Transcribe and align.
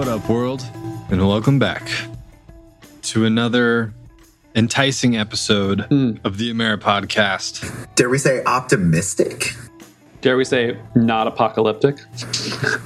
What 0.00 0.08
up, 0.08 0.26
world? 0.30 0.62
And 1.10 1.28
welcome 1.28 1.58
back 1.58 1.86
to 3.02 3.26
another 3.26 3.92
enticing 4.54 5.14
episode 5.14 5.80
Mm. 5.90 6.20
of 6.24 6.38
the 6.38 6.50
Ameri 6.50 6.80
podcast. 6.80 7.62
Dare 7.96 8.08
we 8.08 8.16
say 8.16 8.42
optimistic? 8.44 9.52
Dare 10.22 10.38
we 10.38 10.44
say 10.46 10.78
not 10.94 11.26
apocalyptic? 11.26 11.98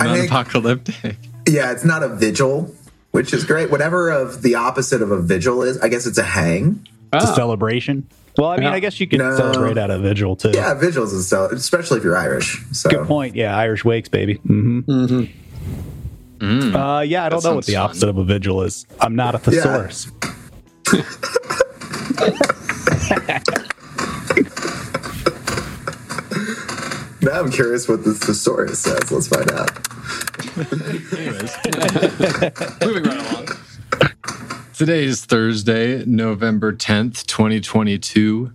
I 0.00 0.06
Non 0.06 0.16
think, 0.16 0.29
apocalyptic. 0.29 1.16
yeah, 1.48 1.70
it's 1.70 1.84
not 1.84 2.02
a 2.02 2.08
vigil, 2.08 2.74
which 3.12 3.32
is 3.32 3.44
great. 3.44 3.70
Whatever 3.70 4.10
of 4.10 4.42
the 4.42 4.56
opposite 4.56 5.00
of 5.00 5.12
a 5.12 5.22
vigil 5.22 5.62
is, 5.62 5.78
I 5.78 5.86
guess 5.90 6.06
it's 6.06 6.18
a 6.18 6.24
hang. 6.24 6.84
It's 7.12 7.31
a 7.31 7.34
celebration. 7.36 8.08
Well, 8.36 8.48
I 8.50 8.56
mean, 8.56 8.64
Yeah. 8.64 8.72
I 8.72 8.81
guess 8.81 8.98
you 8.98 9.06
can 9.06 9.18
No. 9.20 9.36
celebrate 9.36 9.76
at 9.78 9.89
a 9.89 10.00
vigil 10.00 10.34
too. 10.34 10.50
Yeah, 10.53 10.75
vigils 10.75 11.12
is 11.12 11.28
so, 11.28 11.44
especially 11.46 11.98
if 11.98 12.03
you're 12.04 12.17
Irish. 12.17 12.61
So 12.72 12.90
Good 12.90 13.06
point. 13.06 13.36
Yeah, 13.36 13.56
Irish 13.56 13.84
wakes, 13.84 14.08
baby. 14.08 14.34
hmm 14.44 15.26
mhm. 16.38 16.74
Uh, 16.74 17.00
yeah, 17.02 17.24
I 17.24 17.29
don't 17.29 17.43
That 17.43 17.48
know 17.48 17.54
what 17.56 17.66
the 17.66 17.72
sounds 17.72 17.90
opposite 17.90 18.08
of 18.08 18.18
a 18.18 18.24
vigil 18.24 18.62
is. 18.62 18.86
I'm 19.00 19.14
not 19.16 19.34
a 19.34 19.38
thesaurus. 19.38 20.11
now 27.22 27.40
I'm 27.40 27.50
curious 27.50 27.89
what 27.89 28.04
the 28.04 28.14
thesaurus 28.14 28.80
says. 28.80 29.11
Let's 29.11 29.28
find 29.28 29.50
out. 29.52 29.70
Anyways, 31.16 31.56
Moving 32.84 33.05
right 33.05 33.33
along. 33.33 33.48
today 34.75 35.05
is 35.05 35.25
Thursday, 35.25 36.05
November 36.05 36.72
10th, 36.72 37.25
2022, 37.27 38.53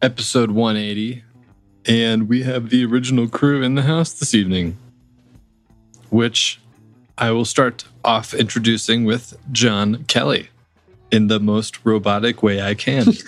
episode 0.00 0.50
180. 0.52 1.24
And 1.86 2.28
we 2.28 2.42
have 2.44 2.70
the 2.70 2.84
original 2.84 3.26
crew 3.28 3.62
in 3.62 3.74
the 3.74 3.82
house 3.82 4.12
this 4.12 4.34
evening, 4.34 4.76
which 6.10 6.60
I 7.18 7.30
will 7.32 7.44
start 7.44 7.84
off 8.04 8.34
introducing 8.34 9.04
with 9.04 9.36
John 9.52 10.04
Kelly 10.04 10.48
in 11.10 11.26
the 11.26 11.40
most 11.40 11.84
robotic 11.84 12.42
way 12.42 12.60
I 12.62 12.74
can. 12.74 13.06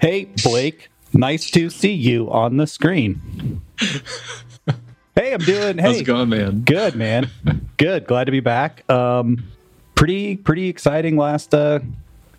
Hey, 0.00 0.26
Blake. 0.42 0.88
Nice 1.12 1.48
to 1.52 1.70
see 1.70 1.92
you 1.92 2.28
on 2.30 2.56
the 2.56 2.66
screen. 2.66 3.60
hey, 5.14 5.32
I'm 5.32 5.38
doing. 5.40 5.78
Hey, 5.78 5.82
How's 5.82 6.00
it 6.00 6.04
going, 6.04 6.28
man? 6.28 6.62
good 6.62 6.96
man. 6.96 7.30
Good. 7.76 8.06
Glad 8.08 8.24
to 8.24 8.32
be 8.32 8.40
back. 8.40 8.88
Um, 8.90 9.44
pretty 9.94 10.36
pretty 10.36 10.68
exciting 10.68 11.16
last 11.16 11.54
uh 11.54 11.78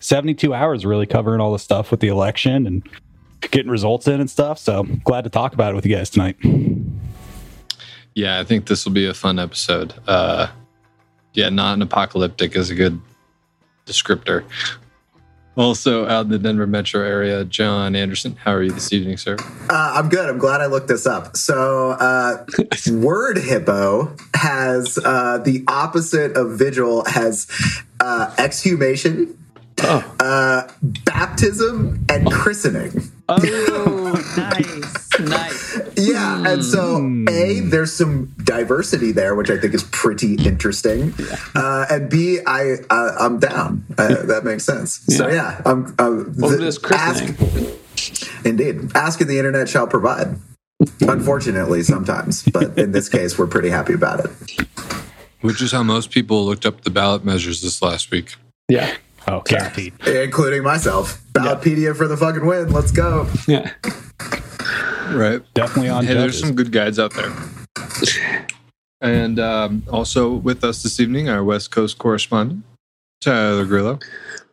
72 0.02 0.54
hours. 0.54 0.86
Really 0.86 1.06
covering 1.06 1.40
all 1.40 1.54
the 1.54 1.60
stuff 1.60 1.90
with 1.90 2.02
the 2.02 2.10
election 2.10 2.68
and 2.68 2.88
getting 3.40 3.72
results 3.72 4.08
in 4.10 4.20
and 4.20 4.30
stuff. 4.30 4.60
So 4.60 4.84
glad 5.06 5.24
to 5.24 5.30
talk 5.30 5.54
about 5.54 5.72
it 5.72 5.76
with 5.76 5.86
you 5.86 5.96
guys 5.96 6.10
tonight. 6.10 6.36
Yeah, 8.16 8.40
I 8.40 8.46
think 8.46 8.66
this 8.68 8.86
will 8.86 8.94
be 8.94 9.06
a 9.06 9.14
fun 9.14 9.40
episode. 9.40 9.94
Uh, 10.08 10.48
yeah, 11.34 11.50
not 11.50 11.74
an 11.74 11.82
apocalyptic 11.82 12.56
is 12.56 12.70
a 12.70 12.76
good 12.76 13.00
descriptor. 13.86 14.46
Also, 15.58 16.06
out 16.08 16.26
in 16.26 16.32
the 16.32 16.40
Denver 16.40 16.68
metro 16.68 17.02
area, 17.02 17.46
John 17.46 17.96
Anderson. 17.96 18.36
How 18.36 18.54
are 18.54 18.64
you 18.64 18.72
this 18.72 18.92
evening, 18.92 19.18
sir? 19.18 19.38
Uh, 19.70 19.94
I'm 19.96 20.10
good. 20.10 20.30
I'm 20.30 20.38
glad 20.38 20.60
I 20.60 20.66
looked 20.66 20.90
this 20.90 21.06
up. 21.06 21.38
So, 21.38 21.92
uh, 21.92 22.46
word 22.92 23.38
hippo 23.38 24.16
has 24.34 24.98
uh, 24.98 25.38
the 25.38 25.64
opposite 25.68 26.36
of 26.36 26.58
vigil 26.58 27.06
has 27.06 27.48
uh, 28.02 28.34
exhumation, 28.38 29.38
Oh, 29.82 30.16
uh, 30.20 30.72
baptism, 31.04 32.06
and 32.10 32.32
christening. 32.32 33.12
Oh 33.30 34.24
nice, 34.38 35.20
nice. 35.20 35.82
Yeah, 35.98 36.44
and 36.48 36.64
so 36.64 36.98
a 37.30 37.60
there's 37.62 37.94
some 37.94 38.34
diversity 38.44 39.12
there, 39.12 39.36
which 39.36 39.50
I 39.50 39.58
think 39.58 39.74
is 39.74 39.84
pretty 39.84 40.36
interesting. 40.36 41.14
Uh, 41.56 41.86
and 41.90 42.10
b 42.10 42.40
I 42.46 42.76
uh, 42.90 43.12
I'm 43.20 43.40
down. 43.40 43.86
Uh, 43.98 44.24
that 44.26 44.44
makes 44.44 44.64
sense. 44.64 45.00
So 45.10 45.28
yeah, 45.28 45.62
I'm. 45.66 45.96
Uh, 45.98 46.10
What 46.38 46.60
the- 46.60 46.68
is 46.68 46.78
christening? 46.78 47.36
ask- 47.40 48.46
indeed, 48.46 48.92
asking 48.96 49.28
the 49.28 49.38
internet 49.38 49.70
shall 49.70 49.88
provide. 49.88 50.36
Unfortunately, 51.02 51.82
sometimes, 51.84 52.44
but 52.44 52.78
in 52.78 52.92
this 52.92 53.08
case, 53.10 53.38
we're 53.40 53.48
pretty 53.48 53.70
happy 53.70 53.94
about 53.94 54.26
it. 54.26 54.32
Which 55.42 55.62
is 55.62 55.72
how 55.72 55.84
most 55.84 56.12
people 56.12 56.46
looked 56.46 56.66
up 56.66 56.82
the 56.82 56.90
ballot 56.90 57.24
measures 57.24 57.62
this 57.62 57.82
last 57.82 58.12
week. 58.12 58.36
Yeah, 58.68 58.96
Oh, 59.28 59.42
guaranteed. 59.42 59.94
including 60.08 60.64
myself. 60.64 61.22
Ballotpedia 61.34 61.96
for 61.96 62.08
the 62.08 62.18
fucking 62.18 62.46
win. 62.46 62.72
Let's 62.72 62.92
go. 62.92 63.28
yeah. 63.48 63.72
Right. 65.12 65.42
Definitely 65.54 65.90
on 65.90 66.06
Hey, 66.06 66.14
there's 66.14 66.40
some 66.40 66.56
good 66.56 66.72
guides 66.72 67.00
out 67.00 67.14
there. 67.14 67.32
And 69.02 69.40
um, 69.40 69.84
also 69.92 70.34
with 70.34 70.64
us 70.64 70.84
this 70.84 71.00
evening, 71.00 71.30
our 71.30 71.44
West 71.44 71.70
Coast 71.72 71.98
correspondent, 71.98 72.64
Tyler 73.22 73.66
Grillo. 73.66 74.00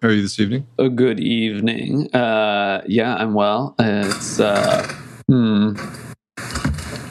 How 0.02 0.08
are 0.08 0.12
you 0.12 0.22
this 0.22 0.38
evening? 0.40 0.66
A 0.78 0.88
good 0.88 1.20
evening. 1.20 2.12
Uh, 2.14 2.82
yeah, 2.86 3.14
I'm 3.14 3.34
well. 3.34 3.74
It's 3.78 4.40
uh. 4.40 5.01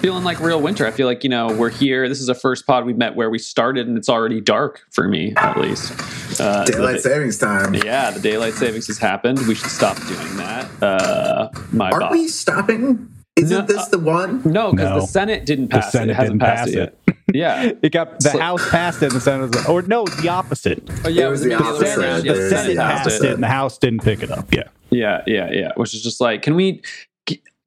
Feeling 0.01 0.23
like 0.23 0.39
real 0.39 0.59
winter. 0.59 0.87
I 0.87 0.91
feel 0.91 1.05
like 1.05 1.23
you 1.23 1.29
know 1.29 1.53
we're 1.53 1.69
here. 1.69 2.09
This 2.09 2.19
is 2.19 2.25
the 2.25 2.33
first 2.33 2.65
pod 2.65 2.85
we 2.85 2.93
met 2.93 3.15
where 3.15 3.29
we 3.29 3.37
started, 3.37 3.87
and 3.87 3.95
it's 3.99 4.09
already 4.09 4.41
dark 4.41 4.81
for 4.89 5.07
me, 5.07 5.33
at 5.37 5.59
least. 5.59 5.93
Uh, 6.41 6.65
Daylight 6.65 6.95
the- 6.95 7.01
savings 7.01 7.37
time. 7.37 7.75
Yeah, 7.75 8.09
the 8.09 8.19
daylight 8.19 8.55
savings 8.55 8.87
has 8.87 8.97
happened. 8.97 9.37
We 9.47 9.53
should 9.53 9.69
stop 9.69 9.97
doing 10.07 10.37
that. 10.37 10.67
Uh, 10.81 11.49
my 11.71 11.91
Aren't 11.91 11.99
boss. 12.05 12.11
we 12.13 12.27
stopping? 12.29 13.13
Isn't 13.35 13.59
No, 13.59 13.63
this 13.65 13.87
the 13.89 13.99
one? 13.99 14.41
No, 14.43 14.71
because 14.71 14.89
No. 14.89 14.99
the 15.01 15.05
Senate 15.07 15.45
didn't 15.45 15.67
pass 15.67 15.89
it. 15.89 15.91
Senate 15.91 16.09
It 16.11 16.15
hasn't 16.15 16.41
passed 16.41 16.59
pass 16.65 16.67
it 16.73 16.97
yet. 17.07 17.17
Yeah. 17.33 17.71
It 17.81 17.91
got 17.93 18.19
the 18.19 18.29
So- 18.31 18.39
House 18.39 18.69
passed 18.71 19.03
it, 19.03 19.05
and 19.05 19.11
the 19.15 19.21
Senate 19.21 19.53
was, 19.55 19.65
or 19.67 19.83
no, 19.83 20.05
the 20.05 20.29
opposite. 20.29 20.81
Oh, 21.05 21.09
yeah, 21.09 21.27
It 21.27 21.29
was 21.29 21.41
the 21.43 21.49
maybe 21.49 21.63
other 21.63 21.75
opposite. 21.75 21.97
around. 21.99 22.25
Yeah, 22.25 22.31
It 22.31 22.35
the 22.35 22.41
was 22.41 22.49
Senate 22.49 22.77
passed 22.77 23.03
passed 23.03 23.23
it. 23.23 23.27
it, 23.27 23.33
and 23.35 23.43
the 23.43 23.47
House 23.47 23.77
didn't 23.77 24.03
pick 24.03 24.23
it 24.23 24.31
up. 24.31 24.51
Yeah. 24.51 24.63
Yeah, 24.89 25.21
yeah, 25.27 25.49
yeah. 25.51 25.71
Which 25.75 25.93
is 25.93 26.01
just 26.01 26.19
like, 26.19 26.41
can 26.41 26.55
we? 26.55 26.81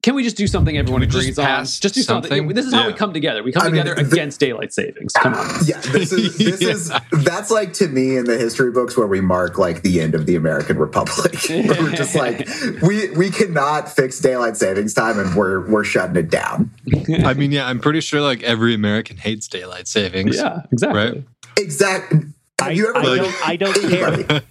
Can 0.05 0.13
we 0.13 0.21
just 0.23 0.37
do 0.37 0.45
something 0.45 0.77
everyone 0.77 1.01
we 1.01 1.07
just 1.07 1.17
agrees 1.17 1.39
on? 1.39 1.45
pass 1.47 1.79
Just 1.79 1.95
do 1.95 2.03
something. 2.03 2.29
something? 2.29 2.47
This 2.49 2.67
is 2.67 2.73
how 2.75 2.85
we 2.85 2.93
come 2.93 3.11
together. 3.11 3.41
We 3.41 3.51
come 3.51 3.63
I 3.63 3.69
mean, 3.71 3.83
together 3.83 4.03
the- 4.03 4.11
against 4.13 4.39
daylight 4.39 4.71
savings. 4.71 5.13
Come 5.13 5.33
on. 5.33 5.49
Yeah, 5.65 5.79
this 5.79 6.13
is 6.13 6.37
this 6.59 6.61
is 6.61 6.91
that's 7.11 7.49
like 7.49 7.73
to 7.73 7.87
me 7.87 8.15
in 8.15 8.25
the 8.25 8.37
history 8.37 8.71
books 8.71 8.95
where 8.95 9.07
we 9.07 9.19
mark 9.19 9.57
like 9.57 9.81
the 9.81 9.99
end 10.01 10.13
of 10.13 10.27
the 10.27 10.35
American 10.35 10.77
Republic. 10.77 11.33
We're 11.49 11.95
just 11.95 12.13
like 12.13 12.47
we 12.83 13.09
we 13.17 13.31
cannot 13.31 13.89
fix 13.89 14.19
daylight 14.19 14.57
savings 14.57 14.93
time 14.93 15.17
and 15.17 15.33
we're 15.33 15.67
we're 15.67 15.83
shutting 15.83 16.17
it 16.17 16.29
down. 16.29 16.69
I 17.23 17.33
mean, 17.33 17.51
yeah, 17.51 17.65
I'm 17.67 17.79
pretty 17.79 18.01
sure 18.01 18.21
like 18.21 18.43
every 18.43 18.75
American 18.75 19.17
hates 19.17 19.47
daylight 19.47 19.87
savings. 19.87 20.35
Yeah, 20.35 20.61
exactly. 20.71 21.01
Right? 21.01 21.23
Exactly. 21.57 22.19
Have 22.59 22.67
I, 22.67 22.71
you 22.73 22.89
ever 22.89 22.99
I 22.99 23.01
like, 23.01 23.21
don't, 23.21 23.47
I 23.49 23.55
don't 23.55 24.27
care. 24.27 24.41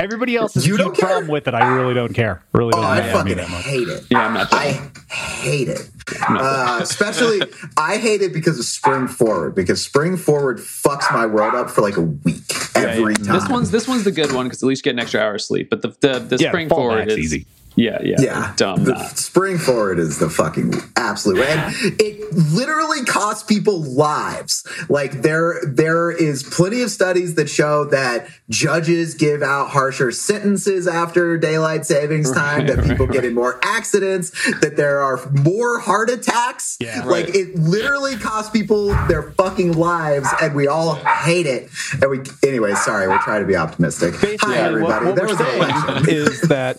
Everybody 0.00 0.34
else 0.36 0.54
has 0.54 0.66
You 0.66 0.74
a 0.76 0.78
don't 0.78 0.88
huge 0.96 0.98
problem 0.98 1.28
with 1.28 1.46
it. 1.46 1.54
I 1.54 1.74
really 1.74 1.92
don't 1.94 2.14
care. 2.14 2.42
Really 2.52 2.72
Oh, 2.74 2.80
doesn't 2.80 2.84
I 2.90 3.00
matter 3.00 3.12
to 3.12 3.24
me 3.24 3.30
fucking 3.30 3.36
that 3.36 3.50
much. 3.50 3.64
hate 3.64 3.88
it. 3.88 4.04
Yeah, 4.10 4.18
I'm 4.26 4.34
not. 4.34 4.48
I 4.52 4.90
hate 5.14 5.68
it. 5.68 5.90
Uh, 6.28 6.78
especially, 6.82 7.40
I 7.76 7.98
hate 7.98 8.22
it 8.22 8.32
because 8.32 8.58
of 8.58 8.64
Spring 8.64 9.06
Forward. 9.08 9.54
Because 9.54 9.82
Spring 9.84 10.16
Forward 10.16 10.58
fucks 10.58 11.12
my 11.12 11.26
world 11.26 11.54
up 11.54 11.70
for 11.70 11.82
like 11.82 11.96
a 11.96 12.02
week 12.02 12.42
Yeah, 12.74 12.82
every 12.82 13.12
yeah. 13.12 13.24
time. 13.24 13.34
This 13.34 13.48
one's 13.48 13.70
this 13.70 13.86
one's 13.86 14.04
the 14.04 14.12
good 14.12 14.32
one 14.32 14.46
because 14.46 14.62
at 14.62 14.66
least 14.66 14.80
you 14.80 14.90
get 14.90 14.94
an 14.96 15.00
extra 15.00 15.20
hour 15.20 15.34
of 15.34 15.42
sleep. 15.42 15.68
But 15.70 15.82
the 15.82 15.88
the, 16.00 16.18
the 16.18 16.36
Yeah, 16.40 16.50
spring 16.50 16.68
forward 16.68 17.04
fallback's 17.08 17.12
is 17.12 17.18
easy. 17.18 17.46
Yeah, 17.80 17.98
yeah, 18.02 18.16
Yeah, 18.20 18.52
dumb. 18.56 18.84
The 18.84 18.92
not. 18.92 19.16
spring 19.18 19.56
forward 19.58 19.98
is 19.98 20.18
the 20.18 20.28
fucking 20.28 20.74
absolute, 20.96 21.40
and 21.40 21.74
it 22.00 22.32
literally 22.34 23.04
costs 23.04 23.42
people 23.42 23.80
lives. 23.82 24.66
Like 24.88 25.22
there, 25.22 25.60
there 25.66 26.10
is 26.10 26.42
plenty 26.42 26.82
of 26.82 26.90
studies 26.90 27.34
that 27.36 27.48
show 27.48 27.84
that 27.86 28.28
judges 28.50 29.14
give 29.14 29.42
out 29.42 29.70
harsher 29.70 30.12
sentences 30.12 30.86
after 30.86 31.38
daylight 31.38 31.86
savings 31.86 32.30
time. 32.30 32.66
Right, 32.66 32.76
that 32.76 32.84
people 32.84 33.06
right, 33.06 33.14
get 33.14 33.24
in 33.24 33.34
more 33.34 33.58
accidents. 33.62 34.30
That 34.60 34.76
there 34.76 35.00
are 35.00 35.18
more 35.30 35.78
heart 35.80 36.10
attacks. 36.10 36.76
Yeah. 36.80 37.04
like 37.04 37.34
it 37.34 37.54
literally 37.56 38.16
costs 38.16 38.50
people 38.50 38.88
their 39.06 39.32
fucking 39.32 39.72
lives, 39.72 40.28
and 40.42 40.54
we 40.54 40.66
all 40.66 40.96
hate 40.96 41.46
it. 41.46 41.70
And 42.02 42.10
we, 42.10 42.20
anyway, 42.46 42.74
sorry, 42.74 43.08
we're 43.08 43.18
trying 43.22 43.40
to 43.40 43.46
be 43.46 43.56
optimistic. 43.56 44.12
Basically, 44.20 44.54
Hi, 44.54 44.58
everybody. 44.58 45.06
what, 45.06 45.06
what 45.06 45.14
there 45.16 45.26
we're 45.26 45.36
was 45.36 46.04
saying 46.04 46.08
is 46.08 46.40
that 46.42 46.76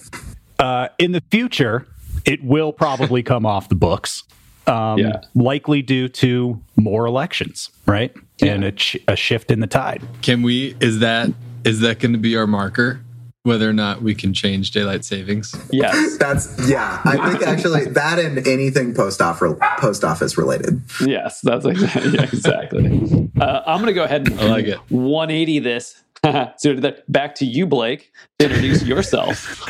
uh, 0.61 0.87
in 0.99 1.11
the 1.11 1.21
future, 1.31 1.85
it 2.25 2.43
will 2.43 2.71
probably 2.71 3.23
come 3.31 3.45
off 3.45 3.67
the 3.69 3.75
books. 3.75 4.23
Um, 4.67 4.99
Yeah. 4.99 5.21
Likely 5.35 5.81
due 5.81 6.07
to 6.09 6.61
more 6.75 7.05
elections, 7.05 7.69
right? 7.87 8.13
And 8.41 8.63
a, 8.63 8.71
ch- 8.71 8.97
a 9.07 9.15
shift 9.15 9.51
in 9.51 9.59
the 9.59 9.67
tide. 9.67 10.01
Can 10.21 10.41
we? 10.43 10.75
Is 10.79 10.99
that 10.99 11.29
is 11.63 11.79
that 11.81 11.99
going 11.99 12.13
to 12.13 12.17
be 12.19 12.35
our 12.37 12.47
marker? 12.47 13.01
Whether 13.43 13.67
or 13.67 13.73
not 13.73 14.03
we 14.03 14.13
can 14.13 14.33
change 14.35 14.69
daylight 14.69 15.03
savings? 15.03 15.55
Yes, 15.71 16.17
That's 16.19 16.69
yeah. 16.69 17.01
I 17.05 17.31
think 17.31 17.41
actually 17.47 17.85
that 17.85 18.19
and 18.19 18.47
anything 18.47 18.93
post 18.93 19.19
office 19.19 19.53
post 19.79 20.03
office 20.03 20.37
related. 20.37 20.79
yes, 21.05 21.41
that's 21.41 21.65
exactly. 21.65 22.11
Yeah, 22.13 22.23
exactly. 22.23 23.29
Uh, 23.39 23.61
I'm 23.65 23.79
gonna 23.79 23.93
go 23.93 24.03
ahead 24.03 24.27
and 24.27 24.39
I 24.39 24.45
like 24.47 24.65
it. 24.65 24.77
180 24.89 25.57
this. 25.59 26.03
so 26.57 26.93
back 27.09 27.33
to 27.35 27.45
you, 27.45 27.65
Blake. 27.65 28.11
To 28.39 28.45
introduce 28.45 28.83
yourself. 28.83 29.67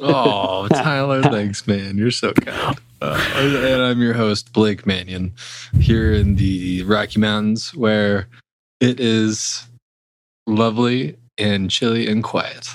Oh, 0.00 0.68
Tyler, 0.72 1.22
thanks, 1.22 1.66
man. 1.66 1.96
You're 1.98 2.10
so 2.10 2.32
kind. 2.32 2.78
Uh, 3.02 3.18
and 3.38 3.82
I'm 3.82 4.00
your 4.02 4.12
host, 4.12 4.52
Blake 4.52 4.86
Mannion, 4.86 5.32
here 5.78 6.12
in 6.12 6.36
the 6.36 6.82
Rocky 6.84 7.18
Mountains, 7.18 7.74
where 7.74 8.28
It 8.80 9.00
is 9.00 9.66
lovely 10.46 11.16
and 11.38 11.70
chilly 11.70 12.08
and 12.08 12.22
quiet, 12.22 12.68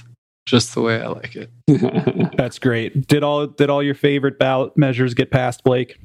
just 0.45 0.73
the 0.73 0.81
way 0.81 1.01
I 1.01 1.07
like 1.07 1.35
it. 1.35 1.49
That's 2.37 2.59
great. 2.59 3.07
Did 3.07 3.23
all 3.23 3.47
did 3.47 3.69
all 3.69 3.83
your 3.83 3.95
favorite 3.95 4.39
ballot 4.39 4.75
measures 4.77 5.13
get 5.13 5.31
passed, 5.31 5.63
Blake? 5.63 5.97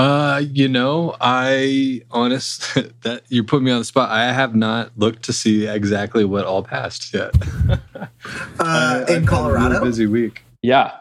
Uh, 0.00 0.38
you 0.38 0.66
know, 0.68 1.14
I 1.20 2.02
honest 2.10 2.74
that 3.02 3.22
you 3.28 3.44
put 3.44 3.62
me 3.62 3.70
on 3.70 3.80
the 3.80 3.84
spot. 3.84 4.10
I 4.10 4.32
have 4.32 4.54
not 4.54 4.92
looked 4.96 5.24
to 5.24 5.32
see 5.32 5.66
exactly 5.66 6.24
what 6.24 6.46
all 6.46 6.62
passed 6.62 7.12
yet. 7.14 7.34
Uh, 8.58 8.64
I- 8.64 9.00
I've 9.02 9.08
had 9.08 9.16
in 9.18 9.24
a 9.24 9.26
Colorado, 9.26 9.74
real 9.76 9.84
busy 9.84 10.06
week. 10.06 10.42
yeah. 10.62 10.92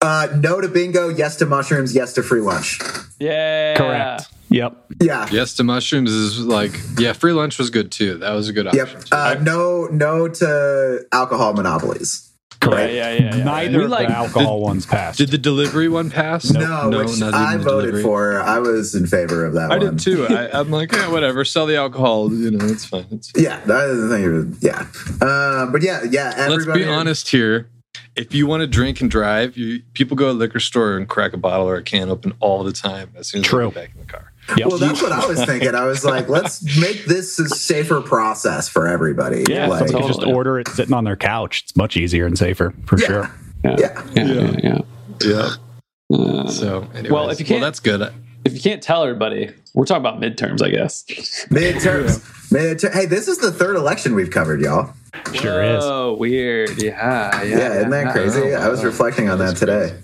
uh, 0.00 0.28
no 0.36 0.60
to 0.60 0.68
bingo, 0.68 1.08
yes 1.08 1.36
to 1.36 1.46
mushrooms, 1.46 1.94
yes 1.94 2.14
to 2.14 2.22
free 2.22 2.40
lunch. 2.40 2.78
Yeah. 3.18 3.74
Correct. 3.76 4.28
Yep. 4.48 4.92
Yeah. 5.00 5.28
Yes 5.30 5.54
to 5.54 5.64
mushrooms 5.64 6.10
is 6.12 6.38
like 6.40 6.72
yeah. 6.98 7.12
Free 7.12 7.32
lunch 7.32 7.58
was 7.58 7.68
good 7.70 7.90
too. 7.92 8.16
That 8.18 8.32
was 8.32 8.48
a 8.48 8.52
good 8.52 8.66
option. 8.66 8.86
Yep. 8.86 9.04
Uh, 9.12 9.36
no, 9.42 9.86
no 9.86 10.28
to 10.28 11.06
alcohol 11.12 11.52
monopolies. 11.52 12.29
Yeah, 12.62 12.86
yeah, 12.86 13.12
yeah, 13.12 13.36
yeah. 13.36 13.44
Neither 13.44 13.78
We 13.78 13.84
of 13.84 13.90
like- 13.90 14.08
the 14.08 14.14
alcohol 14.16 14.60
ones 14.60 14.84
passed. 14.86 15.18
Did 15.18 15.30
the 15.30 15.38
delivery 15.38 15.88
one 15.88 16.10
pass? 16.10 16.50
No, 16.50 16.90
which 16.90 17.18
not 17.18 17.32
I 17.32 17.56
voted 17.56 17.64
delivery. 17.92 18.02
for. 18.02 18.40
I 18.40 18.58
was 18.58 18.94
in 18.94 19.06
favor 19.06 19.46
of 19.46 19.54
that 19.54 19.70
one. 19.70 19.80
I 19.80 19.84
one. 19.84 19.96
did 19.96 20.04
too. 20.04 20.26
I, 20.26 20.58
I'm 20.60 20.70
like, 20.70 20.92
yeah, 20.92 21.08
whatever. 21.10 21.44
Sell 21.44 21.66
the 21.66 21.76
alcohol. 21.76 22.32
You 22.32 22.50
know, 22.50 22.64
it's 22.66 22.84
fine. 22.84 23.06
It's 23.10 23.32
Yeah, 23.34 23.60
that 23.64 23.88
is 23.88 24.08
the 24.08 24.08
thing. 24.10 24.56
Yeah, 24.60 24.86
uh, 25.26 25.66
but 25.70 25.82
yeah, 25.82 26.02
yeah. 26.10 26.46
Let's 26.50 26.66
be 26.66 26.84
honest 26.86 27.28
here. 27.30 27.68
If 28.16 28.34
you 28.34 28.46
want 28.46 28.60
to 28.60 28.66
drink 28.66 29.00
and 29.00 29.10
drive, 29.10 29.56
you 29.56 29.82
people 29.94 30.16
go 30.16 30.26
to 30.26 30.32
a 30.32 30.32
liquor 30.32 30.60
store 30.60 30.96
and 30.96 31.08
crack 31.08 31.32
a 31.32 31.36
bottle 31.38 31.68
or 31.68 31.76
a 31.76 31.82
can 31.82 32.10
open 32.10 32.34
all 32.40 32.62
the 32.62 32.72
time 32.72 33.10
as 33.16 33.28
soon 33.28 33.40
as 33.40 33.46
True. 33.46 33.70
they 33.70 33.72
get 33.72 33.74
back 33.74 33.90
in 33.94 34.00
the 34.00 34.06
car. 34.12 34.29
Yep. 34.56 34.66
Well, 34.68 34.78
that's 34.78 35.00
what 35.02 35.12
I 35.12 35.26
was 35.26 35.44
thinking. 35.44 35.74
I 35.74 35.84
was 35.84 36.04
like, 36.04 36.28
let's 36.28 36.62
make 36.80 37.04
this 37.04 37.38
a 37.38 37.48
safer 37.48 38.00
process 38.00 38.68
for 38.68 38.86
everybody. 38.88 39.44
Yeah, 39.48 39.66
like, 39.66 39.86
They 39.86 39.92
could 39.94 40.06
just 40.06 40.24
order 40.24 40.58
it 40.58 40.68
sitting 40.68 40.94
on 40.94 41.04
their 41.04 41.16
couch. 41.16 41.62
It's 41.64 41.76
much 41.76 41.96
easier 41.96 42.26
and 42.26 42.36
safer 42.38 42.72
for 42.86 42.98
Yeah. 42.98 43.06
sure. 43.06 43.30
Yeah. 43.64 43.76
yeah. 43.78 44.02
Yeah, 44.14 44.24
yeah, 44.24 44.56
yeah. 44.62 44.78
Yeah. 45.22 46.16
Uh, 46.16 46.46
So, 46.48 46.88
anyways, 46.94 47.10
Well, 47.12 47.30
if 47.30 47.38
you 47.38 47.46
can't- 47.46 47.60
well, 47.60 47.68
that's 47.68 47.80
good. 47.80 48.10
if 48.44 48.54
you 48.54 48.60
can't 48.60 48.82
tell 48.82 49.02
everybody, 49.04 49.50
we're 49.74 49.84
talking 49.84 50.00
about 50.04 50.20
midterms, 50.20 50.62
I 50.62 50.70
guess. 50.70 51.04
Midterms. 51.50 52.20
Midter- 52.50 52.92
hey, 52.92 53.06
this 53.06 53.28
is 53.28 53.38
the 53.38 53.52
third 53.52 53.76
election 53.76 54.14
we've 54.14 54.30
covered, 54.30 54.60
y'all. 54.60 54.92
Sure 55.34 55.62
is. 55.62 55.84
Oh, 55.84 56.14
weird. 56.14 56.82
Yeah, 56.82 57.42
yeah. 57.42 57.42
Yeah, 57.44 57.74
isn't 57.78 57.90
that 57.90 58.06
yeah. 58.06 58.12
crazy? 58.12 58.54
I 58.54 58.68
was 58.68 58.82
reflecting 58.82 59.28
on 59.28 59.38
that 59.38 59.56
today. 59.56 59.94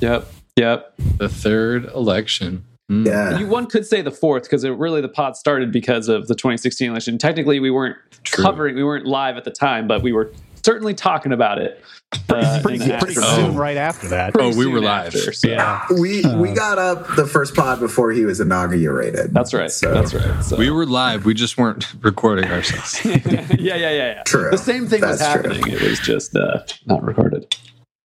Yep, 0.00 0.26
yep. 0.56 0.94
The 1.18 1.28
third 1.28 1.86
election. 1.94 2.64
Hmm. 2.88 3.06
Yeah. 3.06 3.38
You, 3.38 3.46
one 3.46 3.66
could 3.66 3.86
say 3.86 4.00
the 4.02 4.10
fourth 4.10 4.44
because 4.44 4.64
it 4.64 4.70
really 4.70 5.00
the 5.00 5.08
pod 5.08 5.36
started 5.36 5.70
because 5.72 6.08
of 6.08 6.26
the 6.28 6.34
2016 6.34 6.90
election. 6.90 7.18
Technically, 7.18 7.60
we 7.60 7.70
weren't 7.70 7.96
True. 8.24 8.42
covering, 8.44 8.74
we 8.76 8.84
weren't 8.84 9.06
live 9.06 9.36
at 9.36 9.44
the 9.44 9.50
time, 9.50 9.86
but 9.86 10.02
we 10.02 10.12
were 10.12 10.32
certainly 10.64 10.94
talking 10.94 11.32
about 11.32 11.58
it. 11.58 11.82
Uh, 12.30 12.60
Pretty, 12.62 12.82
in 12.82 12.88
the 12.88 12.96
pretty 12.96 13.20
aftermath. 13.20 13.34
soon 13.36 13.54
right 13.56 13.76
after 13.76 14.08
that. 14.08 14.32
Pretty 14.32 14.54
Oh, 14.54 14.58
we 14.58 14.66
were 14.66 14.80
live. 14.80 15.14
after, 15.14 15.30
so- 15.34 15.48
Yeah. 15.48 15.84
We 16.00 16.22
we 16.36 16.52
got 16.52 16.78
up 16.78 17.14
the 17.16 17.26
first 17.26 17.54
pod 17.54 17.80
before 17.80 18.12
he 18.12 18.24
was 18.24 18.40
inaugurated. 18.40 19.34
That's 19.34 19.52
right. 19.52 19.70
So- 19.70 19.92
That's 19.92 20.14
right. 20.14 20.42
So. 20.42 20.56
We 20.56 20.70
were 20.70 20.86
live. 20.86 21.26
We 21.26 21.34
just 21.34 21.58
weren't 21.58 21.92
recording 22.02 22.50
ourselves. 22.50 23.04
yeah, 23.04 23.20
yeah, 23.58 23.76
yeah, 23.76 23.90
yeah. 23.90 24.22
True. 24.22 24.50
The 24.50 24.56
same 24.56 24.86
thing 24.86 25.02
was 25.02 25.18
That's 25.18 25.42
true. 25.42 25.52
happening. 25.52 25.74
It 25.74 25.82
was 25.82 26.00
just 26.00 26.34
uh, 26.34 26.62
not 26.86 27.02
recorded. 27.04 27.54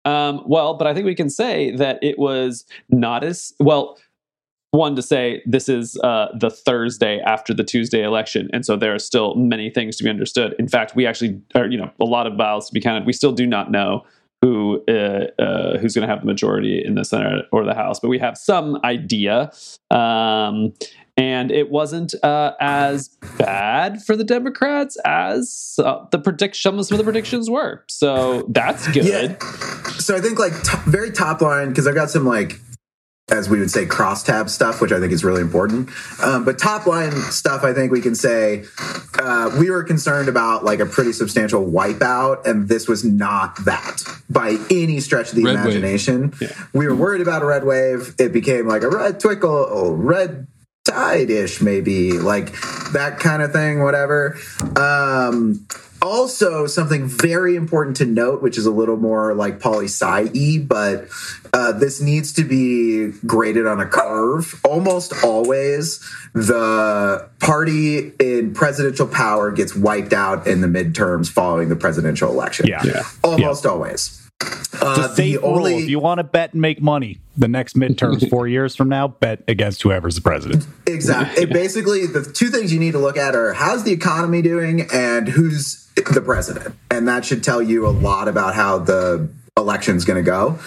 Um, 0.07 0.43
well, 0.47 0.75
but 0.75 0.87
I 0.87 0.95
think 0.95 1.05
we 1.05 1.15
can 1.15 1.29
say 1.29 1.77
that 1.77 1.99
it 2.03 2.19
was 2.19 2.65
not 2.89 3.23
as 3.23 3.53
well. 3.61 3.99
One 4.73 4.95
to 4.95 5.03
say 5.03 5.43
this 5.47 5.69
is 5.69 5.99
uh, 6.05 6.29
the 6.39 6.49
Thursday 6.51 7.21
after 7.21 7.53
the 7.53 7.65
Tuesday 7.65 8.05
election, 8.05 8.49
and 8.53 8.65
so 8.65 8.77
there 8.77 8.95
are 8.95 9.01
still 9.01 9.35
many 9.35 9.69
things 9.69 9.97
to 9.97 10.05
be 10.05 10.11
understood. 10.11 10.55
In 10.61 10.69
fact, 10.69 10.95
we 10.95 11.07
actually, 11.07 11.41
are, 11.57 11.67
you 11.67 11.77
know, 11.77 11.91
a 11.99 12.05
lot 12.05 12.29
of 12.29 12.37
ballots 12.37 12.69
to 12.69 12.73
be 12.73 12.81
counted. 12.81 13.05
We 13.05 13.13
still 13.13 13.33
do 13.33 13.47
not 13.47 13.73
know 13.73 14.05
who 14.43 14.83
uh, 14.89 15.27
uh, 15.43 15.79
who's 15.79 15.95
going 15.95 16.07
to 16.07 16.13
have 16.13 16.21
the 16.21 16.27
majority 16.27 16.83
in 16.85 16.95
the 16.95 17.05
Senate 17.05 17.47
or 17.53 17.65
the 17.65 17.75
House, 17.75 18.01
but 18.01 18.09
we 18.09 18.19
have 18.21 18.39
some 18.39 18.79
idea. 18.85 19.51
Um, 19.91 20.73
and 21.17 21.51
it 21.51 21.71
wasn't 21.71 22.15
uh, 22.25 22.53
as 22.61 23.09
bad 23.37 24.03
for 24.03 24.17
the 24.17 24.25
Democrats 24.25 24.97
as 25.05 25.79
uh, 25.85 26.07
the 26.11 26.19
prediction 26.19 26.83
some 26.83 26.95
of 26.95 26.99
the 26.99 27.05
predictions 27.05 27.51
were. 27.51 27.85
So 27.89 28.47
that's 28.49 28.87
good. 28.93 29.05
Yeah. 29.05 29.37
So 29.99 30.17
I 30.17 30.21
think 30.21 30.39
like 30.39 30.55
t- 30.63 30.79
very 30.87 31.11
top 31.11 31.43
line 31.43 31.69
because 31.69 31.87
I've 31.87 31.95
got 31.95 32.09
some 32.09 32.25
like 32.25 32.61
as 33.31 33.49
we 33.49 33.59
would 33.59 33.71
say 33.71 33.87
crosstab 33.87 34.49
stuff, 34.49 34.81
which 34.81 34.93
I 34.93 35.01
think 35.01 35.13
is 35.13 35.25
really 35.25 35.41
important. 35.41 35.91
Um, 36.23 36.45
but 36.45 36.59
top 36.59 36.87
line 36.87 37.13
stuff, 37.13 37.63
I 37.65 37.73
think 37.73 37.93
we 37.93 38.01
can 38.01 38.15
say 38.15 38.65
uh, 39.19 39.57
we 39.59 39.71
were 39.71 39.83
concerned 39.85 40.29
about 40.29 40.65
like 40.65 40.81
a 40.81 40.87
pretty 40.87 41.13
substantial 41.13 41.65
wipeout, 41.65 42.47
and 42.47 42.69
this 42.69 42.89
was 42.89 43.05
not 43.05 43.57
that 43.65 44.03
by 44.29 44.57
any 44.71 45.01
stretch 45.01 45.31
of 45.31 45.37
the 45.37 45.45
Red 45.45 45.55
imagination. 45.55 46.33
Yeah. 46.41 46.49
We 46.73 46.87
were 46.87 46.95
worried 46.95 47.21
about 47.21 47.43
a 47.43 47.47
red 47.47 47.65
wave. 47.65 48.15
It 48.19 48.33
became 48.33 48.67
like 48.67 48.83
a 48.83 48.89
red 48.89 49.21
twinkle, 49.21 49.97
red 49.97 50.47
tide 50.85 51.31
ish, 51.31 51.61
maybe 51.61 52.13
like 52.13 52.53
that 52.93 53.19
kind 53.19 53.43
of 53.43 53.53
thing, 53.53 53.83
whatever. 53.83 54.39
Um, 54.77 55.67
also, 56.03 56.67
something 56.67 57.07
very 57.07 57.57
important 57.57 57.97
to 57.99 58.07
note, 58.07 58.43
which 58.43 58.57
is 58.57 58.65
a 58.65 58.71
little 58.71 58.97
more 58.97 59.35
like 59.35 59.61
poli 59.61 59.85
sci 59.85 60.59
but 60.61 61.09
uh, 61.53 61.73
this 61.73 62.01
needs 62.01 62.33
to 62.33 62.45
be 62.45 63.13
graded 63.27 63.67
on 63.67 63.81
a 63.81 63.87
curve. 63.87 64.59
Almost 64.65 65.13
always, 65.23 65.99
the 66.33 67.29
party 67.41 68.13
in 68.19 68.55
presidential 68.55 69.07
power 69.07 69.51
gets 69.51 69.77
wiped 69.77 70.15
out 70.15 70.47
in 70.47 70.63
the 70.63 70.69
midterms 70.69 71.29
following 71.29 71.69
the 71.69 71.77
presidential 71.77 72.31
election. 72.31 72.67
Yeah. 72.67 72.83
Yeah. 72.83 73.03
Almost 73.23 73.67
always. 73.67 74.20
Uh, 74.83 75.09
a 75.11 75.15
safe 75.15 75.43
rule. 75.43 75.67
If 75.67 75.89
you 75.89 75.99
want 75.99 76.19
to 76.19 76.25
bet 76.25 76.53
and 76.53 76.63
make 76.63 76.81
money, 76.81 77.19
the 77.37 77.49
next 77.49 77.77
midterms 77.77 78.29
four 78.31 78.49
years 78.49 78.77
from 78.77 78.89
now, 78.89 79.09
bet 79.09 79.43
against 79.49 79.83
whoever's 79.83 80.17
the 80.17 80.21
president. 80.21 80.67
Exactly. 80.87 81.45
It 81.45 81.51
basically, 81.51 82.07
the 82.07 82.23
two 82.23 82.49
things 82.49 82.73
you 82.73 82.81
need 82.81 82.93
to 82.93 82.99
look 82.99 83.17
at 83.17 83.35
are 83.35 83.53
how's 83.53 83.85
the 83.85 83.93
economy 83.93 84.43
doing 84.43 84.87
and 84.93 85.29
who's 85.29 85.89
the 85.95 86.23
president, 86.23 86.75
and 86.91 87.07
that 87.09 87.25
should 87.25 87.43
tell 87.45 87.61
you 87.61 87.87
a 87.87 87.91
lot 87.91 88.29
about 88.29 88.55
how 88.55 88.79
the 88.79 89.29
election's 89.57 90.05
going 90.05 90.23
to 90.23 90.29
go. 90.29 90.59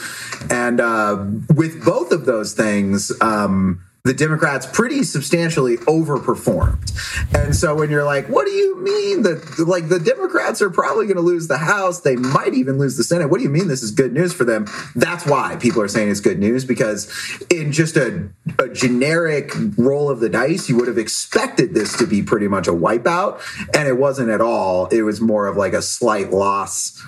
And 0.50 0.80
uh, 0.80 1.26
with 1.56 1.84
both 1.84 2.12
of 2.12 2.26
those 2.26 2.54
things, 2.54 3.12
um, 3.22 3.84
the 4.06 4.14
Democrats 4.14 4.66
pretty 4.66 5.02
substantially 5.04 5.78
overperformed. 5.78 6.92
And 7.34 7.56
so 7.56 7.74
when 7.74 7.90
you're 7.90 8.04
like, 8.04 8.28
what 8.28 8.46
do 8.46 8.52
you 8.52 8.78
mean 8.82 9.22
that 9.24 9.60
like 9.66 9.88
the 9.88 10.00
Democrats 10.00 10.62
are 10.62 10.70
probably 10.70 11.06
going 11.06 11.16
to 11.16 11.22
lose 11.22 11.48
the 11.48 11.58
House? 11.58 12.02
They 12.02 12.18
might 12.18 12.54
even 12.54 12.78
lose 12.78 12.98
the 12.98 13.06
Senate. 13.06 13.30
What 13.30 13.38
do 13.38 13.44
you 13.46 13.50
mean 13.50 13.70
this 13.70 13.82
is 13.82 13.92
good 13.92 14.12
news 14.12 14.34
for 14.34 14.44
them? 14.44 14.68
That's 14.94 15.26
why 15.26 15.56
people 15.56 15.82
are 15.82 15.88
saying 15.88 16.10
it's 16.10 16.20
good 16.20 16.38
news 16.38 16.66
because 16.66 17.10
in 17.50 17.72
just 17.72 17.96
a, 17.96 18.28
a 18.60 18.68
generic 18.68 19.54
roll 19.78 20.10
of 20.10 20.20
the 20.20 20.28
dice, 20.28 20.68
you 20.68 20.76
would 20.76 20.90
have 20.90 20.98
expected 20.98 21.74
this 21.74 21.98
to 21.98 22.06
be 22.06 22.22
pretty 22.22 22.50
much 22.50 22.68
a 22.68 22.74
wipeout. 22.74 23.40
And 23.74 23.88
it 23.88 23.98
wasn't 23.98 24.32
at 24.32 24.42
all. 24.42 24.88
It 24.88 25.04
was 25.04 25.22
more 25.22 25.48
of 25.48 25.56
like 25.56 25.72
a 25.72 25.82
slight 25.82 26.32
loss, 26.32 27.02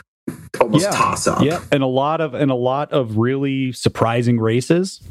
almost 0.62 0.94
toss 0.94 1.28
up. 1.28 1.44
Yeah, 1.44 1.62
and 1.74 1.84
a 1.84 1.88
lot 1.88 2.22
of 2.22 2.34
and 2.34 2.52
a 2.52 2.56
lot 2.56 2.94
of 2.94 3.18
really 3.18 3.74
surprising 3.74 4.40
races 4.40 5.02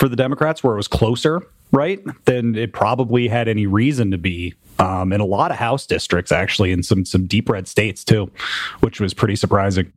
for 0.00 0.08
the 0.08 0.16
Democrats 0.16 0.64
where 0.64 0.72
it 0.72 0.76
was 0.78 0.88
closer, 0.88 1.42
right, 1.72 2.00
than 2.24 2.56
it 2.56 2.72
probably 2.72 3.28
had 3.28 3.46
any 3.48 3.66
reason 3.66 4.10
to 4.10 4.18
be. 4.18 4.54
Um, 4.78 5.12
in 5.12 5.20
a 5.20 5.26
lot 5.26 5.50
of 5.50 5.58
House 5.58 5.86
districts, 5.86 6.32
actually, 6.32 6.72
in 6.72 6.82
some 6.82 7.04
some 7.04 7.26
deep 7.26 7.50
red 7.50 7.68
states 7.68 8.02
too, 8.02 8.30
which 8.80 8.98
was 8.98 9.12
pretty 9.14 9.36
surprising. 9.36 9.92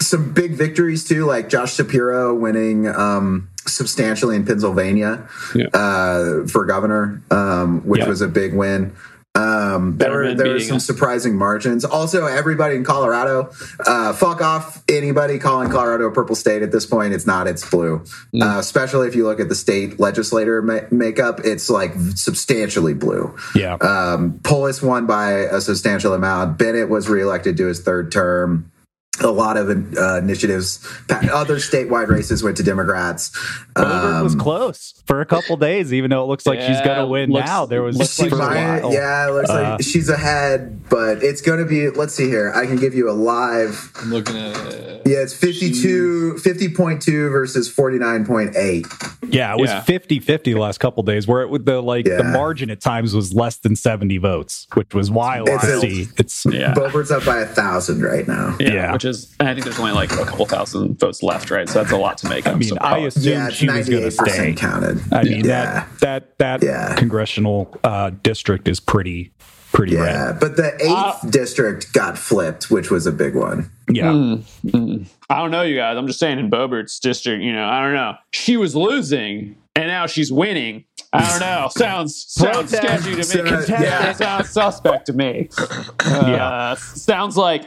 some 0.00 0.32
big 0.32 0.52
victories 0.52 1.06
too, 1.06 1.24
like 1.26 1.48
Josh 1.48 1.74
Shapiro 1.74 2.34
winning 2.34 2.86
um, 2.86 3.48
substantially 3.66 4.36
in 4.36 4.46
Pennsylvania 4.46 5.26
Yeah. 5.54 5.66
uh, 5.74 6.46
for 6.46 6.64
governor, 6.66 7.20
um, 7.30 7.80
which 7.86 8.00
Yeah. 8.02 8.08
was 8.08 8.20
a 8.20 8.28
big 8.28 8.54
win. 8.54 8.92
Um, 9.38 9.96
there 9.98 10.10
were 10.10 10.34
there 10.34 10.52
were 10.54 10.60
some 10.60 10.80
surprising 10.80 11.36
margins. 11.36 11.84
Also, 11.84 12.26
everybody 12.26 12.74
in 12.74 12.84
Colorado, 12.84 13.50
uh, 13.86 14.12
fuck 14.12 14.40
off 14.42 14.82
anybody 14.88 15.38
calling 15.38 15.70
Colorado 15.70 16.06
a 16.06 16.12
purple 16.12 16.34
state 16.34 16.62
at 16.62 16.72
this 16.72 16.86
point. 16.86 17.14
It's 17.14 17.26
not. 17.26 17.46
It's 17.46 17.68
blue. 17.68 18.00
Mm. 18.34 18.42
Uh, 18.42 18.58
especially 18.58 19.06
if 19.06 19.14
you 19.14 19.24
look 19.24 19.38
at 19.38 19.48
the 19.48 19.54
state 19.54 20.00
legislator 20.00 20.60
ma- 20.62 20.80
makeup, 20.90 21.40
it's 21.44 21.70
like 21.70 21.92
substantially 22.14 22.94
blue. 22.94 23.36
Yeah, 23.54 23.74
Um, 23.74 24.40
Polis 24.42 24.82
won 24.82 25.06
by 25.06 25.32
a 25.32 25.60
substantial 25.60 26.14
amount. 26.14 26.58
Bennet 26.58 26.88
was 26.88 27.08
reelected 27.08 27.56
to 27.58 27.66
his 27.66 27.80
third 27.80 28.10
term. 28.10 28.70
A 29.20 29.26
lot 29.28 29.56
of 29.56 29.68
uh, 29.96 30.18
initiatives, 30.18 30.86
other 31.10 31.56
statewide 31.56 32.08
races 32.08 32.42
went 32.42 32.56
to 32.58 32.62
Democrats. 32.62 33.30
Boebert 33.74 34.22
was 34.22 34.34
Um, 34.34 34.40
close 34.40 34.94
for 35.06 35.20
a 35.20 35.26
couple 35.26 35.56
days, 35.56 35.92
even 35.92 36.10
though 36.10 36.22
it 36.22 36.26
looks 36.26 36.46
like 36.46 36.60
she's 36.60 36.80
going 36.82 36.98
to 36.98 37.06
win 37.06 37.30
looks- 37.30 37.46
now. 37.46 37.66
There 37.66 37.82
was 37.82 37.96
looks 37.96 38.14
she 38.14 38.22
like 38.22 38.30
for 38.30 38.36
a 38.36 38.38
might- 38.38 38.82
while. 38.82 38.92
yeah, 38.92 39.28
it 39.28 39.32
looks 39.32 39.50
Uh, 39.50 39.54
like 39.76 39.82
she's 39.82 40.08
ahead 40.08 40.74
but 40.88 41.22
it's 41.22 41.42
going 41.42 41.58
to 41.58 41.64
be. 41.64 41.90
Let's 41.90 42.14
see 42.14 42.28
here. 42.28 42.52
I 42.54 42.64
can 42.66 42.76
give 42.76 42.94
you 42.94 43.10
a 43.10 43.12
live. 43.12 43.90
I'm 44.00 44.10
looking 44.10 44.36
at 44.36 44.56
it. 44.72 45.02
Yeah, 45.04 45.18
it's 45.18 45.34
52, 45.34 46.34
50.2 46.42 47.30
versus 47.30 47.68
49.8. 47.72 48.86
Yeah, 49.30 49.52
it 49.54 49.60
was 49.60 49.70
Yeah. 49.70 49.80
50 49.82 50.18
50 50.20 50.52
the 50.54 50.60
last 50.60 50.78
couple 50.80 51.02
days, 51.02 51.26
where 51.26 51.42
it 51.42 51.50
would 51.50 51.66
the 51.66 51.80
like 51.80 52.04
the 52.06 52.24
margin 52.24 52.70
at 52.70 52.80
times 52.80 53.14
was 53.14 53.32
less 53.34 53.56
than 53.58 53.76
70 53.76 54.18
votes, 54.18 54.66
which 54.74 54.94
was 54.94 55.10
wild 55.10 55.48
It's 55.48 55.64
to 55.64 55.76
a- 55.76 55.80
see. 55.80 56.08
It's 56.16 56.46
Yeah. 56.46 56.74
Boebert's 56.74 57.10
up 57.10 57.24
by 57.24 57.38
a 57.40 57.46
thousand 57.46 58.02
right 58.02 58.26
now. 58.26 58.56
Yeah, 58.58 58.72
Yeah. 58.72 58.92
Which 59.08 59.16
is 59.16 59.34
I 59.40 59.52
think 59.54 59.64
there's 59.64 59.78
only 59.78 59.92
like 59.92 60.12
a 60.12 60.24
couple 60.24 60.44
thousand 60.46 60.98
votes 60.98 61.22
left, 61.22 61.50
right? 61.50 61.68
So 61.68 61.80
that's 61.80 61.92
a 61.92 61.96
lot 61.96 62.18
to 62.18 62.28
make. 62.28 62.46
I 62.46 62.54
mean, 62.54 62.68
so 62.68 62.76
I 62.80 62.98
assumed 62.98 63.26
Yeah, 63.26 63.48
she 63.50 63.68
was 63.68 63.88
going 63.88 64.02
to 64.02 64.10
stay. 64.10 64.52
counted. 64.54 65.00
I 65.12 65.22
mean 65.24 65.44
yeah. 65.44 65.86
that 66.00 66.38
that 66.38 66.38
that 66.38 66.62
Yeah. 66.62 66.94
congressional 66.96 67.74
uh, 67.84 68.10
district 68.22 68.68
is 68.68 68.80
pretty 68.80 69.32
pretty 69.72 69.92
Yeah, 69.94 70.28
red. 70.28 70.40
but 70.40 70.56
the 70.56 70.74
eighth 70.76 70.90
Ah. 70.90 71.20
district 71.28 71.92
got 71.92 72.16
flipped, 72.18 72.70
which 72.70 72.90
was 72.90 73.06
a 73.06 73.12
big 73.12 73.34
one. 73.34 73.70
Yeah, 73.90 74.12
Mm. 74.12 75.06
I 75.30 75.36
don't 75.38 75.50
know, 75.50 75.62
you 75.62 75.76
guys. 75.76 75.96
I'm 75.96 76.06
just 76.06 76.18
saying 76.18 76.38
in 76.38 76.50
Boebert's 76.50 76.98
district, 76.98 77.42
you 77.42 77.52
know, 77.52 77.64
I 77.66 77.80
don't 77.82 77.94
know. 77.94 78.14
She 78.32 78.56
was 78.56 78.74
losing 78.74 79.56
and 79.76 79.86
now 79.88 80.06
she's 80.06 80.32
winning. 80.32 80.84
I 81.12 81.28
don't 81.28 81.40
know. 81.40 81.68
Sounds 81.72 82.24
sounds 82.28 82.70
sketchy 82.76 83.14
to 83.14 83.22
So, 83.24 83.42
me. 83.42 83.50
yeah. 83.68 84.12
Sounds 84.12 84.50
suspect 84.50 85.06
to 85.06 85.12
me. 85.12 85.48
Uh, 86.04 86.24
Yeah. 86.26 86.74
Sounds 86.74 87.36
like 87.36 87.64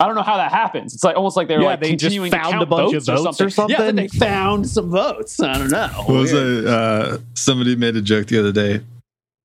I 0.00 0.06
don't 0.06 0.14
know 0.14 0.22
how 0.22 0.36
that 0.36 0.52
happens. 0.52 0.94
It's 0.94 1.02
like 1.02 1.16
almost 1.16 1.36
like 1.36 1.48
they're 1.48 1.60
Yeah, 1.60 1.66
like 1.66 1.80
they 1.80 1.90
just 1.96 2.02
continuing 2.04 2.30
to 2.30 2.36
found 2.36 2.52
count 2.52 2.62
a 2.62 2.66
bunch 2.66 2.94
of 2.94 3.04
votes 3.04 3.22
votes 3.24 3.40
or 3.40 3.44
Yeah, 3.44 3.48
something. 3.50 3.76
then 3.78 3.96
they 3.96 4.06
found 4.08 4.68
some 4.68 4.90
votes. 4.90 5.40
I 5.40 5.58
don't 5.58 5.70
know. 5.70 5.88
What 5.88 6.08
was 6.08 6.32
Weird. 6.32 6.64
it? 6.64 6.66
Uh, 6.68 7.18
somebody 7.34 7.74
made 7.74 7.96
a 7.96 8.02
joke 8.02 8.28
the 8.28 8.38
other 8.38 8.52
day. 8.52 8.80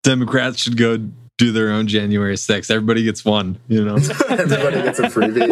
Democrats 0.04 0.60
should 0.62 0.78
go 0.78 0.98
do 1.40 1.52
their 1.52 1.72
own 1.72 1.88
January 1.88 2.36
6th. 2.36 2.70
Everybody 2.70 3.04
gets 3.04 3.26
one, 3.26 3.58
you 3.68 3.84
know? 3.84 3.96
Everybody 4.30 4.84
gets 4.84 5.00
a 5.00 5.04
freebie. 5.04 5.50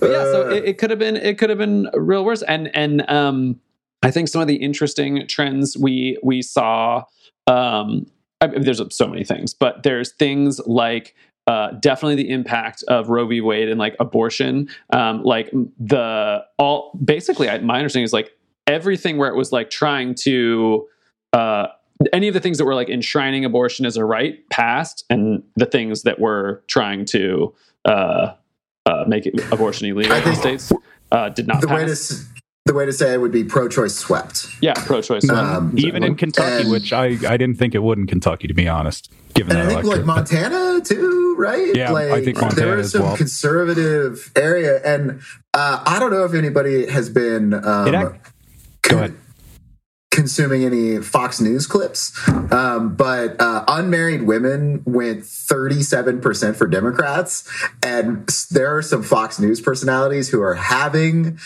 but 0.00 0.10
yeah, 0.10 0.24
so 0.32 0.48
it, 0.50 0.64
it 0.64 0.78
could 0.78 0.90
have 0.90 0.98
been 0.98 1.16
it 1.16 1.38
could 1.38 1.50
have 1.50 1.58
been 1.58 1.88
real 1.94 2.24
worse. 2.24 2.42
And 2.42 2.74
and 2.74 3.08
um, 3.10 3.60
I 4.02 4.10
think 4.10 4.28
some 4.28 4.40
of 4.40 4.48
the 4.48 4.56
interesting 4.56 5.26
trends 5.28 5.76
we 5.76 6.18
we 6.22 6.42
saw. 6.42 7.04
Um, 7.46 8.06
I 8.40 8.46
mean, 8.48 8.62
there's 8.62 8.80
so 8.94 9.06
many 9.06 9.24
things, 9.24 9.54
but 9.54 9.82
there's 9.82 10.12
things 10.12 10.60
like 10.66 11.14
uh, 11.46 11.72
definitely 11.72 12.16
the 12.16 12.30
impact 12.30 12.82
of 12.88 13.08
Roe 13.08 13.26
v. 13.26 13.40
Wade 13.40 13.68
and 13.68 13.78
like 13.78 13.96
abortion. 14.00 14.68
Um, 14.90 15.22
like 15.22 15.50
the 15.78 16.44
all 16.58 16.98
basically, 17.04 17.48
I, 17.48 17.58
my 17.58 17.76
understanding 17.76 18.04
is 18.04 18.12
like 18.12 18.36
everything 18.66 19.18
where 19.18 19.28
it 19.28 19.36
was 19.36 19.52
like 19.52 19.70
trying 19.70 20.14
to. 20.16 20.88
Uh, 21.32 21.66
any 22.12 22.28
of 22.28 22.34
the 22.34 22.40
things 22.40 22.58
that 22.58 22.64
were 22.64 22.74
like 22.74 22.88
enshrining 22.88 23.44
abortion 23.44 23.86
as 23.86 23.96
a 23.96 24.04
right 24.04 24.48
passed, 24.50 25.04
and 25.10 25.42
the 25.56 25.66
things 25.66 26.02
that 26.02 26.18
were 26.18 26.62
trying 26.66 27.04
to 27.04 27.54
uh, 27.84 28.32
uh, 28.86 29.04
make 29.06 29.26
it, 29.26 29.34
abortion 29.52 29.86
illegal 29.88 30.16
in 30.16 30.24
the 30.24 30.34
states 30.34 30.72
uh, 31.12 31.28
did 31.28 31.46
not 31.46 31.60
the 31.60 31.68
way 31.68 31.84
to 31.84 31.86
pass. 31.86 32.28
The 32.66 32.72
way 32.72 32.86
to 32.86 32.92
say 32.92 33.12
it 33.12 33.20
would 33.20 33.32
be 33.32 33.44
pro-choice 33.44 33.94
swept. 33.94 34.46
yeah, 34.62 34.72
pro-choice. 34.72 35.28
Um, 35.28 35.74
even 35.76 36.02
in 36.02 36.14
Kentucky, 36.14 36.62
and- 36.62 36.70
which 36.70 36.92
I 36.94 37.08
I 37.28 37.36
didn't 37.36 37.56
think 37.56 37.74
it 37.74 37.82
would 37.82 37.98
in 37.98 38.06
Kentucky 38.06 38.48
to 38.48 38.54
be 38.54 38.66
honest, 38.66 39.12
given 39.34 39.52
And 39.56 39.60
I 39.60 39.66
that 39.74 39.82
think 39.82 39.96
like. 39.96 40.04
Montana 40.06 40.80
too, 40.82 41.34
right? 41.38 41.74
Yeah, 41.76 41.90
like, 41.90 42.10
I 42.10 42.24
think 42.24 42.40
Montana 42.40 42.60
there 42.66 42.72
as 42.78 42.84
was 42.84 42.92
some 42.92 43.02
well. 43.02 43.16
conservative 43.18 44.32
area, 44.34 44.80
and 44.82 45.20
uh, 45.52 45.82
I 45.84 45.98
don't 45.98 46.10
know 46.10 46.24
if 46.24 46.32
anybody 46.32 46.86
has 46.90 47.10
been 47.10 47.52
um, 47.52 47.88
It 47.88 47.94
ac- 47.94 48.18
Go 48.82 48.96
ahead. 48.98 49.14
consuming 50.10 50.64
any 50.64 51.02
Fox 51.02 51.40
News 51.42 51.66
clips, 51.66 52.16
um, 52.50 52.94
but 52.96 53.38
uh, 53.40 53.64
unmarried 53.68 54.22
women 54.22 54.82
went 54.86 55.20
37% 55.24 56.56
for 56.56 56.66
Democrats. 56.66 57.46
And 57.82 58.26
there 58.50 58.74
are 58.74 58.80
some 58.82 59.02
Fox 59.02 59.38
News 59.38 59.60
personalities 59.60 60.28
who 60.30 60.40
are 60.40 60.54
having 60.54 61.36
a 61.36 61.38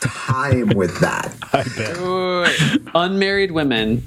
time 0.00 0.68
with 0.70 0.98
that. 1.00 1.34
I 1.52 1.62
bet. 1.76 1.98
Wait, 2.00 2.80
wait. 2.84 2.92
Unmarried 2.94 3.50
women 3.52 4.06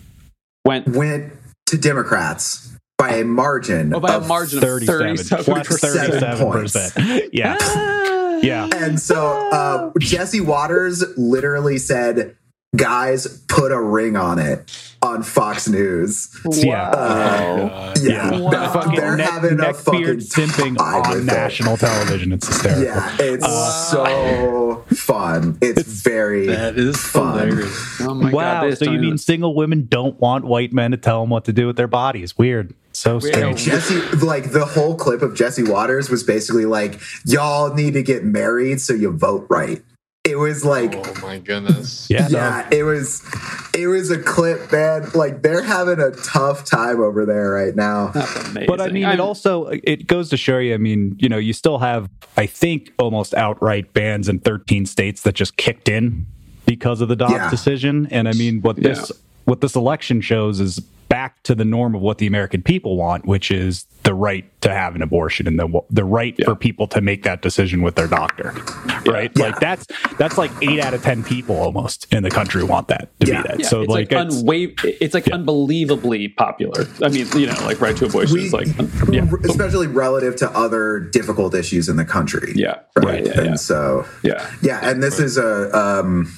went 0.66 0.88
Went 0.90 1.34
to 1.68 1.78
Democrats 1.78 2.76
by 2.98 3.18
a 3.18 3.24
margin. 3.24 3.94
oh, 3.94 4.00
by 4.00 4.16
a 4.16 4.20
margin 4.22 4.58
of 4.60 4.64
37 4.64 5.18
37 5.18 5.46
plus 5.46 5.80
37 5.80 6.38
points. 6.40 6.74
percent. 6.74 7.34
Yeah, 7.34 7.58
Ah. 7.60 8.40
yeah. 8.42 8.70
And 8.76 9.00
so 9.00 9.50
uh, 9.52 9.92
Jesse 10.00 10.42
Watters 10.42 11.04
literally 11.18 11.78
said, 11.78 12.36
guys, 12.76 13.42
put 13.48 13.72
a 13.72 13.82
ring 13.82 14.16
on 14.16 14.40
it 14.40 14.72
on 15.02 15.24
Fox 15.24 15.68
News. 15.70 16.36
Yeah. 16.52 16.92
Wow. 16.92 16.96
Yeah. 16.96 17.00
Uh, 17.00 17.94
oh 17.96 18.02
yeah, 18.04 18.40
Wow. 18.40 18.50
They're, 18.50 18.70
fucking 18.70 18.96
they're 18.96 19.18
neck, 19.18 19.30
having 19.30 19.60
a 19.60 19.74
fucking 19.74 20.02
simping 20.18 20.78
time 20.78 21.02
with 21.02 21.08
on 21.12 21.18
it. 21.20 21.24
national 21.26 21.78
television. 21.78 22.32
It's 22.34 22.48
hysterical. 22.48 22.84
Yeah, 22.84 23.16
it's 23.20 23.44
Wow. 23.48 24.84
so 24.90 24.96
fun. 24.96 25.58
It's, 25.62 25.84
very 26.02 26.48
That 26.48 26.78
is 26.78 26.98
Fun. 26.98 27.38
hilarious. 27.48 28.02
Oh 28.02 28.14
my 28.14 28.32
wow. 28.32 28.62
god! 28.70 28.78
so 28.78 28.86
you 28.86 28.92
mean 28.92 29.04
even- 29.06 29.18
single 29.18 29.56
women 29.56 29.88
don't 29.90 30.20
want 30.20 30.46
white 30.46 30.74
men 30.74 30.92
to 30.92 30.98
tell 30.98 31.22
them 31.22 31.30
what 31.30 31.46
to 31.46 31.54
do 31.54 31.68
with 31.68 31.76
their 31.78 31.88
bodies? 31.88 32.38
Weird. 32.38 32.74
So 32.92 33.18
Weird. 33.20 33.24
strange. 33.36 33.64
Jesse, 33.64 34.00
like 34.26 34.52
the 34.52 34.66
whole 34.66 34.96
clip 34.96 35.22
of 35.22 35.36
Jesse 35.36 35.64
Watters 35.64 36.10
was 36.10 36.24
basically 36.24 36.66
like, 36.66 37.00
y'all 37.26 37.74
need 37.74 37.94
to 37.94 38.02
get 38.04 38.24
married 38.24 38.82
so 38.82 38.94
you 38.94 39.12
vote 39.12 39.46
right. 39.50 39.82
It 40.28 40.38
was 40.38 40.66
like, 40.66 40.94
Oh 40.96 41.14
my 41.22 41.40
goodness. 41.40 42.08
Yeah. 42.10 42.28
no. 42.28 42.38
yeah, 42.38 42.68
it 42.72 42.84
was, 42.84 43.24
it 43.74 43.88
was 43.88 44.12
a 44.12 44.22
clip, 44.22 44.72
man. 44.72 45.10
Like 45.14 45.42
they're 45.42 45.62
having 45.64 46.00
a 46.00 46.12
tough 46.12 46.66
time 46.66 47.00
over 47.02 47.26
there 47.26 47.52
right 47.52 47.76
now. 47.76 48.12
But 48.14 48.82
I 48.82 48.90
mean, 48.90 49.04
it 49.04 49.08
I'm- 49.08 49.22
also 49.22 49.68
it 49.68 50.08
goes 50.08 50.30
to 50.30 50.38
show 50.38 50.58
you. 50.58 50.74
I 50.74 50.78
mean, 50.78 51.16
you 51.20 51.30
know, 51.30 51.38
you 51.38 51.54
still 51.54 51.80
have, 51.80 52.10
I 52.36 52.46
think, 52.46 52.92
almost 53.00 53.34
outright 53.34 53.94
bans 53.94 54.28
in 54.30 54.40
13 54.40 54.86
states 54.86 55.22
that 55.24 55.34
just 55.36 55.58
kicked 55.58 55.88
in 55.90 56.26
because 56.66 57.02
of 57.02 57.08
the 57.08 57.16
Dobbs 57.16 57.34
Yeah. 57.34 57.50
decision. 57.50 58.08
And 58.12 58.28
I 58.28 58.34
mean, 58.34 58.62
what 58.62 58.76
this 58.76 59.12
what 59.46 59.62
this 59.62 59.76
election 59.76 60.20
shows 60.22 60.60
is 60.60 60.82
back 61.10 61.42
to 61.44 61.56
the 61.56 61.66
norm 61.66 61.96
of 61.96 62.02
what 62.02 62.18
the 62.18 62.28
American 62.28 62.62
people 62.62 62.98
want, 62.98 63.26
which 63.26 63.52
is 63.52 63.86
the 64.04 64.14
right 64.14 64.46
to 64.62 64.74
have 64.74 64.96
an 64.96 65.02
abortion 65.02 65.48
and 65.48 65.60
the 65.60 65.82
the 65.90 66.06
right 66.06 66.34
Yeah. 66.38 66.46
for 66.46 66.56
people 66.56 66.88
to 66.88 67.02
make 67.02 67.24
that 67.24 67.42
decision 67.42 67.82
with 67.82 67.96
their 67.96 68.08
doctor. 68.08 68.54
Right? 69.06 69.32
Yeah. 69.36 69.48
Like 69.48 69.60
that's 69.60 69.86
that's 70.18 70.38
like 70.38 70.52
eight 70.62 70.80
out 70.80 70.94
of 70.94 71.02
ten 71.04 71.24
people 71.24 71.56
almost 71.58 72.12
in 72.14 72.24
the 72.24 72.30
country 72.30 72.64
want 72.64 72.88
that 72.90 73.10
to 73.20 73.28
Yeah. 73.28 73.42
be 73.42 73.48
that. 73.50 73.60
Yeah, 73.62 73.68
so 73.68 73.82
it's 73.82 73.90
like, 73.90 74.12
like, 74.12 74.28
it's, 74.28 74.42
unwa- 74.44 74.98
it's 75.02 75.14
like 75.14 75.28
unbelievably 75.30 76.30
popular. 76.30 76.86
I 77.02 77.10
mean, 77.10 77.28
you 77.36 77.48
know, 77.48 77.56
like 77.66 77.82
right 77.82 77.96
to 77.98 78.06
abortion 78.06 78.36
We- 78.36 78.46
is 78.46 78.54
like, 78.54 78.68
yeah, 79.12 79.26
especially 79.46 79.88
relative 79.88 80.36
to 80.38 80.50
other 80.52 81.00
difficult 81.00 81.54
issues 81.54 81.90
in 81.90 81.98
the 81.98 82.06
country. 82.06 82.54
yeah, 82.56 82.76
Right. 82.96 83.06
right, 83.06 83.26
yeah, 83.26 83.40
and 83.40 83.46
yeah, 83.52 83.56
so, 83.56 84.06
yeah. 84.24 84.46
yeah, 84.62 84.80
and 84.84 85.02
this 85.04 85.20
is 85.20 85.38
a, 85.38 85.76
um, 85.78 86.32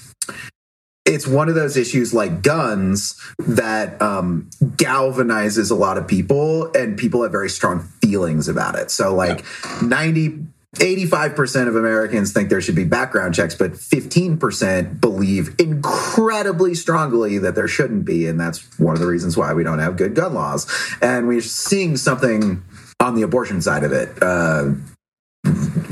it's 1.09 1.25
one 1.25 1.49
of 1.49 1.55
those 1.55 1.75
issues 1.75 2.13
like 2.13 2.43
guns 2.43 3.19
that 3.39 3.99
um, 4.01 4.49
galvanizes 4.61 5.71
a 5.71 5.75
lot 5.75 5.97
of 5.97 6.07
people, 6.07 6.71
and 6.73 6.97
people 6.97 7.23
have 7.23 7.31
very 7.31 7.49
strong 7.49 7.81
feelings 8.01 8.47
about 8.47 8.75
it. 8.75 8.91
So, 8.91 9.13
like, 9.13 9.43
90. 9.81 10.45
85% 10.75 11.67
of 11.67 11.75
Americans 11.75 12.31
think 12.31 12.49
there 12.49 12.61
should 12.61 12.75
be 12.75 12.83
background 12.83 13.33
checks, 13.33 13.55
but 13.55 13.71
15% 13.71 15.01
believe 15.01 15.55
incredibly 15.57 16.75
strongly 16.75 17.39
that 17.39 17.55
there 17.55 17.67
shouldn't 17.67 18.05
be. 18.05 18.27
And 18.27 18.39
that's 18.39 18.77
one 18.77 18.93
of 18.93 18.99
the 18.99 19.07
reasons 19.07 19.35
why 19.35 19.51
we 19.53 19.63
don't 19.63 19.79
have 19.79 19.97
good 19.97 20.13
gun 20.13 20.35
laws. 20.35 20.71
And 21.01 21.27
we're 21.27 21.41
seeing 21.41 21.97
something 21.97 22.61
on 22.99 23.15
the 23.15 23.23
abortion 23.23 23.63
side 23.63 23.83
of 23.83 23.91
it. 23.91 24.09
Uh, 24.21 24.73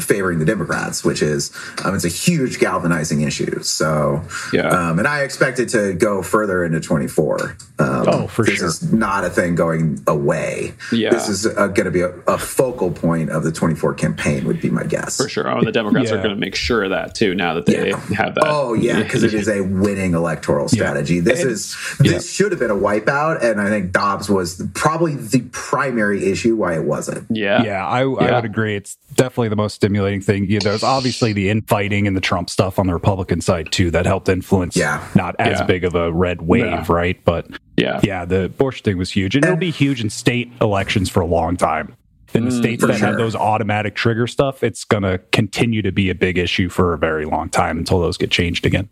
favoring 0.07 0.39
the 0.39 0.45
Democrats, 0.45 1.03
which 1.03 1.21
is 1.21 1.51
um, 1.83 1.93
it's 1.95 2.05
a 2.05 2.09
huge 2.09 2.59
galvanizing 2.59 3.21
issue. 3.21 3.61
So, 3.61 4.23
Yeah. 4.53 4.67
um, 4.69 4.99
and 4.99 5.07
I 5.07 5.21
expect 5.23 5.59
it 5.59 5.69
to 5.69 5.93
go 5.93 6.21
further 6.21 6.63
into 6.63 6.79
24. 6.79 7.57
Um, 7.79 8.05
Oh, 8.07 8.27
for 8.27 8.45
this 8.45 8.55
sure. 8.59 8.67
is 8.67 8.91
not 8.93 9.25
a 9.25 9.29
thing 9.29 9.55
going 9.55 10.01
away. 10.07 10.73
Yeah. 10.91 11.09
this 11.11 11.27
is 11.29 11.45
uh, 11.45 11.67
going 11.67 11.85
to 11.85 11.91
be 11.91 12.01
a, 12.01 12.09
a 12.27 12.37
focal 12.37 12.91
point 12.91 13.29
of 13.29 13.43
the 13.43 13.51
24 13.51 13.93
campaign. 13.95 14.45
Would 14.45 14.61
be 14.61 14.69
my 14.69 14.83
guess. 14.83 15.17
For 15.17 15.27
sure. 15.29 15.49
Oh, 15.51 15.57
and 15.57 15.67
the 15.67 15.71
Democrats 15.71 16.11
are 16.11 16.17
going 16.17 16.29
to 16.29 16.35
make 16.35 16.55
sure 16.55 16.83
of 16.85 16.91
that 16.91 17.13
too. 17.15 17.35
Now 17.35 17.53
that 17.55 17.65
they 17.65 17.89
Yeah. 17.89 17.99
have 18.15 18.35
that. 18.35 18.43
Oh 18.47 18.73
yeah, 18.73 19.03
because 19.03 19.23
it 19.23 19.33
is 19.33 19.47
a 19.49 19.61
winning 19.61 20.13
electoral 20.13 20.67
strategy. 20.69 21.19
This 21.19 21.41
And- 21.41 21.51
is 21.51 21.75
this 21.99 22.31
should 22.31 22.51
have 22.51 22.59
been 22.59 22.71
a 22.71 22.75
wipeout, 22.75 23.43
and 23.43 23.59
I 23.59 23.67
think 23.69 23.91
Dobbs 23.91 24.29
was 24.29 24.61
probably 24.73 25.15
the 25.15 25.41
primary 25.51 26.25
issue 26.31 26.55
why 26.55 26.75
it 26.75 26.83
wasn't. 26.83 27.25
Yeah. 27.29 27.63
Yeah, 27.63 27.85
I, 27.85 28.01
I 28.01 28.05
would 28.05 28.45
agree. 28.45 28.75
It's 28.75 28.97
definitely 29.15 29.49
the 29.49 29.55
most 29.55 29.73
stimulating 29.75 29.96
thing. 30.21 30.45
Yeah, 30.49 30.59
there's 30.61 30.83
obviously 30.83 31.33
the 31.33 31.49
infighting 31.49 32.07
and 32.07 32.15
the 32.15 32.21
Trump 32.21 32.49
stuff 32.49 32.79
on 32.79 32.87
the 32.87 32.93
Republican 32.93 33.41
side 33.41 33.71
too 33.71 33.91
that 33.91 34.05
helped 34.05 34.29
influence. 34.29 34.75
Yeah. 34.75 35.03
not 35.15 35.35
as 35.39 35.59
Yeah. 35.59 35.65
big 35.65 35.83
of 35.83 35.95
a 35.95 36.11
red 36.11 36.41
wave, 36.41 36.65
Yeah. 36.65 36.85
right? 36.89 37.19
But 37.25 37.47
Yeah. 37.75 37.99
yeah, 38.03 38.25
the 38.25 38.45
abortion 38.45 38.83
thing 38.83 38.97
was 38.97 39.11
huge, 39.11 39.35
and 39.35 39.43
it'll 39.43 39.57
be 39.57 39.71
huge 39.71 40.01
in 40.01 40.09
state 40.09 40.51
elections 40.61 41.09
for 41.09 41.21
a 41.21 41.25
long 41.25 41.57
time. 41.57 41.93
In 42.33 42.45
the 42.45 42.51
mm, 42.51 42.57
states 42.59 42.85
that 42.85 42.97
sure. 42.97 43.07
have 43.07 43.17
those 43.17 43.35
automatic 43.35 43.95
trigger 43.95 44.27
stuff, 44.27 44.63
it's 44.63 44.83
going 44.83 45.03
to 45.03 45.17
continue 45.31 45.81
to 45.81 45.91
be 45.91 46.09
a 46.09 46.15
big 46.15 46.37
issue 46.37 46.67
for 46.69 46.93
a 46.93 46.97
very 46.97 47.25
long 47.25 47.49
time 47.49 47.77
until 47.77 47.99
those 47.99 48.17
get 48.17 48.29
changed 48.31 48.65
again. 48.65 48.89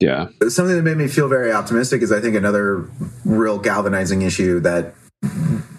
Yeah. 0.00 0.28
Something 0.48 0.76
that 0.76 0.82
made 0.82 0.96
me 0.96 1.06
feel 1.06 1.28
very 1.28 1.52
optimistic 1.52 2.00
is 2.02 2.10
I 2.10 2.20
think 2.20 2.34
another 2.34 2.88
real 3.26 3.58
galvanizing 3.58 4.22
issue 4.22 4.58
that 4.60 4.94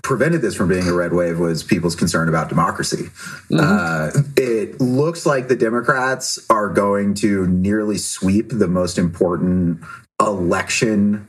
prevented 0.03 0.41
this 0.41 0.55
from 0.55 0.67
being 0.67 0.87
a 0.87 0.93
red 0.93 1.13
wave 1.13 1.39
was 1.39 1.63
people's 1.63 1.95
concern 1.95 2.27
about 2.27 2.49
democracy. 2.49 3.09
Uh, 3.57 4.11
it 4.35 4.81
looks 4.81 5.25
like 5.25 5.47
the 5.47 5.55
Democrats 5.55 6.37
are 6.49 6.69
going 6.69 7.13
to 7.13 7.47
nearly 7.47 7.97
sweep 7.97 8.49
the 8.49 8.67
most 8.67 8.97
important 8.97 9.79
election 10.19 11.27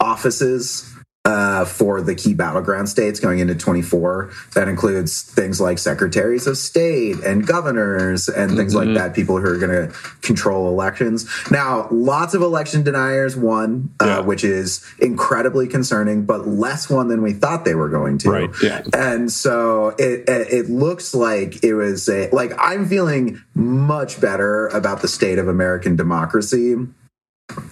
offices 0.00 0.92
uh, 1.26 1.64
for 1.64 2.00
the 2.00 2.14
key 2.14 2.32
battleground 2.32 2.88
states 2.88 3.18
going 3.18 3.40
into 3.40 3.54
24. 3.54 4.30
That 4.54 4.68
includes 4.68 5.22
things 5.22 5.60
like 5.60 5.78
secretaries 5.78 6.46
of 6.46 6.56
state 6.56 7.16
and 7.24 7.44
governors 7.44 8.28
and 8.28 8.56
things 8.56 8.76
like 8.76 8.94
that, 8.94 9.12
people 9.12 9.40
who 9.40 9.48
are 9.48 9.58
going 9.58 9.88
to 9.88 9.94
control 10.22 10.68
elections. 10.68 11.28
Now, 11.50 11.88
lots 11.90 12.34
of 12.34 12.42
election 12.42 12.84
deniers 12.84 13.36
won, 13.36 13.92
uh, 13.98 14.22
which 14.22 14.44
is 14.44 14.86
incredibly 15.00 15.66
concerning, 15.66 16.24
but 16.24 16.46
less 16.46 16.88
one 16.88 17.08
than 17.08 17.22
we 17.22 17.32
thought 17.32 17.64
they 17.64 17.74
were 17.74 17.88
going 17.88 18.18
to. 18.18 18.30
Right. 18.30 18.50
Yeah. 18.62 18.82
And 18.94 19.32
so 19.32 19.96
it 19.98 20.28
it 20.28 20.52
it 20.52 20.70
looks 20.70 21.12
like 21.12 21.64
it 21.64 21.74
was 21.74 22.08
a 22.08 22.30
like 22.30 22.52
I'm 22.56 22.86
feeling 22.86 23.42
much 23.54 24.20
better 24.20 24.68
about 24.68 25.02
the 25.02 25.08
state 25.08 25.40
of 25.40 25.48
American 25.48 25.96
democracy 25.96 26.76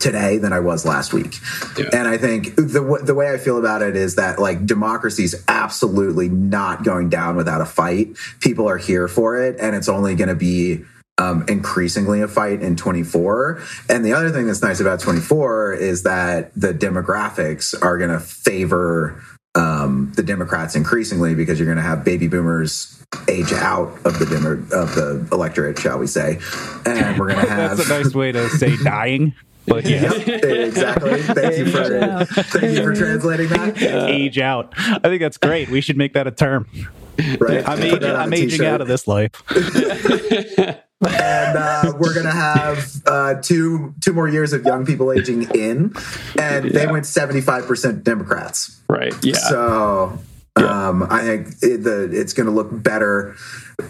today 0.00 0.38
than 0.38 0.53
I 0.53 0.61
was 0.61 0.85
last 0.85 1.12
week. 1.12 1.37
Yeah. 1.79 1.87
And 1.93 2.09
I 2.09 2.19
think 2.19 2.57
the 2.57 3.00
the 3.03 3.14
way 3.14 3.33
I 3.33 3.38
feel 3.38 3.59
about 3.59 3.83
it 3.83 3.97
is 3.97 4.17
that 4.17 4.38
like 4.38 4.67
democracy 4.67 5.25
is 5.25 5.45
absolutely 5.49 6.29
not 6.29 6.85
going 6.85 7.09
down 7.09 7.37
without 7.37 7.61
a 7.61 7.67
fight. 7.67 8.17
People 8.41 8.69
are 8.69 8.79
here 8.79 9.09
for 9.09 9.41
it, 9.41 9.57
and 9.61 9.75
it's 9.75 9.88
only 9.88 10.14
going 10.14 10.29
to 10.29 10.35
be 10.35 10.85
um, 11.19 11.45
increasingly 11.49 12.23
a 12.23 12.29
fight 12.29 12.61
in 12.61 12.76
24. 12.76 13.62
And 13.88 14.05
the 14.05 14.12
other 14.12 14.31
thing 14.31 14.47
that's 14.47 14.62
nice 14.62 14.81
about 14.81 15.00
24 15.00 15.75
is 15.75 16.03
that 16.03 16.53
the 16.55 16.75
demographics 16.75 17.75
are 17.81 17.99
going 17.99 18.11
to 18.11 18.19
favor 18.19 19.23
um, 19.55 20.12
the 20.17 20.23
Democrats 20.23 20.75
increasingly 20.75 21.35
because 21.35 21.59
you're 21.59 21.67
going 21.67 21.76
to 21.76 21.83
have 21.83 22.05
baby 22.05 22.26
boomers 22.26 23.00
age 23.29 23.53
out 23.53 23.93
of 24.05 24.19
the 24.19 24.26
demo- 24.26 24.67
of 24.76 24.95
the 24.97 25.26
electorate, 25.31 25.79
shall 25.79 25.99
we 25.99 26.09
say, 26.09 26.41
and 26.85 27.19
we're 27.19 27.29
going 27.29 27.45
to 27.45 27.50
have 27.50 27.76
That's 27.76 27.88
a 27.88 28.03
nice 28.03 28.14
way 28.14 28.33
to 28.33 28.49
say 28.49 28.76
dying. 28.83 29.35
But 29.66 29.87
yeah, 29.87 30.12
Yep, 30.12 30.28
exactly. 30.44 31.23
Thank 31.23 31.59
you 31.59 31.66
for 31.66 32.25
thank 32.25 32.76
you 32.76 32.83
for 32.83 32.94
translating 32.94 33.49
that. 33.49 33.80
age 34.11 34.38
out. 34.38 34.73
I 34.76 34.99
think 34.99 35.21
that's 35.21 35.38
great. 35.38 35.68
We 35.71 35.80
should 35.80 35.97
make 35.97 36.12
that 36.14 36.26
a 36.26 36.30
term. 36.30 36.68
Right, 37.38 37.66
I'm, 37.66 37.78
Put 37.78 38.02
aging, 38.02 38.11
I'm 38.11 38.35
aging 38.35 38.66
out 38.66 38.80
of 38.80 38.88
this 38.88 39.06
life. 39.06 39.30
and 41.00 41.56
uh, 41.59 41.92
we're 41.99 42.14
gonna 42.14 42.30
have 42.30 42.92
uh, 43.06 43.35
two 43.40 43.94
two 44.00 44.12
more 44.12 44.28
years 44.28 44.52
of 44.52 44.64
young 44.64 44.85
people 44.85 45.12
aging 45.12 45.42
in, 45.54 45.94
and 46.38 46.71
they 46.71 46.87
went 46.87 47.06
seventy 47.06 47.40
five 47.40 47.66
percent 47.66 48.04
Democrats. 48.04 48.80
Right. 48.88 49.14
Yeah. 49.25 49.35
So 49.35 50.18
um, 50.57 51.07
I 51.11 51.23
think 51.23 51.49
it, 51.63 51.83
the, 51.83 52.11
it's 52.13 52.33
going 52.33 52.47
to 52.47 52.53
look 52.53 52.69
better. 52.71 53.35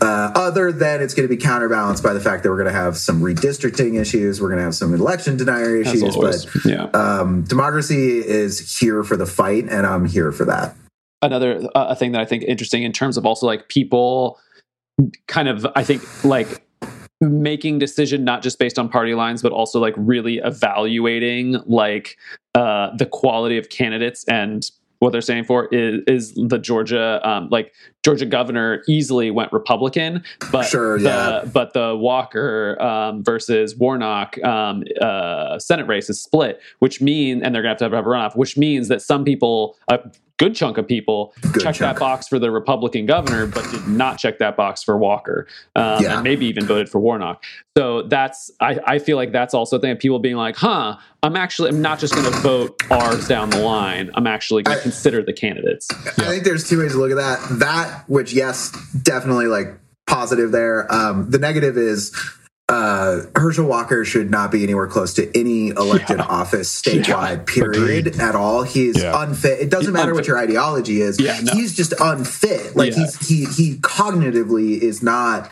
Uh, 0.00 0.32
other 0.34 0.72
than 0.72 1.02
it's 1.02 1.12
going 1.12 1.28
to 1.28 1.34
be 1.34 1.40
counterbalanced 1.40 2.02
by 2.02 2.14
the 2.14 2.20
fact 2.20 2.42
that 2.42 2.50
we're 2.50 2.56
going 2.56 2.72
to 2.72 2.78
have 2.78 2.96
some 2.96 3.20
redistricting 3.20 4.00
issues, 4.00 4.40
we're 4.40 4.48
going 4.48 4.58
to 4.58 4.64
have 4.64 4.74
some 4.74 4.94
election 4.94 5.36
denier 5.36 5.76
issues, 5.76 6.16
but 6.16 6.46
yeah. 6.64 6.84
um, 6.94 7.42
democracy 7.42 8.18
is 8.18 8.78
here 8.78 9.04
for 9.04 9.16
the 9.16 9.26
fight, 9.26 9.64
and 9.64 9.86
I'm 9.86 10.06
here 10.06 10.32
for 10.32 10.46
that. 10.46 10.74
another 11.20 11.68
uh, 11.74 11.86
a 11.88 11.96
thing 11.96 12.12
that 12.12 12.20
I 12.20 12.24
think 12.24 12.44
interesting 12.44 12.82
in 12.82 12.92
terms 12.92 13.16
of 13.16 13.26
also 13.26 13.46
like 13.46 13.68
people 13.68 14.38
kind 15.26 15.48
of 15.48 15.66
I 15.76 15.84
think 15.84 16.24
like 16.24 16.62
making 17.20 17.78
decision 17.78 18.24
not 18.24 18.42
just 18.42 18.58
based 18.58 18.78
on 18.78 18.88
party 18.88 19.14
lines 19.14 19.42
but 19.42 19.52
also 19.52 19.80
like 19.80 19.94
really 19.96 20.38
evaluating 20.38 21.56
like 21.66 22.18
uh 22.54 22.94
the 22.96 23.06
quality 23.06 23.56
of 23.56 23.70
candidates 23.70 24.24
and 24.24 24.70
what 25.04 25.12
they're 25.12 25.20
standing 25.20 25.44
for 25.44 25.68
is 25.72 26.02
is 26.06 26.34
the 26.34 26.58
Georgia 26.58 27.20
um 27.28 27.48
like 27.50 27.72
Georgia 28.04 28.26
governor 28.26 28.82
easily 28.88 29.30
went 29.30 29.52
Republican 29.52 30.22
but 30.50 30.64
Sure, 30.64 30.98
the, 30.98 31.04
yeah. 31.04 31.44
but 31.52 31.72
the 31.72 31.94
Walker 31.96 32.80
um, 32.82 33.22
versus 33.22 33.76
Warnock 33.76 34.42
um, 34.42 34.82
uh, 35.00 35.58
Senate 35.58 35.86
race 35.86 36.10
is 36.10 36.20
split, 36.20 36.60
which 36.80 37.00
means, 37.00 37.42
and 37.42 37.54
they're 37.54 37.62
going 37.62 37.76
to 37.76 37.84
have 37.84 37.90
to 37.90 37.96
have 37.96 38.06
a 38.06 38.08
runoff, 38.08 38.36
which 38.36 38.56
means 38.56 38.88
that 38.88 39.02
some 39.02 39.24
people, 39.24 39.76
a 39.88 40.00
good 40.44 40.54
chunk 40.54 40.76
of 40.78 40.86
people, 40.86 41.32
Good 41.40 41.62
checked 41.62 41.78
chunk. 41.78 41.96
that 41.96 41.98
box 41.98 42.28
for 42.28 42.38
the 42.38 42.50
Republican 42.50 43.06
governor, 43.06 43.46
but 43.46 43.68
did 43.70 43.86
not 43.88 44.18
check 44.18 44.38
that 44.38 44.56
box 44.56 44.82
for 44.82 44.96
Walker, 44.98 45.46
um, 45.74 46.02
Yeah. 46.02 46.14
and 46.14 46.22
maybe 46.22 46.46
even 46.46 46.66
voted 46.66 46.88
for 46.88 46.98
Warnock. 47.00 47.42
So 47.76 48.02
that's, 48.02 48.50
I, 48.60 48.78
I 48.86 48.98
feel 48.98 49.16
like 49.16 49.32
that's 49.32 49.54
also 49.54 49.78
a 49.78 49.80
thing 49.80 49.90
of 49.92 49.98
people 49.98 50.18
being 50.18 50.36
like, 50.36 50.56
huh, 50.56 50.96
I'm 51.22 51.36
actually, 51.36 51.70
I'm 51.70 51.80
not 51.82 51.98
just 51.98 52.14
going 52.14 52.30
to 52.30 52.38
vote 52.40 52.80
ours 52.90 53.26
down 53.26 53.50
the 53.50 53.58
line. 53.58 54.10
I'm 54.14 54.26
actually 54.26 54.62
going 54.62 54.76
to 54.76 54.82
consider 54.82 55.22
the 55.22 55.32
candidates. 55.32 55.88
I 55.90 56.28
think 56.28 56.44
there's 56.44 56.68
two 56.68 56.78
ways 56.80 56.92
to 56.92 56.98
look 56.98 57.10
at 57.10 57.16
that. 57.16 57.58
That, 57.58 58.04
which 58.08 58.32
yes, 58.32 58.70
definitely 59.02 59.46
like 59.46 59.68
positive 60.06 60.52
there. 60.52 60.92
Um, 60.92 61.30
the 61.30 61.38
negative 61.38 61.76
is 61.78 62.14
uh, 62.74 63.26
Herschel 63.36 63.66
Walker 63.66 64.04
should 64.04 64.30
not 64.30 64.50
be 64.50 64.62
anywhere 64.64 64.86
close 64.86 65.14
to 65.14 65.38
any 65.38 65.68
elected 65.68 66.20
office 66.20 66.68
statewide, 66.82 67.46
period, 67.46 68.06
Agreed. 68.08 68.20
at 68.20 68.34
all. 68.34 68.62
He 68.62 68.86
is 68.88 69.00
Yeah. 69.02 69.22
unfit. 69.22 69.60
It 69.60 69.70
doesn't 69.70 69.92
matter 69.92 70.14
what 70.14 70.26
your 70.26 70.38
ideology 70.38 71.00
is. 71.00 71.20
Yeah, 71.20 71.38
no. 71.42 71.52
He's 71.52 71.74
just 71.74 71.92
unfit. 72.00 72.74
Like 72.76 72.92
Yeah. 72.92 72.98
he's 73.04 73.28
he 73.28 73.44
he 73.44 73.76
cognitively 73.78 74.78
is 74.80 75.02
not 75.02 75.50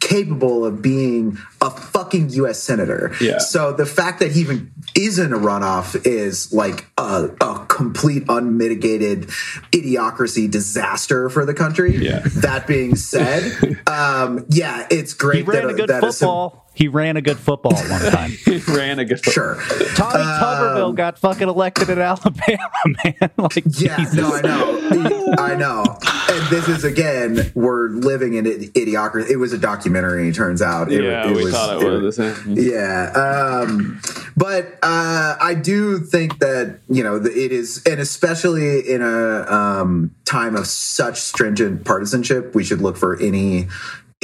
capable 0.00 0.66
of 0.66 0.82
being 0.82 1.38
a 1.62 1.70
fucking 1.70 2.28
U.S. 2.30 2.62
senator. 2.62 3.12
Yeah. 3.22 3.38
So 3.38 3.72
the 3.72 3.86
fact 3.86 4.18
that 4.20 4.32
he 4.32 4.40
even 4.42 4.70
is 4.94 5.18
in 5.18 5.32
a 5.32 5.38
runoff 5.38 6.04
is 6.06 6.52
like 6.52 6.84
a, 6.98 7.30
a 7.40 7.64
complete 7.68 8.24
unmitigated 8.28 9.28
idiocracy 9.72 10.50
disaster 10.50 11.30
for 11.30 11.46
the 11.46 11.54
country. 11.54 11.96
Yeah. 11.96 12.20
That 12.36 12.66
being 12.66 12.96
said, 12.96 13.80
um, 13.86 14.44
yeah, 14.50 14.86
it's 14.90 15.14
great 15.14 15.36
He 15.38 15.42
ran 15.50 15.62
that 15.68 15.70
a 15.72 15.74
good 15.74 15.88
that 15.88 16.02
football. 16.02 16.63
He 16.74 16.88
ran 16.88 17.16
a 17.16 17.22
good 17.22 17.38
football 17.38 17.74
one 17.74 17.86
time. 18.12 18.30
He 18.44 18.58
ran 18.72 18.98
a 18.98 19.04
good 19.04 19.24
sure. 19.24 19.56
Tommy 19.94 20.22
Tuberville 20.24 20.94
got 20.94 21.18
fucking 21.18 21.48
elected 21.48 21.88
in 21.88 21.98
Alabama, 22.00 22.68
man. 23.04 23.30
like, 23.38 23.62
Yeah, 23.78 23.96
Jesus. 23.98 24.14
no, 24.14 24.34
I 24.34 24.40
know, 24.42 25.34
I 25.38 25.54
know. 25.56 25.84
And 26.30 26.46
this 26.50 26.68
is 26.68 26.84
again, 26.84 27.52
we're 27.54 27.88
living 27.90 28.34
in 28.34 28.46
it- 28.46 28.74
idiocracy. 28.74 29.30
It 29.30 29.36
was 29.36 29.52
a 29.52 29.58
documentary. 29.58 30.28
It 30.28 30.34
turns 30.34 30.62
out. 30.62 30.90
It, 30.92 31.02
Yeah, 31.04 31.28
it 31.28 31.36
we 31.36 31.44
was, 31.44 31.52
thought 31.52 31.80
it 31.82 32.02
was. 32.02 32.18
Yeah, 32.46 33.12
um, 33.12 34.00
but 34.36 34.78
uh, 34.82 35.36
I 35.40 35.54
do 35.54 35.98
think 36.00 36.38
that 36.40 36.80
you 36.88 37.02
know 37.04 37.16
it 37.16 37.52
is, 37.52 37.82
and 37.86 38.00
especially 38.00 38.80
in 38.90 39.00
a 39.02 39.46
um, 39.52 40.14
time 40.24 40.56
of 40.56 40.66
such 40.66 41.20
stringent 41.20 41.84
partisanship, 41.84 42.54
we 42.54 42.64
should 42.64 42.80
look 42.80 42.96
for 42.96 43.20
any 43.20 43.68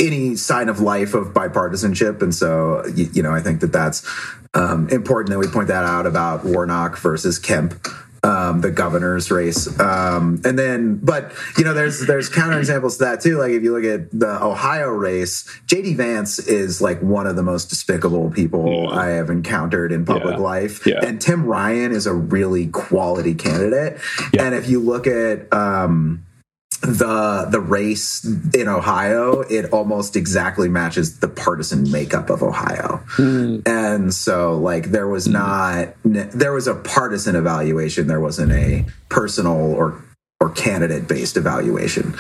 any 0.00 0.34
sign 0.36 0.68
of 0.68 0.80
life 0.80 1.14
of 1.14 1.28
bipartisanship, 1.28 2.22
and 2.22 2.34
so 2.34 2.84
you, 2.94 3.08
you 3.12 3.22
know 3.22 3.32
I 3.32 3.40
think 3.40 3.60
that 3.60 3.72
that's 3.72 4.04
um, 4.54 4.88
important 4.88 5.30
that 5.30 5.38
we 5.38 5.46
point 5.46 5.68
that 5.68 5.84
out 5.84 6.06
about 6.06 6.44
Warnock 6.44 6.98
versus 6.98 7.38
Kemp. 7.38 7.74
Um, 8.22 8.60
the 8.60 8.70
governor's 8.70 9.30
race, 9.30 9.66
um, 9.80 10.42
and 10.44 10.58
then, 10.58 10.96
but 11.02 11.32
you 11.56 11.64
know, 11.64 11.72
there's 11.72 12.06
there's 12.06 12.28
counterexamples 12.28 12.98
to 12.98 13.04
that 13.04 13.22
too. 13.22 13.38
Like 13.38 13.52
if 13.52 13.62
you 13.62 13.72
look 13.72 13.84
at 13.84 14.10
the 14.10 14.44
Ohio 14.44 14.88
race, 14.90 15.44
JD 15.66 15.96
Vance 15.96 16.38
is 16.38 16.82
like 16.82 17.00
one 17.00 17.26
of 17.26 17.36
the 17.36 17.42
most 17.42 17.70
despicable 17.70 18.30
people 18.30 18.90
Yeah. 18.90 18.90
I 18.94 19.06
have 19.12 19.30
encountered 19.30 19.90
in 19.90 20.04
public 20.04 20.34
Yeah. 20.36 20.42
life, 20.42 20.86
Yeah. 20.86 21.00
and 21.02 21.18
Tim 21.18 21.46
Ryan 21.46 21.92
is 21.92 22.06
a 22.06 22.12
really 22.12 22.66
quality 22.66 23.34
candidate. 23.34 23.98
And 24.38 24.54
if 24.54 24.68
you 24.68 24.80
look 24.80 25.06
at 25.06 25.50
um, 25.54 26.22
the 26.80 27.46
the 27.50 27.60
race 27.60 28.24
in 28.54 28.66
Ohio, 28.68 29.40
it 29.42 29.70
almost 29.72 30.16
exactly 30.16 30.68
matches 30.68 31.20
the 31.20 31.28
partisan 31.28 31.90
makeup 31.90 32.30
of 32.30 32.42
Ohio. 32.42 33.02
And 33.18 34.14
so 34.14 34.56
like 34.56 34.90
there 34.90 35.06
was 35.06 35.28
not 35.28 35.94
there 36.04 36.52
was 36.52 36.66
a 36.66 36.74
partisan 36.74 37.36
evaluation, 37.36 38.06
there 38.06 38.20
wasn't 38.20 38.52
a 38.52 38.86
personal 39.08 39.56
or 39.74 40.02
or 40.42 40.48
candidate 40.50 41.06
based 41.06 41.36
evaluation 41.36 42.14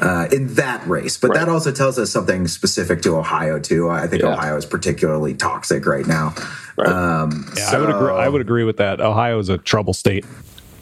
uh, 0.00 0.26
in 0.32 0.54
that 0.54 0.86
race. 0.86 1.18
But 1.18 1.34
that 1.34 1.46
also 1.50 1.70
tells 1.70 1.98
us 1.98 2.10
something 2.10 2.48
specific 2.48 3.02
to 3.02 3.16
Ohio 3.16 3.58
too. 3.58 3.90
I 3.90 4.06
think 4.06 4.22
Yeah. 4.22 4.32
Ohio 4.32 4.56
is 4.56 4.64
particularly 4.64 5.34
toxic 5.34 5.84
right 5.84 6.06
now. 6.06 6.34
Right. 6.78 6.88
Um, 6.88 7.52
Yeah, 7.54 7.70
I 7.72 7.78
would 7.78 7.90
agree. 7.90 8.12
I 8.12 8.28
would 8.28 8.40
agree 8.40 8.64
with 8.64 8.78
that. 8.78 9.00
Ohio 9.02 9.38
is 9.38 9.50
a 9.50 9.58
trouble 9.58 9.92
state. 9.92 10.24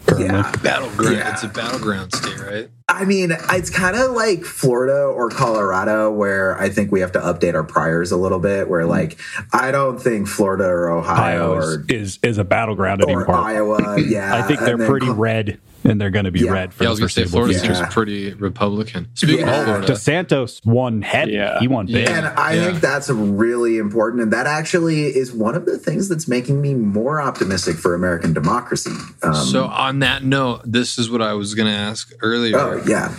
Currently. 0.07 0.27
Yeah, 0.27 0.53
Battleground. 0.63 1.17
Yeah. 1.17 1.33
It's 1.33 1.43
a 1.43 1.49
battleground 1.49 2.15
state, 2.15 2.39
right? 2.41 2.69
I 2.89 3.05
mean, 3.05 3.33
it's 3.51 3.71
kind 3.71 3.97
of 3.97 4.13
like 4.13 4.45
Florida 4.45 5.05
or 5.05 5.31
Colorado, 5.31 6.13
where 6.13 6.59
I 6.59 6.69
think 6.69 6.93
we 6.93 7.01
have 7.01 7.13
to 7.13 7.19
update 7.19 7.55
our 7.55 7.65
priors 7.65 8.13
a 8.13 8.17
little 8.17 8.39
bit. 8.39 8.69
Where, 8.69 8.83
mm-hmm. 8.83 8.91
like, 8.91 9.19
I 9.53 9.71
don't 9.71 9.99
think 9.99 10.29
Florida 10.29 10.65
or 10.65 10.91
Ohio 10.91 11.53
Ohio 11.53 11.59
is, 11.59 11.77
or, 11.77 11.85
is 11.89 12.19
is 12.23 12.39
a 12.39 12.45
battleground 12.45 13.03
or 13.03 13.09
anymore. 13.09 13.35
Iowa, 13.35 14.01
yeah, 14.07 14.37
I 14.37 14.43
think 14.43 14.61
they're 14.61 14.77
pretty 14.77 15.07
Col- 15.07 15.15
red. 15.15 15.61
And 15.87 16.01
they're 16.01 16.11
going 16.11 16.25
to 16.25 16.31
be 16.31 16.41
Yeah. 16.41 16.51
red 16.53 16.73
for 16.73 16.85
Yeah, 16.85 16.89
I 16.89 16.91
the 16.91 16.91
was 16.93 16.99
gonna 17.01 17.09
say 17.11 17.23
foreseeable 17.25 17.39
Florida 17.41 17.59
future. 17.59 17.73
Yeah. 17.75 17.79
seems 17.83 17.95
pretty 17.95 18.33
Republican. 18.35 19.09
Speaking 19.15 19.41
Yeah. 19.47 19.59
of 19.61 19.65
Florida, 19.67 19.93
DeSantis 19.93 20.65
won 20.65 21.03
heavy. 21.03 21.33
Yeah. 21.33 21.61
He 21.61 21.69
won 21.69 21.87
big. 21.87 22.09
And 22.09 22.27
I 22.27 22.55
Yeah. 22.55 22.65
think 22.65 22.81
that's 22.81 23.11
really 23.11 23.77
important. 23.77 24.23
And 24.23 24.33
that 24.33 24.47
actually 24.47 25.15
is 25.17 25.31
one 25.33 25.55
of 25.55 25.67
the 25.67 25.77
things 25.79 26.09
that's 26.09 26.27
making 26.27 26.61
me 26.63 26.73
more 26.75 27.21
optimistic 27.21 27.77
for 27.77 27.95
American 27.95 28.33
democracy. 28.33 28.93
Um, 29.23 29.35
so 29.35 29.65
on 29.67 29.99
that 29.99 30.25
note, 30.25 30.63
this 30.65 30.99
is 30.99 31.11
what 31.11 31.21
I 31.21 31.35
was 31.35 31.55
going 31.55 31.69
to 31.69 31.75
ask 31.79 32.13
earlier. 32.23 32.59
oh, 32.59 32.83
yeah. 32.87 33.13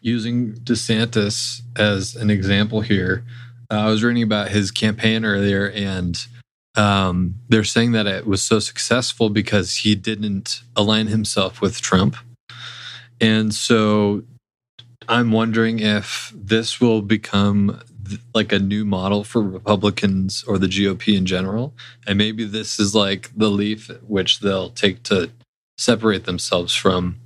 using 0.00 0.52
DeSantis 0.64 1.60
as 1.76 2.16
an 2.16 2.30
example 2.30 2.80
here, 2.80 3.24
uh, 3.70 3.74
I 3.74 3.86
was 3.88 4.02
reading 4.02 4.22
about 4.22 4.48
his 4.50 4.70
campaign 4.70 5.24
earlier, 5.24 5.66
and 5.70 6.16
um, 6.74 7.34
they're 7.48 7.64
saying 7.64 7.92
that 7.92 8.06
it 8.06 8.26
was 8.26 8.42
so 8.42 8.58
successful 8.58 9.28
because 9.28 9.76
he 9.76 9.94
didn't 9.94 10.62
align 10.74 11.08
himself 11.08 11.60
with 11.60 11.80
Trump. 11.80 12.16
And 13.20 13.54
so 13.54 14.24
I'm 15.08 15.30
wondering 15.32 15.78
if 15.78 16.32
this 16.34 16.80
will 16.80 17.02
become 17.02 17.80
th- 18.08 18.20
like 18.34 18.52
a 18.52 18.58
new 18.58 18.84
model 18.84 19.24
for 19.24 19.42
Republicans 19.42 20.44
or 20.46 20.58
the 20.58 20.66
GOP 20.66 21.16
in 21.16 21.26
general. 21.26 21.74
And 22.06 22.16
maybe 22.18 22.44
this 22.44 22.80
is 22.80 22.94
like 22.94 23.30
the 23.36 23.48
leaf 23.48 23.90
which 24.06 24.40
they'll 24.40 24.70
take 24.70 25.02
to 25.04 25.30
separate 25.76 26.24
themselves 26.24 26.74
from 26.74 27.20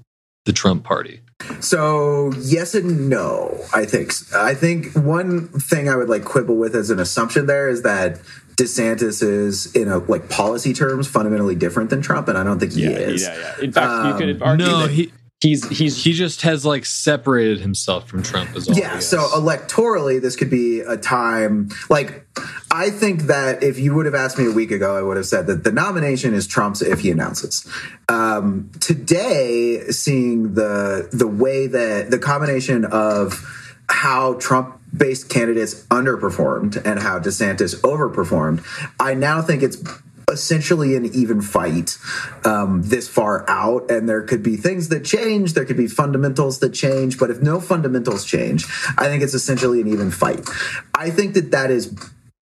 the 0.45 0.53
Trump 0.53 0.85
party. 0.85 1.21
So 1.61 2.33
yes 2.39 2.75
and 2.75 3.09
no. 3.09 3.61
I 3.73 3.85
think. 3.85 4.13
I 4.35 4.55
think 4.55 4.93
one 4.95 5.49
thing 5.49 5.89
I 5.89 5.97
would 5.97 6.09
like 6.09 6.25
quibble 6.25 6.57
with 6.57 6.75
as 6.75 6.91
an 6.91 6.99
assumption 6.99 7.47
there 7.47 7.69
is 7.69 7.83
that 7.83 8.21
DeSantis 8.57 9.23
is, 9.23 9.75
in 9.75 9.89
a 9.89 9.99
like 9.99 10.29
policy 10.29 10.73
terms, 10.73 11.07
fundamentally 11.07 11.55
different 11.55 11.91
than 11.91 12.01
Trump, 12.03 12.29
and 12.29 12.39
I 12.39 12.45
don't 12.45 12.59
think 12.59 12.73
he 12.73 12.83
Yeah, 12.85 12.91
is. 12.91 13.23
yeah, 13.23 13.37
yeah. 13.37 13.65
In 13.65 13.73
fact, 13.73 13.91
Um, 13.91 14.07
you 14.13 14.35
could 14.35 14.43
argue 14.43 14.67
No, 14.67 14.79
that 14.81 14.91
he 14.91 15.13
he's 15.43 15.69
he's 15.69 16.03
he 16.03 16.15
just 16.15 16.41
has 16.43 16.65
like 16.65 16.87
separated 16.87 17.61
himself 17.61 18.09
from 18.09 18.23
Trump 18.23 18.57
as 18.57 18.69
all. 18.69 18.75
Yeah, 18.77 18.99
so 19.01 19.19
electorally, 19.19 20.21
this 20.21 20.35
could 20.37 20.49
be 20.49 20.81
a 20.81 20.97
time 20.97 21.69
like 21.91 22.27
I 22.73 22.91
think 22.91 23.23
that 23.25 23.63
if 23.63 23.79
you 23.79 23.95
would 23.95 24.07
have 24.07 24.15
asked 24.15 24.39
me 24.39 24.47
a 24.47 24.51
week 24.53 24.71
ago, 24.71 24.97
I 24.97 25.03
would 25.03 25.17
have 25.19 25.27
said 25.27 25.47
that 25.49 25.65
the 25.65 25.73
nomination 25.73 26.33
is 26.35 26.47
Trump's 26.47 26.81
if 26.83 27.01
he 27.01 27.11
announces. 27.11 27.67
Um, 28.09 28.71
today, 28.81 29.83
seeing 29.91 30.55
the 30.55 31.09
the 31.13 31.27
way 31.27 31.67
that 31.67 32.11
the 32.11 32.19
combination 32.19 32.85
of 32.87 33.45
how 33.89 34.35
Trump 34.35 34.81
based 34.97 35.29
candidates 35.29 35.85
underperformed 35.87 36.81
and 36.85 37.01
how 37.01 37.19
DeSantis 37.19 37.81
overperformed, 37.81 38.65
I 38.99 39.15
now 39.15 39.43
think 39.43 39.63
it's 39.63 39.83
essentially 40.31 40.97
an 40.97 41.07
even 41.15 41.41
fight 41.41 41.97
um, 42.45 42.83
this 42.83 43.09
far 43.09 43.49
out. 43.49 43.89
And 43.91 44.09
there 44.09 44.23
could 44.23 44.43
be 44.43 44.57
things 44.57 44.89
that 44.89 45.05
change. 45.05 45.55
There 45.55 45.65
could 45.65 45.77
be 45.77 45.87
fundamentals 45.87 46.59
that 46.59 46.71
change. 46.71 47.17
But 47.17 47.31
if 47.31 47.41
no 47.41 47.61
fundamentals 47.61 48.25
change 48.25 48.67
i 48.99 49.07
think 49.07 49.23
it's 49.23 49.35
essentially 49.35 49.81
an 49.81 49.89
even 49.89 50.11
fight. 50.11 50.49
I 50.95 51.11
think 51.11 51.35
that 51.35 51.51
that 51.51 51.71
is 51.71 51.95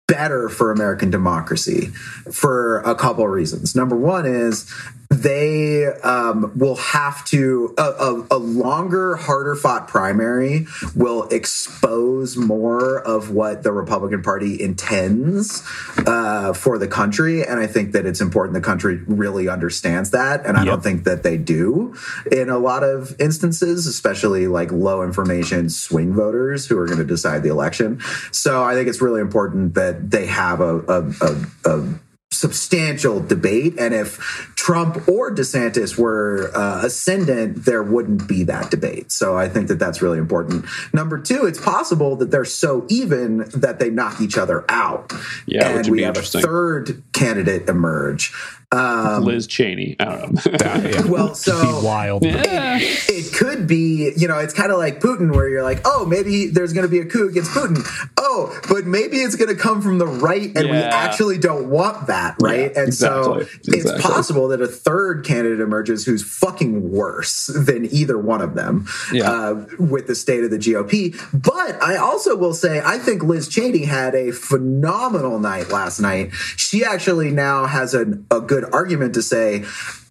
better 0.07 0.49
for 0.49 0.71
american 0.71 1.09
democracy 1.09 1.87
for 2.31 2.79
a 2.79 2.95
couple 2.95 3.23
of 3.23 3.31
reasons. 3.31 3.75
Number 3.75 3.95
one 3.95 4.25
is 4.25 4.71
they 5.09 5.85
um, 5.85 6.51
will 6.57 6.75
have 6.75 7.23
to 7.25 7.73
a, 7.77 7.81
a, 7.81 8.27
a 8.31 8.37
longer 8.37 9.15
harder 9.15 9.55
fought 9.55 9.87
primary 9.87 10.67
will 10.95 11.23
expose 11.29 12.35
more 12.37 12.99
of 13.01 13.29
what 13.31 13.63
the 13.63 13.71
republican 13.71 14.21
party 14.21 14.61
intends 14.61 15.63
uh, 16.05 16.53
for 16.53 16.77
the 16.77 16.87
country 16.87 17.45
and 17.45 17.59
i 17.59 17.67
think 17.67 17.91
that 17.91 18.05
it's 18.05 18.21
important 18.21 18.53
the 18.53 18.61
country 18.61 18.97
really 19.07 19.47
understands 19.47 20.11
that 20.11 20.45
and 20.45 20.57
i 20.57 20.65
Yep. 20.65 20.71
don't 20.73 20.81
think 20.83 21.03
that 21.03 21.21
they 21.21 21.37
do 21.37 21.93
in 22.31 22.49
a 22.49 22.57
lot 22.57 22.83
of 22.83 23.15
instances 23.19 23.85
especially 23.85 24.47
like 24.47 24.71
low 24.71 25.03
information 25.03 25.69
swing 25.69 26.13
voters 26.13 26.65
who 26.65 26.77
are 26.79 26.87
going 26.87 26.97
to 26.97 27.05
decide 27.05 27.43
the 27.43 27.49
election 27.49 27.99
so 28.31 28.63
i 28.63 28.73
think 28.73 28.87
it's 28.87 29.01
really 29.01 29.21
important 29.21 29.75
that 29.75 30.09
they 30.09 30.25
have 30.25 30.61
a, 30.61 30.79
a, 30.87 31.03
a, 31.21 31.45
a 31.65 31.99
substantial 32.35 33.21
debate. 33.21 33.75
And 33.79 33.93
if 33.93 34.53
Trump 34.65 35.07
or 35.07 35.29
DeSantis 35.29 35.95
were 35.95 36.49
uh, 36.55 36.83
ascendant, 36.83 37.65
there 37.65 37.83
wouldn't 37.83 38.27
be 38.27 38.41
that 38.45 38.71
debate. 38.71 39.11
So 39.11 39.37
I 39.37 39.47
think 39.47 39.67
that 39.67 39.77
that's 39.77 40.01
really 40.01 40.17
important. 40.17 40.65
Number 40.91 41.19
two, 41.19 41.45
it's 41.45 41.61
possible 41.61 42.15
that 42.15 42.31
they're 42.31 42.45
so 42.45 42.83
even 42.89 43.47
that 43.53 43.77
they 43.77 43.91
knock 43.91 44.19
each 44.21 44.39
other 44.39 44.65
out. 44.67 45.13
Yeah, 45.45 45.59
which 45.59 45.65
and 45.67 45.75
would 45.75 45.91
we 45.91 45.97
be 45.99 46.03
have 46.05 46.17
a 46.17 46.23
third 46.23 47.03
candidate 47.13 47.69
emerge. 47.69 48.33
Um, 48.71 49.23
Liz 49.23 49.47
Cheney. 49.47 49.95
I 49.99 50.05
don't 50.05 50.33
know. 50.33 50.51
Yeah. 50.59 51.05
well, 51.05 51.35
so 51.35 51.61
Be 51.61 51.85
wild. 51.85 52.25
yeah. 52.25 52.77
it 52.81 53.33
could 53.33 53.67
be, 53.67 54.11
you 54.17 54.27
know, 54.27 54.39
it's 54.39 54.53
kind 54.53 54.71
of 54.71 54.77
like 54.77 54.99
Putin, 54.99 55.33
where 55.33 55.47
you're 55.47 55.63
like, 55.63 55.81
oh, 55.85 56.05
maybe 56.05 56.47
there's 56.47 56.73
going 56.73 56.85
to 56.85 56.89
be 56.91 56.99
a 56.99 57.05
coup 57.05 57.29
against 57.29 57.51
Putin. 57.51 57.85
Oh, 58.17 58.59
but 58.67 58.85
maybe 58.85 59.17
it's 59.17 59.35
going 59.35 59.55
to 59.55 59.61
come 59.61 59.81
from 59.81 59.97
the 59.97 60.07
right, 60.07 60.51
and 60.57 60.69
we 60.69 60.77
actually 60.77 61.37
don't 61.37 61.69
want 61.69 62.07
that, 62.07 62.35
right? 62.41 62.71
Yeah, 62.75 62.81
and 62.81 62.93
so 62.93 63.35
it's 63.35 63.67
Exactly. 63.67 64.01
possible 64.01 64.47
that 64.49 64.54
a 64.61 64.67
third 64.67 65.25
candidate 65.25 65.59
emerges 65.59 66.05
who's 66.05 66.23
fucking 66.23 66.91
worse 66.91 67.47
than 67.47 67.85
either 67.93 68.17
one 68.17 68.41
of 68.41 68.55
them 68.55 68.87
Yeah. 69.11 69.29
uh, 69.31 69.65
with 69.79 70.07
the 70.07 70.15
state 70.15 70.43
of 70.43 70.51
the 70.51 70.57
GOP. 70.57 71.15
But 71.33 71.81
I 71.81 71.97
also 71.97 72.35
will 72.35 72.53
say, 72.53 72.81
I 72.83 72.97
think 72.97 73.23
Liz 73.23 73.47
Cheney 73.47 73.85
had 73.85 74.15
a 74.15 74.31
phenomenal 74.31 75.39
night 75.39 75.69
last 75.69 75.99
night. 75.99 76.31
She 76.33 76.83
actually 76.83 77.31
now 77.31 77.65
has 77.65 77.93
an, 77.93 78.25
a 78.31 78.41
good 78.41 78.65
argument 78.73 79.13
to 79.15 79.21
say, 79.21 79.63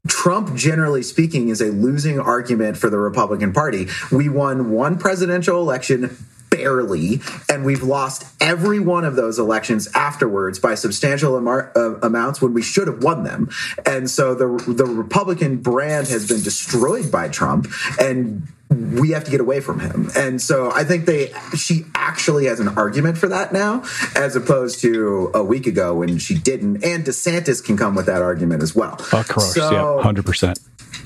Trump, 0.06 0.54
generally 0.54 1.02
speaking, 1.02 1.48
is 1.48 1.60
a 1.62 1.66
losing 1.72 2.20
argument 2.20 2.76
for 2.76 2.90
the 2.90 2.98
Republican 2.98 3.52
Party. 3.52 3.86
We 4.12 4.28
won 4.28 4.70
one 4.70 4.98
presidential 4.98 5.60
election 5.60 6.16
barely, 6.54 7.20
and 7.48 7.64
we've 7.64 7.82
lost 7.82 8.24
every 8.40 8.78
one 8.78 9.04
of 9.04 9.16
those 9.16 9.38
elections 9.38 9.88
afterwards 9.94 10.58
by 10.58 10.74
substantial 10.74 11.36
amar- 11.36 11.72
uh, 11.76 11.98
amounts 12.00 12.40
when 12.40 12.54
we 12.54 12.62
should 12.62 12.86
have 12.86 13.02
won 13.02 13.24
them. 13.24 13.50
And 13.84 14.08
so 14.10 14.34
the 14.34 14.46
the 14.72 14.86
Republican 14.86 15.56
brand 15.58 16.08
has 16.08 16.28
been 16.28 16.42
destroyed 16.42 17.10
by 17.10 17.28
Trump, 17.28 17.66
and 18.00 18.46
we 18.70 19.10
have 19.10 19.24
to 19.24 19.30
get 19.30 19.40
away 19.40 19.60
from 19.60 19.78
him. 19.80 20.10
And 20.16 20.40
so 20.40 20.70
I 20.72 20.84
think 20.84 21.06
they 21.06 21.32
she 21.56 21.84
actually 21.94 22.46
has 22.46 22.60
an 22.60 22.68
argument 22.68 23.18
for 23.18 23.28
that 23.28 23.52
now, 23.52 23.82
as 24.16 24.36
opposed 24.36 24.80
to 24.80 25.30
a 25.34 25.42
week 25.42 25.66
ago 25.66 25.94
when 25.94 26.18
she 26.18 26.34
didn't. 26.38 26.84
And 26.84 27.04
DeSantis 27.04 27.62
can 27.64 27.76
come 27.76 27.94
with 27.94 28.06
that 28.06 28.22
argument 28.22 28.62
as 28.62 28.74
well. 28.74 28.94
Of 29.12 29.28
course, 29.28 29.54
So- 29.54 29.70
yeah, 29.72 30.02
hundred 30.02 30.24
percent. 30.24 30.58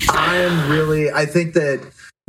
I 0.09 0.37
am 0.37 0.71
really, 0.71 1.11
I 1.11 1.25
think 1.25 1.53
that 1.55 1.81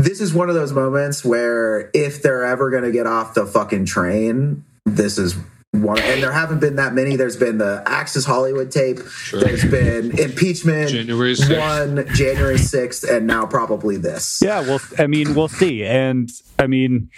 this 0.04 0.20
is 0.20 0.32
one 0.32 0.48
of 0.48 0.54
those 0.54 0.72
moments 0.72 1.24
where 1.24 1.90
if 1.94 2.22
they're 2.22 2.44
ever 2.44 2.70
going 2.70 2.84
to 2.84 2.92
get 2.92 3.06
off 3.06 3.34
the 3.34 3.46
fucking 3.46 3.84
train, 3.84 4.64
this 4.86 5.18
is 5.18 5.36
one. 5.72 6.00
And 6.00 6.22
there 6.22 6.32
haven't 6.32 6.60
been 6.60 6.76
that 6.76 6.94
many. 6.94 7.16
There's 7.16 7.36
been 7.36 7.58
the 7.58 7.82
Access 7.86 8.24
Hollywood 8.24 8.70
tape. 8.70 8.98
There's 9.32 9.64
been 9.64 10.18
impeachment. 10.18 10.90
January 10.90 11.34
6th. 11.34 11.58
One, 11.58 12.14
January 12.14 12.56
6th, 12.56 13.08
and 13.08 13.26
now 13.26 13.46
probably 13.46 13.96
this. 13.96 14.40
Yeah, 14.42 14.60
well, 14.60 14.80
I 14.98 15.06
mean, 15.06 15.34
we'll 15.34 15.48
see. 15.48 15.84
And 15.84 16.30
I 16.58 16.66
mean, 16.66 17.10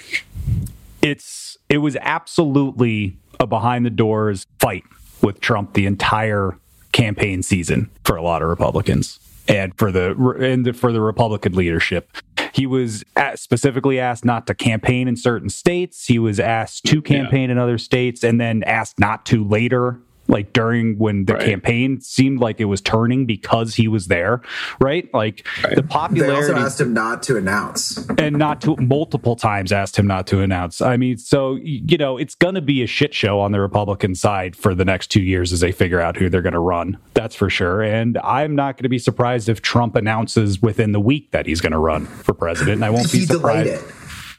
it's 1.00 1.56
it 1.68 1.78
was 1.78 1.96
absolutely 2.00 3.16
a 3.40 3.46
behind 3.46 3.86
the 3.86 3.90
doors 3.90 4.46
fight 4.58 4.84
with 5.22 5.40
Trump 5.40 5.74
the 5.74 5.86
entire 5.86 6.58
campaign 6.92 7.42
season 7.42 7.90
for 8.04 8.16
a 8.16 8.22
lot 8.22 8.42
of 8.42 8.48
Republicans 8.48 9.18
and 9.48 9.76
for 9.76 9.90
the 9.92 10.12
and 10.40 10.76
for 10.76 10.92
the 10.92 11.00
Republican 11.00 11.54
leadership. 11.54 12.16
He 12.52 12.66
was 12.66 13.02
specifically 13.34 13.98
asked 13.98 14.24
not 14.24 14.46
to 14.46 14.54
campaign 14.54 15.08
in 15.08 15.16
certain 15.16 15.48
states. 15.48 16.06
He 16.06 16.18
was 16.18 16.38
asked 16.38 16.84
to 16.84 17.00
campaign 17.00 17.50
in 17.50 17.56
other 17.58 17.78
states, 17.78 18.22
and 18.22 18.40
then 18.40 18.62
asked 18.64 18.98
not 18.98 19.24
to 19.26 19.42
later. 19.42 19.98
Like 20.32 20.52
during 20.52 20.98
when 20.98 21.26
the 21.26 21.34
Right. 21.34 21.44
campaign 21.44 22.00
seemed 22.00 22.40
like 22.40 22.58
it 22.60 22.64
was 22.64 22.80
turning 22.80 23.26
because 23.26 23.74
he 23.76 23.86
was 23.86 24.08
there, 24.08 24.40
right? 24.80 25.08
Like 25.14 25.46
the 25.74 25.82
popularity. 25.84 26.46
They 26.48 26.52
also 26.54 26.66
asked 26.66 26.80
him 26.80 26.92
not 26.94 27.22
to 27.24 27.36
announce. 27.36 28.04
and 28.18 28.36
not 28.36 28.60
to 28.62 28.76
multiple 28.78 29.36
times 29.36 29.70
asked 29.72 29.96
him 29.98 30.06
not 30.06 30.26
to 30.28 30.40
announce. 30.40 30.80
I 30.80 30.96
mean, 30.96 31.18
so 31.18 31.56
you 31.62 31.98
know, 31.98 32.16
it's 32.16 32.34
going 32.34 32.54
to 32.56 32.60
be 32.62 32.82
a 32.82 32.86
shit 32.86 33.14
show 33.14 33.38
on 33.40 33.52
the 33.52 33.60
Republican 33.60 34.14
side 34.14 34.56
for 34.56 34.74
the 34.74 34.84
next 34.84 35.08
two 35.12 35.22
years 35.22 35.52
as 35.52 35.60
they 35.60 35.70
figure 35.70 36.00
out 36.00 36.16
who 36.16 36.28
they're 36.28 36.42
going 36.42 36.52
to 36.54 36.58
run. 36.58 36.96
That's 37.14 37.34
for 37.36 37.50
sure. 37.50 37.82
And 37.82 38.16
I'm 38.24 38.56
not 38.56 38.76
going 38.78 38.84
to 38.84 38.88
be 38.88 38.98
surprised 38.98 39.48
if 39.50 39.60
Trump 39.62 39.96
announces 39.96 40.62
within 40.62 40.92
the 40.92 41.00
week 41.00 41.30
that 41.32 41.44
he's 41.46 41.60
going 41.60 41.72
to 41.72 41.78
run 41.78 42.06
for 42.06 42.32
president. 42.32 42.76
And 42.76 42.84
I 42.84 42.90
won't 42.90 43.12
be 43.12 43.18
He 43.20 43.26
delayed 43.26 43.66
surprised. 43.66 43.84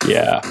it. 0.05 0.09
Yeah. 0.09 0.41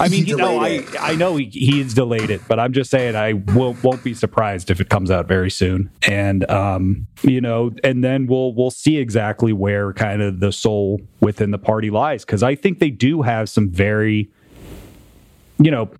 I 0.00 0.08
mean, 0.08 0.26
you 0.26 0.36
know, 0.36 0.58
I. 0.58 0.84
I 0.98 1.14
know 1.14 1.36
he, 1.36 1.46
he's 1.46 1.94
delayed 1.94 2.30
it, 2.30 2.40
but 2.48 2.58
I'm 2.58 2.72
just 2.72 2.90
saying 2.90 3.16
I 3.16 3.34
won't, 3.34 3.82
won't 3.82 4.02
be 4.02 4.14
surprised 4.14 4.70
if 4.70 4.80
it 4.80 4.88
comes 4.88 5.10
out 5.10 5.26
very 5.28 5.50
soon. 5.50 5.90
And 6.06 6.48
um, 6.50 7.06
you 7.22 7.40
know, 7.40 7.72
and 7.84 8.02
then 8.02 8.26
we'll 8.26 8.54
we'll 8.54 8.70
see 8.70 8.98
exactly 8.98 9.52
where 9.52 9.92
kind 9.92 10.22
of 10.22 10.40
the 10.40 10.52
soul 10.52 11.00
within 11.20 11.50
the 11.50 11.58
party 11.58 11.90
lies 11.90 12.24
because 12.24 12.42
I 12.42 12.54
think 12.54 12.78
they 12.78 12.90
do 12.90 13.22
have 13.22 13.48
some 13.48 13.70
very, 13.70 14.30
you 15.58 15.70
know, 15.70 15.90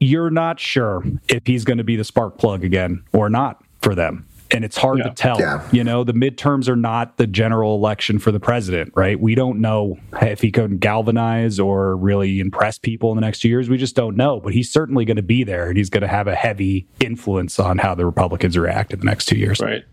you're 0.00 0.30
not 0.30 0.58
sure 0.58 1.04
if 1.28 1.46
he's 1.46 1.64
going 1.64 1.78
to 1.78 1.84
be 1.84 1.96
the 1.96 2.04
spark 2.04 2.38
plug 2.38 2.64
again 2.64 3.04
or 3.12 3.28
not 3.28 3.62
for 3.82 3.94
them. 3.94 4.26
And 4.52 4.64
it's 4.64 4.76
hard 4.76 4.98
Yeah. 4.98 5.04
to 5.04 5.10
tell. 5.14 5.38
Yeah. 5.40 5.62
You 5.72 5.84
know, 5.84 6.04
the 6.04 6.12
midterms 6.12 6.68
are 6.68 6.76
not 6.76 7.16
the 7.16 7.26
general 7.26 7.74
election 7.76 8.18
for 8.18 8.32
the 8.32 8.40
president, 8.40 8.92
right? 8.96 9.18
We 9.20 9.34
don't 9.34 9.60
know 9.60 9.98
if 10.20 10.40
he 10.40 10.50
can 10.50 10.78
galvanize 10.78 11.58
or 11.60 11.96
really 11.96 12.40
impress 12.40 12.78
people 12.78 13.10
in 13.12 13.16
the 13.16 13.20
next 13.22 13.40
two 13.40 13.48
years. 13.48 13.68
We 13.68 13.76
just 13.76 13.94
don't 13.96 14.16
know. 14.16 14.40
But 14.40 14.52
he's 14.54 14.70
certainly 14.70 15.04
going 15.04 15.16
to 15.16 15.22
be 15.22 15.44
there, 15.44 15.68
and 15.68 15.76
he's 15.76 15.90
going 15.90 16.02
to 16.02 16.08
have 16.08 16.26
a 16.26 16.34
heavy 16.34 16.86
influence 17.00 17.58
on 17.58 17.78
how 17.78 17.94
the 17.94 18.04
Republicans 18.06 18.56
react 18.58 18.92
in 18.92 18.98
the 19.00 19.06
next 19.06 19.26
two 19.26 19.36
years. 19.38 19.60
Right. 19.60 19.84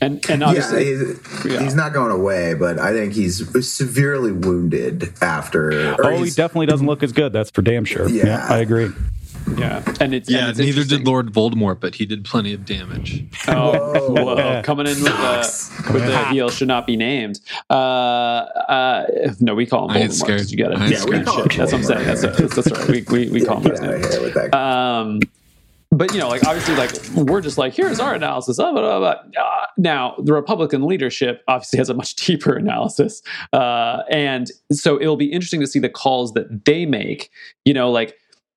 And 0.00 0.24
and 0.28 0.42
Yeah, 0.42 0.78
he's, 0.78 1.20
Yeah. 1.44 1.62
he's 1.62 1.74
not 1.74 1.92
going 1.92 2.10
away, 2.12 2.54
but 2.54 2.78
I 2.78 2.92
think 2.92 3.14
he's 3.14 3.42
severely 3.68 4.32
wounded 4.32 5.12
after. 5.20 5.96
Oh, 6.02 6.22
he 6.22 6.30
definitely 6.30 6.66
doesn't 6.66 6.86
look 6.86 7.02
as 7.02 7.12
good. 7.12 7.32
That's 7.32 7.50
for 7.50 7.62
damn 7.62 7.84
sure. 7.84 8.08
Yeah, 8.08 8.26
Yeah. 8.26 8.46
I 8.48 8.58
agree. 8.58 8.90
Yeah. 9.56 9.82
And 10.00 10.14
it's 10.14 10.30
Yeah, 10.30 10.40
and 10.40 10.50
it's 10.50 10.58
neither 10.58 10.84
did 10.84 11.06
Lord 11.06 11.32
Voldemort, 11.32 11.80
but 11.80 11.94
he 11.94 12.06
did 12.06 12.24
plenty 12.24 12.52
of 12.52 12.64
damage. 12.64 13.24
Oh, 13.46 14.08
Whoa. 14.08 14.34
whoa. 14.34 14.62
coming 14.64 14.86
in 14.86 14.94
with 14.94 15.12
the 15.12 15.90
with 15.92 16.06
the 16.06 16.26
heel 16.28 16.48
should 16.48 16.68
not 16.68 16.86
be 16.86 16.96
named. 16.96 17.40
Uh, 17.68 17.74
uh, 17.74 19.06
no, 19.40 19.54
we 19.54 19.66
call 19.66 19.90
him 19.90 19.96
I 19.96 20.00
ain't 20.00 20.12
Voldemort. 20.12 20.50
You 20.50 20.56
got 20.56 20.72
it. 20.72 20.80
ain't 20.80 20.90
Yeah, 20.92 21.04
we 21.04 21.22
call 21.22 21.42
him 21.42 21.48
That's 21.48 21.72
what 21.72 21.74
I'm 21.74 21.82
saying. 21.84 22.04
That's, 22.06 22.22
that's, 22.22 22.56
that's 22.56 22.70
right. 22.70 22.88
We 22.88 23.26
we, 23.26 23.30
we 23.30 23.44
call 23.44 23.58
him 23.58 23.64
by 23.64 23.68
Get 23.70 23.72
his 23.72 23.80
out 23.80 23.90
name. 23.90 24.04
of 24.04 24.10
here 24.10 24.22
with 24.22 24.34
that. 24.34 24.54
Um, 24.56 25.20
but 25.94 26.12
you 26.12 26.18
know, 26.18 26.28
like 26.28 26.44
obviously, 26.44 26.74
like 26.74 26.92
we're 27.14 27.40
just 27.40 27.58
like 27.58 27.74
here's 27.74 28.00
our 28.00 28.14
analysis 28.14 28.58
of 28.58 28.68
it. 28.68 28.72
Blah, 28.80 28.98
blah, 28.98 29.22
blah. 29.32 29.42
Uh, 29.42 29.66
now, 29.76 30.14
the 30.18 30.32
Republican 30.32 30.86
leadership 30.86 31.42
obviously 31.48 31.78
has 31.78 31.88
a 31.88 31.94
much 31.94 32.14
deeper 32.26 32.54
analysis, 32.56 33.22
uh, 33.52 34.02
and 34.10 34.50
so 34.72 35.00
it'll 35.00 35.16
be 35.16 35.30
interesting 35.30 35.60
to 35.60 35.66
see 35.66 35.78
the 35.78 35.88
calls 35.88 36.32
that 36.32 36.64
they 36.64 36.86
make. 36.86 37.30
You 37.64 37.74
know, 37.74 37.90
like 37.90 38.16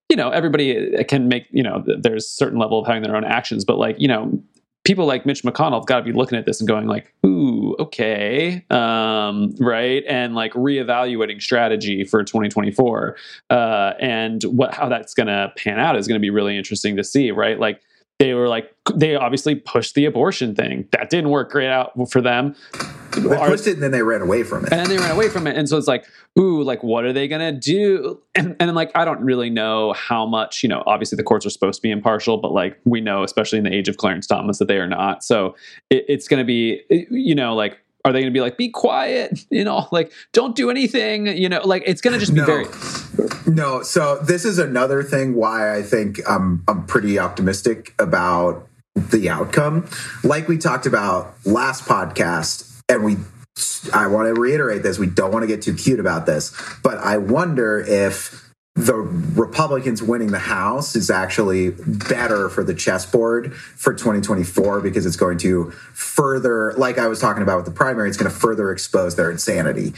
you 0.10 0.15
know, 0.15 0.30
everybody 0.30 1.04
can 1.06 1.28
make 1.28 1.48
you 1.52 1.63
know, 1.63 1.84
there's 1.86 2.28
certain 2.28 2.60
level 2.60 2.80
of 2.80 2.88
having 2.88 3.04
their 3.04 3.15
own 3.15 3.26
actions, 3.26 3.65
but 3.65 3.78
like 3.78 4.00
you 4.00 4.08
know. 4.08 4.41
People 4.84 5.06
like 5.06 5.26
Mitch 5.26 5.43
McConnell 5.43 5.80
have 5.80 5.86
got 5.86 5.98
to 5.98 6.06
be 6.06 6.13
looking 6.13 6.38
at 6.38 6.46
this 6.46 6.62
and 6.62 6.67
going 6.67 6.88
like, 6.88 7.13
"Ooh, 7.26 7.76
okay, 7.78 8.63
um, 8.70 9.54
right," 9.60 10.02
and 10.08 10.34
like 10.34 10.54
reevaluating 10.54 11.41
strategy 11.41 12.06
for 12.06 12.24
2024 12.24 13.17
uh, 13.50 13.93
and 14.00 14.43
what 14.43 14.74
how 14.74 14.88
that's 14.88 15.13
going 15.13 15.28
to 15.28 15.52
pan 15.58 15.78
out 15.78 15.98
is 15.98 16.08
going 16.08 16.15
to 16.15 16.22
be 16.22 16.30
really 16.30 16.56
interesting 16.56 16.96
to 16.96 17.04
see, 17.04 17.32
right? 17.32 17.60
Like 17.60 17.82
they 18.19 18.34
were 18.34 18.47
like 18.47 18.73
they 18.95 19.15
obviously 19.15 19.56
pushed 19.56 19.93
the 19.95 20.06
abortion 20.06 20.56
thing 20.56 20.88
that 20.91 21.10
didn't 21.10 21.30
work 21.30 21.51
great 21.51 21.69
out 21.69 21.91
for 22.10 22.21
them, 22.21 22.56
They 23.15 23.21
pushed 23.21 23.67
it 23.67 23.73
and 23.73 23.84
then 23.84 23.91
they 23.91 24.01
ran 24.01 24.21
away 24.21 24.43
from 24.43 24.65
it. 24.65 24.71
and 24.71 24.82
then 24.82 24.89
they 24.89 24.97
ran 24.97 25.12
away 25.12 25.30
from 25.30 25.45
it, 25.47 25.56
and 25.56 25.67
so 25.69 25.77
it's 25.77 25.88
like, 25.88 26.06
ooh, 26.39 26.63
like 26.63 26.84
what 26.84 27.03
are 27.06 27.13
they 27.13 27.27
going 27.27 27.41
to 27.41 27.60
do? 27.60 28.19
And 28.36 28.56
and 28.60 28.73
like 28.75 28.91
I 28.95 29.06
don't 29.06 29.21
really 29.21 29.49
know 29.49 29.93
how 29.93 30.25
much 30.25 30.63
you 30.63 30.69
know. 30.69 30.84
Obviously, 30.86 31.15
the 31.15 31.23
courts 31.23 31.45
are 31.45 31.49
supposed 31.49 31.77
to 31.77 31.82
be 31.82 31.91
impartial, 31.91 32.38
but 32.38 32.51
like 32.51 32.80
we 32.86 33.01
know, 33.01 33.23
especially 33.23 33.58
in 33.60 33.63
the 33.65 33.73
age 33.73 33.88
of 33.88 33.97
Clarence 33.97 34.27
Thomas, 34.27 34.58
that 34.60 34.67
they 34.67 34.77
are 34.77 34.88
not. 34.88 35.23
So 35.23 35.56
it, 35.89 36.06
it's 36.08 36.27
going 36.27 36.39
to 36.39 36.45
be, 36.45 36.82
you 36.89 37.36
know, 37.36 37.56
like. 37.56 37.80
Are 38.08 38.13
they 38.13 38.22
going 38.22 38.32
to 38.32 38.38
be 38.38 38.41
like, 38.41 38.58
be 38.58 38.70
quiet, 38.70 39.46
you 39.50 39.65
know, 39.65 39.88
like 39.91 40.13
don't 40.32 40.56
do 40.56 40.70
anything, 40.70 41.28
you 41.28 41.50
know, 41.50 41.62
like 41.65 41.84
it's 41.86 42.00
going 42.00 42.13
to 42.13 42.20
just 42.20 42.34
be 42.34 42.39
No. 42.39 42.46
very, 42.46 42.65
No, 43.46 43.84
so 43.84 44.17
this 44.20 44.46
is 44.46 44.60
another 44.60 45.04
thing 45.04 45.36
why 45.36 45.76
I 45.76 45.82
think 45.84 46.20
I'm 46.28 46.63
I'm 46.67 46.86
pretty 46.86 47.20
optimistic 47.20 47.93
about 48.00 48.67
the 48.96 49.30
outcome. 49.30 49.88
Like 50.24 50.48
we 50.48 50.58
talked 50.58 50.86
about 50.86 51.36
last 51.46 51.84
podcast, 51.86 52.82
and 52.88 53.04
we 53.04 53.17
I 53.93 54.08
want 54.08 54.34
to 54.34 54.39
reiterate 54.39 54.84
this, 54.84 54.98
we 55.00 55.08
don't 55.08 55.32
want 55.32 55.43
to 55.43 55.48
get 55.48 55.62
too 55.62 55.74
cute 55.76 56.00
about 56.00 56.26
this, 56.26 56.54
but 56.84 56.98
I 57.00 57.17
wonder 57.17 57.80
if 57.80 58.46
the 58.77 58.93
Republicans 58.93 60.03
winning 60.03 60.27
the 60.27 60.37
House 60.37 60.95
is 60.95 61.09
actually 61.09 61.71
better 61.71 62.47
for 62.47 62.63
the 62.63 62.75
chessboard 62.75 63.55
for 63.55 63.91
2024 63.91 64.81
because 64.81 65.07
it's 65.07 65.15
going 65.15 65.39
to 65.39 65.71
further, 65.93 66.73
like 66.73 66.99
I 66.99 67.07
was 67.07 67.19
talking 67.19 67.41
about 67.41 67.57
with 67.57 67.65
the 67.65 67.71
primary, 67.71 68.07
it's 68.07 68.17
going 68.17 68.31
to 68.31 68.37
further 68.37 68.71
expose 68.71 69.15
their 69.15 69.31
insanity. 69.31 69.93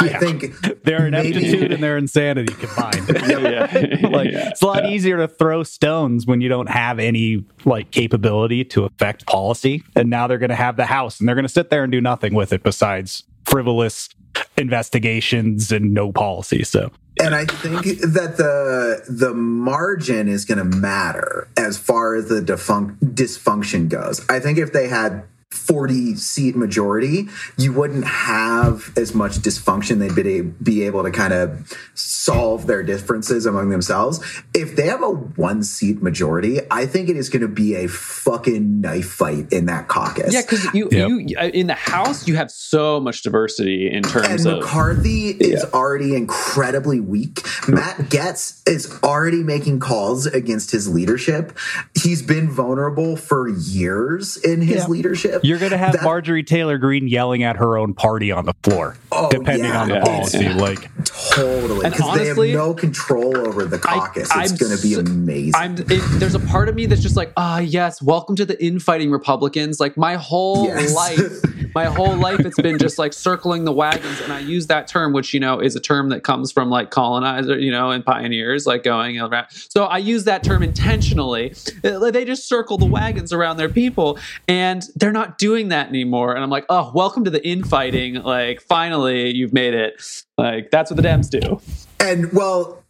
I 0.00 0.16
think 0.20 0.60
Their 0.84 1.10
maybe- 1.10 1.28
ineptitude 1.30 1.72
and 1.72 1.82
their 1.82 1.98
insanity 1.98 2.54
combined. 2.54 3.08
yeah, 3.28 3.98
like 4.08 4.30
yeah. 4.30 4.50
it's 4.50 4.62
a 4.62 4.66
lot 4.66 4.86
easier 4.86 5.16
to 5.16 5.26
throw 5.26 5.64
stones 5.64 6.24
when 6.24 6.40
you 6.40 6.48
don't 6.48 6.68
have 6.68 7.00
any 7.00 7.44
like 7.64 7.90
capability 7.90 8.64
to 8.64 8.84
affect 8.84 9.26
policy 9.26 9.82
and 9.96 10.08
now 10.08 10.26
they're 10.26 10.38
going 10.38 10.50
to 10.50 10.54
have 10.54 10.76
the 10.76 10.86
house 10.86 11.18
and 11.18 11.28
they're 11.28 11.34
going 11.34 11.44
to 11.44 11.48
sit 11.48 11.70
there 11.70 11.82
and 11.82 11.90
do 11.90 12.00
nothing 12.00 12.32
with 12.32 12.52
it 12.52 12.62
besides 12.62 13.24
frivolous 13.44 14.08
investigations 14.56 15.72
and 15.72 15.92
no 15.92 16.12
policy 16.12 16.62
so 16.62 16.90
and 17.20 17.34
I 17.34 17.44
think 17.44 18.00
that 18.00 18.36
the 18.36 19.04
the 19.08 19.34
margin 19.34 20.28
is 20.28 20.44
going 20.44 20.58
to 20.58 20.64
matter 20.64 21.48
as 21.56 21.78
far 21.78 22.14
as 22.14 22.28
the 22.28 22.40
defun- 22.40 22.96
dysfunction 22.98 23.88
goes. 23.88 24.24
I 24.28 24.40
think 24.40 24.58
if 24.58 24.72
they 24.72 24.88
had 24.88 25.24
40 25.50 26.14
seat 26.14 26.54
majority, 26.56 27.26
you 27.58 27.72
wouldn't 27.72 28.04
have 28.04 28.92
as 28.96 29.14
much 29.14 29.32
dysfunction. 29.38 29.98
They'd 29.98 30.14
be, 30.14 30.42
be 30.42 30.84
able 30.86 31.02
to 31.02 31.10
kind 31.10 31.32
of 31.32 31.76
solve 31.94 32.66
their 32.68 32.82
differences 32.84 33.46
among 33.46 33.70
themselves. 33.70 34.20
If 34.54 34.76
they 34.76 34.86
have 34.86 35.02
a 35.02 35.08
one 35.10 35.62
seat 35.64 36.02
majority, 36.02 36.60
I 36.70 36.86
think 36.86 37.08
it 37.08 37.16
is 37.16 37.28
going 37.28 37.42
to 37.42 37.48
be 37.48 37.74
a 37.74 37.88
fucking 37.88 38.80
knife 38.80 39.10
fight 39.10 39.52
in 39.52 39.66
that 39.66 39.88
caucus. 39.88 40.32
Yeah, 40.32 40.42
because 40.42 40.64
you, 40.72 40.88
Yep. 40.90 41.08
you 41.08 41.36
uh, 41.38 41.44
in 41.48 41.66
the 41.66 41.74
House 41.74 42.28
you 42.28 42.36
have 42.36 42.50
so 42.50 43.00
much 43.00 43.22
diversity 43.22 43.90
in 43.90 44.02
terms 44.04 44.26
And 44.44 44.46
of 44.46 44.58
McCarthy 44.60 45.30
is 45.30 45.62
Yeah. 45.64 45.70
already 45.78 46.14
incredibly 46.14 47.00
weak. 47.00 47.40
Matt 47.68 47.96
Gaetz 48.10 48.60
is 48.68 48.98
already 49.02 49.42
making 49.42 49.80
calls 49.80 50.26
against 50.26 50.70
his 50.70 50.88
leadership. 50.88 51.56
He's 52.00 52.22
been 52.22 52.48
vulnerable 52.50 53.16
for 53.16 53.48
years 53.48 54.36
in 54.36 54.60
his 54.62 54.76
Yeah. 54.82 54.86
leadership. 54.86 55.39
you're 55.44 55.58
going 55.58 55.70
to 55.72 55.78
have 55.78 55.92
That- 55.92 56.02
marjorie 56.02 56.42
taylor 56.42 56.78
greene 56.78 57.08
yelling 57.08 57.42
at 57.42 57.56
her 57.56 57.76
own 57.76 57.94
party 57.94 58.30
on 58.32 58.44
the 58.46 58.54
floor 58.62 58.96
Oh, 59.12 59.28
depending 59.30 59.70
yeah. 59.70 59.80
on 59.82 59.88
the 59.88 59.94
Yeah. 59.96 60.04
policy 60.04 60.48
like 60.50 60.88
totally 61.04 61.88
because 61.90 61.98
they 62.14 62.26
have 62.26 62.38
honestly, 62.38 62.52
no 62.52 62.74
control 62.74 63.36
over 63.36 63.64
the 63.64 63.78
caucus. 63.78 64.28
it's 64.34 64.52
I'm 64.52 64.56
going 64.56 64.76
to 64.76 64.82
be 64.82 64.94
so- 64.94 65.00
amazing. 65.00 65.52
I'm 65.56 65.74
it, 65.78 66.00
there's 66.18 66.34
a 66.34 66.40
part 66.40 66.68
of 66.68 66.74
me 66.74 66.86
that's 66.86 67.02
just 67.02 67.16
like 67.16 67.32
ah 67.36 67.58
yes 67.58 68.00
welcome 68.02 68.36
to 68.36 68.44
the 68.44 68.62
infighting 68.64 69.10
Republicans 69.10 69.80
like 69.80 69.96
my 69.96 70.14
whole 70.16 70.66
Yes. 70.66 70.94
life 70.94 71.74
my 71.74 71.84
whole 71.84 72.16
life 72.16 72.40
it's 72.40 72.60
been 72.60 72.78
just 72.78 72.98
like 72.98 73.12
circling 73.12 73.64
the 73.64 73.72
wagons 73.72 74.20
and 74.22 74.32
I 74.32 74.40
use 74.40 74.66
that 74.68 74.88
term 74.88 75.12
which 75.12 75.32
you 75.34 75.40
know 75.40 75.60
is 75.60 75.76
a 75.76 75.80
term 75.80 76.08
that 76.10 76.22
comes 76.24 76.50
from 76.52 76.68
like 76.70 76.90
colonizer 76.90 77.58
you 77.58 77.70
know 77.70 77.90
and 77.90 78.04
pioneers 78.04 78.66
like 78.66 78.82
going 78.82 79.20
around 79.20 79.46
so 79.50 79.84
I 79.84 79.98
use 79.98 80.24
that 80.24 80.42
term 80.42 80.62
intentionally 80.62 81.54
they 81.82 82.24
just 82.24 82.48
circle 82.48 82.78
the 82.78 82.86
wagons 82.86 83.32
around 83.32 83.56
their 83.56 83.68
people 83.68 84.18
and 84.48 84.84
they're 84.96 85.12
not 85.12 85.29
doing 85.38 85.68
that 85.68 85.88
anymore 85.88 86.34
and 86.34 86.42
I'm 86.42 86.50
like 86.50 86.66
oh 86.68 86.90
welcome 86.94 87.24
to 87.24 87.30
the 87.30 87.46
infighting 87.46 88.14
like 88.14 88.60
finally 88.62 89.34
you've 89.34 89.52
made 89.52 89.74
it 89.74 90.02
like 90.38 90.70
that's 90.70 90.90
what 90.90 90.96
the 90.96 91.02
Dems 91.02 91.28
do 91.30 91.60
and 91.98 92.32
well 92.32 92.82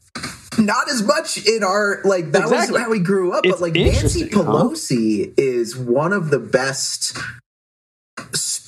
not 0.58 0.90
as 0.90 1.02
much 1.02 1.46
in 1.46 1.62
our 1.62 2.00
like 2.04 2.32
that 2.32 2.42
Exactly. 2.42 2.72
was 2.74 2.82
how 2.82 2.90
we 2.90 2.98
grew 2.98 3.32
up 3.32 3.46
It's 3.46 3.54
but 3.56 3.60
like 3.62 3.74
nancy 3.74 4.22
interesting, 4.22 4.30
huh? 4.32 4.52
pelosi 4.52 5.32
is 5.36 5.76
one 5.76 6.12
of 6.12 6.30
the 6.30 6.38
best 6.38 7.16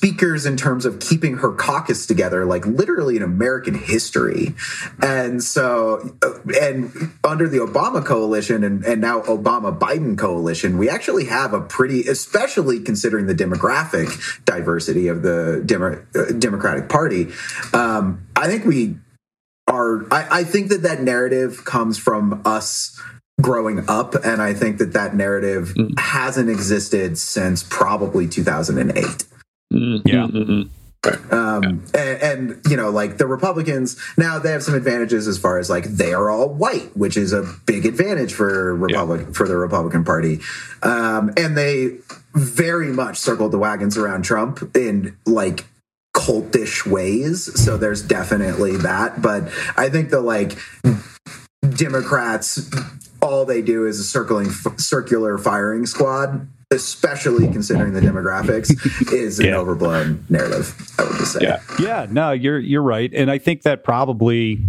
speakers 0.03 0.45
in 0.45 0.57
terms 0.57 0.85
of 0.85 0.99
keeping 0.99 1.37
her 1.37 1.53
caucus 1.53 2.05
together 2.05 2.43
like 2.43 2.65
literally 2.65 3.15
in 3.15 3.23
american 3.23 3.73
history 3.73 4.53
and 5.01 5.41
so 5.41 6.13
uh, 6.21 6.33
and 6.61 6.91
under 7.23 7.47
the 7.47 7.57
obama 7.57 8.05
coalition 8.05 8.65
and, 8.65 8.83
and 8.83 8.99
now 8.99 9.21
obama 9.21 9.77
biden 9.79 10.17
coalition 10.17 10.77
we 10.77 10.89
actually 10.89 11.23
have 11.23 11.53
a 11.53 11.61
pretty 11.61 12.01
especially 12.01 12.81
considering 12.81 13.27
the 13.27 13.33
demographic 13.33 14.43
diversity 14.43 15.07
of 15.07 15.21
the 15.21 15.63
Demo, 15.65 16.05
uh, 16.15 16.33
democratic 16.37 16.89
party 16.89 17.27
um, 17.73 18.27
i 18.35 18.45
think 18.47 18.65
we 18.65 18.97
are 19.69 20.03
I, 20.13 20.39
I 20.39 20.43
think 20.43 20.67
that 20.67 20.81
that 20.81 21.01
narrative 21.01 21.63
comes 21.63 21.97
from 21.97 22.41
us 22.43 22.99
growing 23.41 23.85
up 23.87 24.15
and 24.25 24.41
i 24.41 24.53
think 24.53 24.79
that 24.79 24.91
that 24.91 25.15
narrative 25.15 25.73
Mm. 25.77 25.97
hasn't 25.97 26.49
existed 26.49 27.17
since 27.17 27.63
probably 27.63 28.27
2008 28.27 29.23
Yeah. 30.05 30.27
Mm-mm. 30.27 30.69
um, 31.33 31.83
and, 31.93 32.21
and 32.21 32.61
you 32.69 32.77
know 32.77 32.89
like 32.89 33.17
the 33.17 33.27
republicans 33.27 33.99
now 34.17 34.39
they 34.39 34.51
have 34.51 34.63
some 34.63 34.73
advantages 34.73 35.27
as 35.27 35.37
far 35.37 35.59
as 35.59 35.69
like 35.69 35.83
they 35.83 36.13
are 36.13 36.29
all 36.29 36.47
white 36.47 36.95
which 36.95 37.17
is 37.17 37.33
a 37.33 37.43
big 37.65 37.85
advantage 37.85 38.33
for 38.33 38.73
republic 38.73 39.35
for 39.35 39.47
the 39.47 39.57
republican 39.57 40.05
party. 40.05 40.39
Um, 40.81 41.31
and 41.35 41.57
they 41.57 41.97
very 42.33 42.91
much 42.91 43.17
circled 43.17 43.51
the 43.51 43.57
wagons 43.57 43.97
around 43.97 44.23
trump 44.23 44.75
in 44.75 45.17
like 45.25 45.65
cultish 46.15 46.85
ways. 46.85 47.49
So 47.61 47.75
there's 47.75 48.01
definitely 48.01 48.77
that. 48.77 49.21
But 49.21 49.51
i 49.75 49.89
think 49.89 50.09
the 50.09 50.21
like 50.21 50.57
democrats 51.69 52.69
all 53.21 53.45
they 53.45 53.61
do 53.61 53.87
is 53.87 53.99
a 53.99 54.03
circling 54.03 54.51
circular 54.77 55.37
firing 55.37 55.85
squad 55.85 56.47
especially 56.71 57.47
considering 57.51 57.93
the 57.93 57.99
demographics 58.01 58.71
is 59.13 59.39
an 59.39 59.45
Yeah. 59.47 59.57
overblown 59.57 60.25
narrative 60.29 60.75
i 60.99 61.03
would 61.03 61.17
just 61.17 61.33
say 61.33 61.39
Yeah. 61.41 61.59
Yeah, 61.79 62.07
no, 62.09 62.31
you're 62.31 62.59
you're 62.59 62.81
right, 62.83 63.11
and 63.13 63.29
I 63.31 63.37
think 63.37 63.63
that 63.63 63.83
probably 63.83 64.59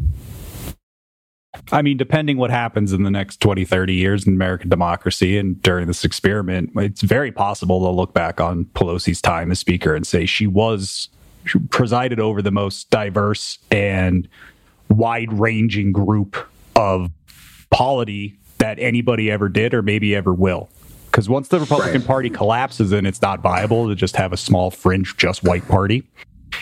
I 1.73 1.83
mean, 1.83 1.97
depending 1.97 2.37
what 2.37 2.51
happens 2.51 2.93
in 2.93 3.05
the 3.05 3.11
next 3.11 3.41
20, 3.41 3.65
30 3.65 3.95
years 3.95 4.27
in 4.27 4.35
American 4.35 4.69
democracy 4.69 5.39
and 5.39 5.61
during 5.63 5.87
this 5.87 6.05
experiment, 6.05 6.71
it's 6.77 7.01
very 7.01 7.31
possible 7.31 7.81
they'll 7.81 7.95
look 7.97 8.13
back 8.13 8.41
on 8.41 8.65
Pelosi's 8.75 9.23
time 9.23 9.51
as 9.53 9.61
Speaker 9.61 9.95
and 9.95 10.07
say 10.07 10.27
she 10.27 10.47
was 10.49 11.09
she 11.47 11.59
presided 11.71 12.19
over 12.19 12.43
the 12.43 12.51
most 12.51 12.91
diverse 12.91 13.59
and 13.71 14.29
wide 14.89 15.33
ranging 15.33 15.93
group 15.93 16.37
of 16.75 17.11
polity 17.71 18.37
that 18.59 18.79
anybody 18.81 19.31
ever 19.31 19.49
did 19.49 19.75
or 19.75 19.83
maybe 19.83 20.15
ever 20.15 20.35
will. 20.35 20.69
Because 21.15 21.29
once 21.29 21.47
the 21.47 21.61
Republican 21.61 22.01
Right. 22.01 22.07
Party 22.09 22.29
collapses 22.29 22.91
and 22.91 23.07
it's 23.07 23.23
not 23.23 23.39
viable 23.41 23.87
to 23.89 23.95
just 23.95 24.17
have 24.17 24.33
a 24.33 24.37
small 24.37 24.73
fringe, 24.73 25.17
just 25.17 25.45
white 25.45 25.67
party, 25.69 26.03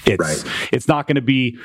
it's 0.04 0.20
Right. 0.20 0.68
it's 0.70 0.86
not 0.86 1.06
going 1.06 1.14
to 1.16 1.22
be 1.22 1.56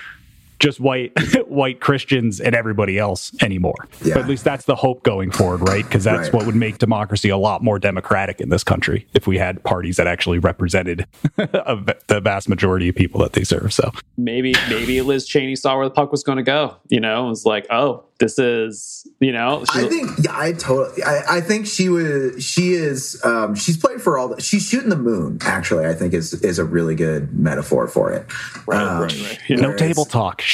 just 0.60 0.80
white 0.80 1.12
white 1.50 1.82
Christians 1.82 2.40
and 2.40 2.56
everybody 2.56 2.98
else 2.98 3.34
anymore. 3.44 3.76
Yeah. 4.06 4.14
But 4.14 4.24
at 4.24 4.30
least 4.30 4.46
that's 4.46 4.64
the 4.64 4.76
hope 4.76 5.04
going 5.04 5.32
forward, 5.32 5.68
right? 5.68 5.84
Because 5.84 6.06
that's 6.06 6.30
Right. 6.30 6.34
what 6.34 6.46
would 6.46 6.56
make 6.56 6.78
democracy 6.78 7.28
a 7.28 7.36
lot 7.38 7.62
more 7.62 7.78
democratic 7.78 8.40
in 8.40 8.48
this 8.48 8.64
country 8.64 9.06
if 9.14 9.28
we 9.28 9.38
had 9.38 9.62
parties 9.66 9.98
that 9.98 10.08
actually 10.08 10.40
represented 10.40 11.06
a 11.38 11.76
v- 11.76 11.94
the 12.08 12.22
vast 12.22 12.48
majority 12.48 12.88
of 12.88 12.96
people 12.96 13.20
that 13.20 13.34
they 13.34 13.44
serve. 13.44 13.74
So 13.74 13.92
maybe 14.16 14.56
maybe 14.70 15.02
Liz 15.02 15.28
Cheney 15.28 15.58
saw 15.58 15.76
where 15.76 15.88
the 15.90 15.94
puck 15.94 16.10
was 16.10 16.24
going 16.24 16.38
to 16.38 16.44
go. 16.44 16.78
You 16.88 17.02
know, 17.02 17.26
it 17.28 17.30
was 17.32 17.46
like, 17.46 17.68
oh, 17.70 18.06
this 18.20 18.40
is 18.40 19.06
you 19.20 19.32
know. 19.32 19.64
I 19.74 19.88
think 19.88 20.12
yeah, 20.24 20.38
I 20.38 20.54
totally 20.54 21.04
I, 21.04 21.38
I 21.38 21.42
think 21.42 21.68
she 21.68 21.90
was 21.90 22.44
she 22.44 22.74
is 22.74 23.20
um 23.24 23.56
she's 23.56 23.78
played 23.78 24.02
for 24.02 24.18
all 24.18 24.30
the 24.30 24.42
she's 24.42 24.68
shooting 24.68 24.90
the 24.90 24.96
moon, 24.96 25.38
actually, 25.42 25.86
I 25.86 25.94
think 25.94 26.14
is 26.14 26.34
is 26.34 26.60
a 26.60 26.66
really 26.66 26.96
good 26.96 27.34
metaphor 27.38 27.88
for 27.88 28.12
it. 28.12 28.26
Right, 28.68 28.82
Um, 28.82 29.02
right, 29.04 29.22
right. 29.22 29.40
Yeah. 29.48 29.58
no 29.58 29.76
table 29.76 30.06
talk. 30.06 30.42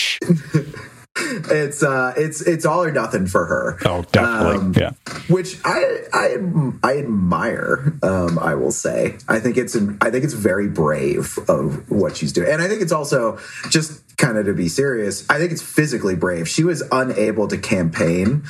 It's 1.16 1.84
uh 1.84 2.14
it's 2.18 2.42
it's 2.42 2.66
all 2.66 2.82
or 2.84 2.92
nothing 2.92 3.28
for 3.28 3.46
her. 3.46 3.78
Oh, 3.86 4.02
definitely. 4.12 4.58
Um, 4.58 4.74
yeah. 4.76 4.92
which 5.28 5.60
I 5.64 6.00
I 6.12 6.38
I 6.82 6.98
admire. 6.98 7.94
Um, 8.02 8.40
I 8.40 8.56
will 8.56 8.72
say, 8.72 9.18
I 9.30 9.40
think 9.40 9.56
it's 9.58 9.76
I 10.02 10.10
think 10.10 10.24
it's 10.24 10.34
very 10.34 10.68
brave 10.68 11.38
of 11.48 11.90
what 11.92 12.18
she's 12.18 12.34
doing, 12.34 12.50
and 12.52 12.64
I 12.64 12.68
think 12.68 12.82
it's 12.82 12.92
also 12.92 13.38
just 13.70 14.03
kind 14.18 14.38
of 14.38 14.46
to 14.46 14.54
be 14.54 14.68
serious. 14.68 15.30
I 15.30 15.38
think 15.38 15.52
it's 15.52 15.62
physically 15.62 16.16
brave. 16.16 16.48
She 16.48 16.64
was 16.64 16.84
unable 16.92 17.48
to 17.48 17.58
campaign 17.58 18.44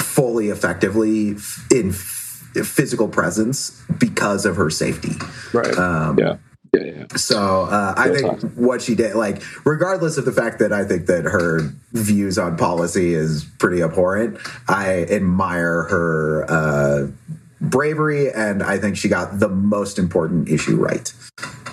fully 0.00 0.48
effectively 0.48 1.36
in 1.70 1.92
physical 1.92 3.08
presence 3.08 3.80
because 3.98 4.44
of 4.44 4.56
her 4.56 4.70
safety. 4.70 5.12
right. 5.52 5.76
Um, 5.76 6.18
yeah. 6.18 6.36
Yeah, 6.74 6.82
yeah. 6.82 7.06
so 7.16 7.62
uh, 7.62 7.94
I 7.96 8.10
think 8.10 8.42
what 8.52 8.82
she 8.82 8.94
did, 8.94 9.14
like, 9.14 9.42
regardless 9.64 10.18
of 10.18 10.26
the 10.26 10.32
fact 10.32 10.58
that 10.58 10.70
I 10.70 10.84
think 10.84 11.06
that 11.06 11.24
her 11.24 11.60
views 11.92 12.36
on 12.36 12.58
policy 12.58 13.14
is 13.14 13.46
pretty 13.58 13.82
abhorrent, 13.82 14.38
I 14.68 15.04
admire 15.04 15.84
her 15.84 16.44
uh, 16.46 17.06
bravery, 17.60 18.30
and 18.30 18.62
I 18.62 18.78
think 18.78 18.96
she 18.96 19.08
got 19.08 19.40
the 19.40 19.48
most 19.48 19.98
important 19.98 20.48
issue 20.48 20.76
right. 20.76 21.12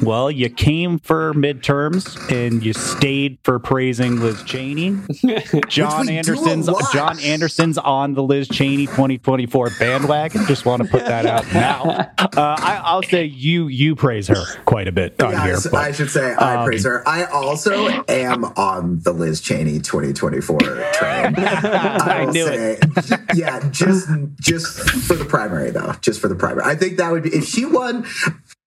Well, 0.02 0.30
you 0.30 0.50
came 0.50 1.00
for 1.00 1.34
midterms 1.34 2.18
and 2.32 2.64
you 2.64 2.74
stayed 2.74 3.38
for 3.44 3.60
praising 3.60 4.20
Liz 4.20 4.44
Cheney. 4.44 4.98
John 5.70 6.02
we 6.02 6.08
do 6.08 6.14
a 6.14 6.18
Anderson's. 6.18 6.70
John 6.94 7.20
Anderson's 7.20 7.78
on 7.78 8.14
the 8.14 8.22
Liz 8.24 8.48
Cheney 8.48 8.88
2024 8.88 9.70
bandwagon. 9.80 10.46
Just 10.48 10.66
want 10.66 10.82
to 10.84 10.88
put 10.88 11.06
that 11.06 11.26
out 11.26 11.46
now. 11.54 11.82
Uh, 12.18 12.28
I, 12.38 12.82
I'll 12.84 13.04
say 13.04 13.26
you 13.26 13.68
you 13.68 13.96
praise 13.96 14.28
her 14.28 14.44
quite 14.66 14.88
a 14.88 14.92
bit 14.92 15.22
on 15.22 15.32
Yeah, 15.32 15.46
here. 15.46 15.56
I- 15.56 15.60
but- 15.72 15.74
I 15.76 15.92
should 15.92 16.10
say 16.10 16.34
I 16.34 16.56
um, 16.58 16.66
praise 16.66 16.84
her. 16.86 17.08
I 17.08 17.24
also 17.26 17.88
am 18.08 18.44
on 18.46 19.00
the 19.00 19.14
Liz 19.14 19.40
Cheney 19.42 19.80
2024 19.80 20.60
train. 20.60 20.76
I 21.38 22.26
will 22.26 22.34
knew 22.34 22.48
it. 22.48 22.84
say, 23.06 23.18
Yeah, 23.34 23.68
just 23.72 24.08
just 24.40 24.78
for 25.08 25.16
the 25.16 25.26
primary 25.26 25.72
though. 25.72 25.94
Just 26.02 26.20
for 26.22 26.28
the 26.28 26.36
primary. 26.36 26.66
I 26.70 26.76
think 26.76 26.98
that 26.98 27.12
would 27.12 27.24
be 27.24 27.30
if 27.30 27.46
she 27.46 27.66
won 27.66 28.04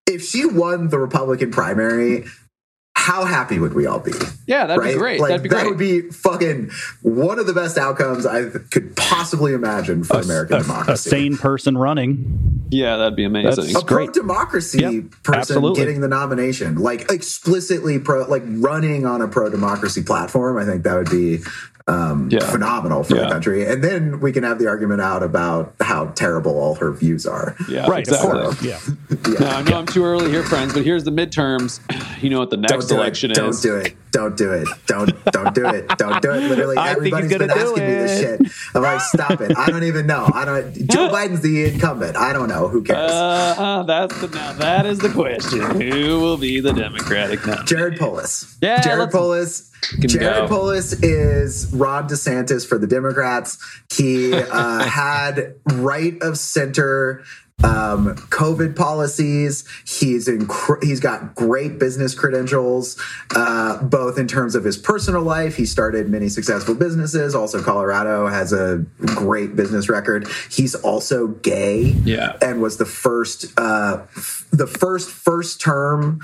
if 0.09 0.25
she 0.25 0.45
won 0.47 0.89
the 0.89 0.99
Republican 0.99 1.51
primary, 1.53 2.25
how 2.97 3.25
happy 3.25 3.61
would 3.61 3.75
we 3.75 3.87
all 3.87 4.01
be? 4.01 4.11
Yeah, 4.49 4.67
that'd 4.67 4.83
right? 4.83 4.95
be 4.95 4.99
great. 4.99 5.21
Like 5.21 5.29
that'd 5.29 5.43
be 5.45 5.49
that 5.51 5.67
would 5.67 5.79
be 5.79 6.01
fucking 6.11 6.71
one 7.03 7.39
of 7.39 7.47
the 7.47 7.53
best 7.53 7.79
outcomes 7.79 8.27
I 8.27 8.47
could 8.51 8.97
possibly 8.97 9.53
imagine 9.53 10.03
for 10.03 10.21
American 10.21 10.69
a, 10.69 10.85
a 10.93 10.97
sane 10.97 11.37
person 11.37 11.79
running. 11.79 12.67
yeah, 12.71 12.97
that'd 12.97 13.15
be 13.15 13.25
amazing. 13.25 13.51
That's- 13.51 13.83
a 13.83 13.87
great. 13.87 14.07
pro 14.07 14.13
democracy 14.23 14.81
Yep, 14.81 15.23
person 15.23 15.39
absolutely. 15.57 15.81
getting 15.81 16.01
the 16.01 16.09
nomination, 16.09 16.77
like 16.77 17.11
explicitly 17.13 17.99
pro, 18.01 18.25
like 18.27 18.43
running 18.47 19.07
on 19.07 19.23
a 19.23 19.29
pro 19.29 19.49
democracy 19.49 20.03
platform. 20.03 20.59
I 20.59 20.65
think 20.65 20.83
that 20.83 20.95
would 20.97 21.11
be 21.11 21.39
um, 21.89 22.29
Yeah. 22.31 22.41
phenomenal 22.41 23.03
for 23.03 23.15
the 23.15 23.27
country. 23.29 23.67
And 23.67 23.83
then 23.83 24.21
we 24.21 24.31
can 24.33 24.45
have 24.45 24.59
the 24.59 24.67
argument 24.69 25.01
out 25.01 25.23
about 25.23 25.75
how 25.81 26.07
terrible 26.15 26.59
all 26.59 26.75
her 26.77 26.93
views 26.93 27.27
are. 27.27 27.57
yeah, 27.69 27.87
Right, 27.89 28.01
exactly. 28.07 28.69
Yeah. 28.69 28.79
Yeah. 29.29 29.39
No, 29.41 29.47
I 29.49 29.63
know 29.63 29.79
I'm 29.79 29.87
too 29.87 30.05
early 30.05 30.31
here, 30.31 30.43
friends, 30.43 30.73
but 30.75 30.85
here's 30.85 31.05
the 31.05 31.11
midterms. 31.11 31.81
You 32.19 32.31
know 32.31 32.41
what 32.41 32.51
the 32.51 32.57
Don't 32.57 32.73
next 32.73 32.87
do 32.87 32.97
election 32.97 33.31
it. 33.31 33.35
Don't 33.35 33.63
do 33.63 33.77
it. 33.77 33.95
Don't 34.11 34.37
do 34.37 34.51
it. 34.53 34.67
Don't 34.89 35.23
don't 35.33 35.55
do 35.55 35.67
it. 35.69 35.87
Don't 35.99 36.21
do 36.21 36.33
it. 36.33 36.49
Literally 36.49 36.77
I 36.79 36.95
think 36.95 37.05
he's 37.05 37.13
everybody's 37.15 37.31
gonna 37.31 37.47
been 37.47 37.57
do 37.57 37.63
asking 37.71 37.87
me 37.87 37.95
this 37.95 38.21
shit. 38.21 38.53
I'm 38.75 38.83
like, 38.83 39.01
stop 39.03 39.41
it. 39.41 39.57
I 39.57 39.67
don't 39.67 39.85
even 39.85 40.09
know. 40.09 40.29
I 40.35 40.45
don't 40.45 40.75
Joe 40.91 41.09
Biden's 41.11 41.43
the 41.43 41.67
incumbent. 41.67 42.17
I 42.17 42.33
don't 42.33 42.49
know. 42.49 42.67
Who 42.67 42.83
cares? 42.83 43.13
Uh, 43.13 43.85
that's 43.85 44.21
the 44.21 44.27
now 44.31 44.53
that 44.55 44.85
is 44.85 44.99
the 44.99 45.11
question. 45.11 45.61
Who 45.81 46.19
will 46.19 46.39
be 46.39 46.59
the 46.59 46.73
Democratic 46.73 47.47
nominee? 47.47 47.67
Jared 47.67 47.99
Polis. 48.01 48.57
Yeah, 48.61 48.81
Jared 48.81 48.99
let's- 48.99 49.15
Polis. 49.15 49.71
Jared. 50.01 50.49
Polis 50.49 50.93
is 51.03 51.73
Ron 51.73 52.09
DeSantis 52.09 52.67
for 52.67 52.79
the 52.79 52.87
Democrats. 52.87 53.59
He 53.93 54.35
uh, 54.35 54.83
had 54.89 55.55
right 55.67 56.21
of 56.23 56.39
center 56.39 57.25
um, 57.65 58.15
COVID 58.31 58.77
policies. 58.77 59.65
He's 59.85 60.29
inc- 60.29 60.83
he's 60.83 61.01
got 61.01 61.35
great 61.35 61.79
business 61.81 62.15
credentials, 62.15 62.97
uh, 63.35 63.83
both 63.83 64.17
in 64.17 64.29
terms 64.29 64.55
of 64.55 64.63
his 64.63 64.77
personal 64.77 65.23
life. 65.23 65.57
He 65.57 65.67
started 65.67 66.09
many 66.09 66.29
successful 66.29 66.75
businesses. 66.77 67.35
Also, 67.35 67.61
Colorado 67.63 68.29
has 68.29 68.53
a 68.53 68.85
great 69.07 69.57
business 69.57 69.89
record. 69.89 70.29
He's 70.51 70.77
also 70.77 71.27
gay 71.29 71.83
Yeah. 72.05 72.37
and 72.41 72.63
was 72.63 72.77
the 72.77 72.87
first 72.87 73.47
uh, 73.59 74.03
f- 74.17 74.47
the 74.53 74.67
first 74.69 75.11
first 75.11 75.61
term 75.61 76.21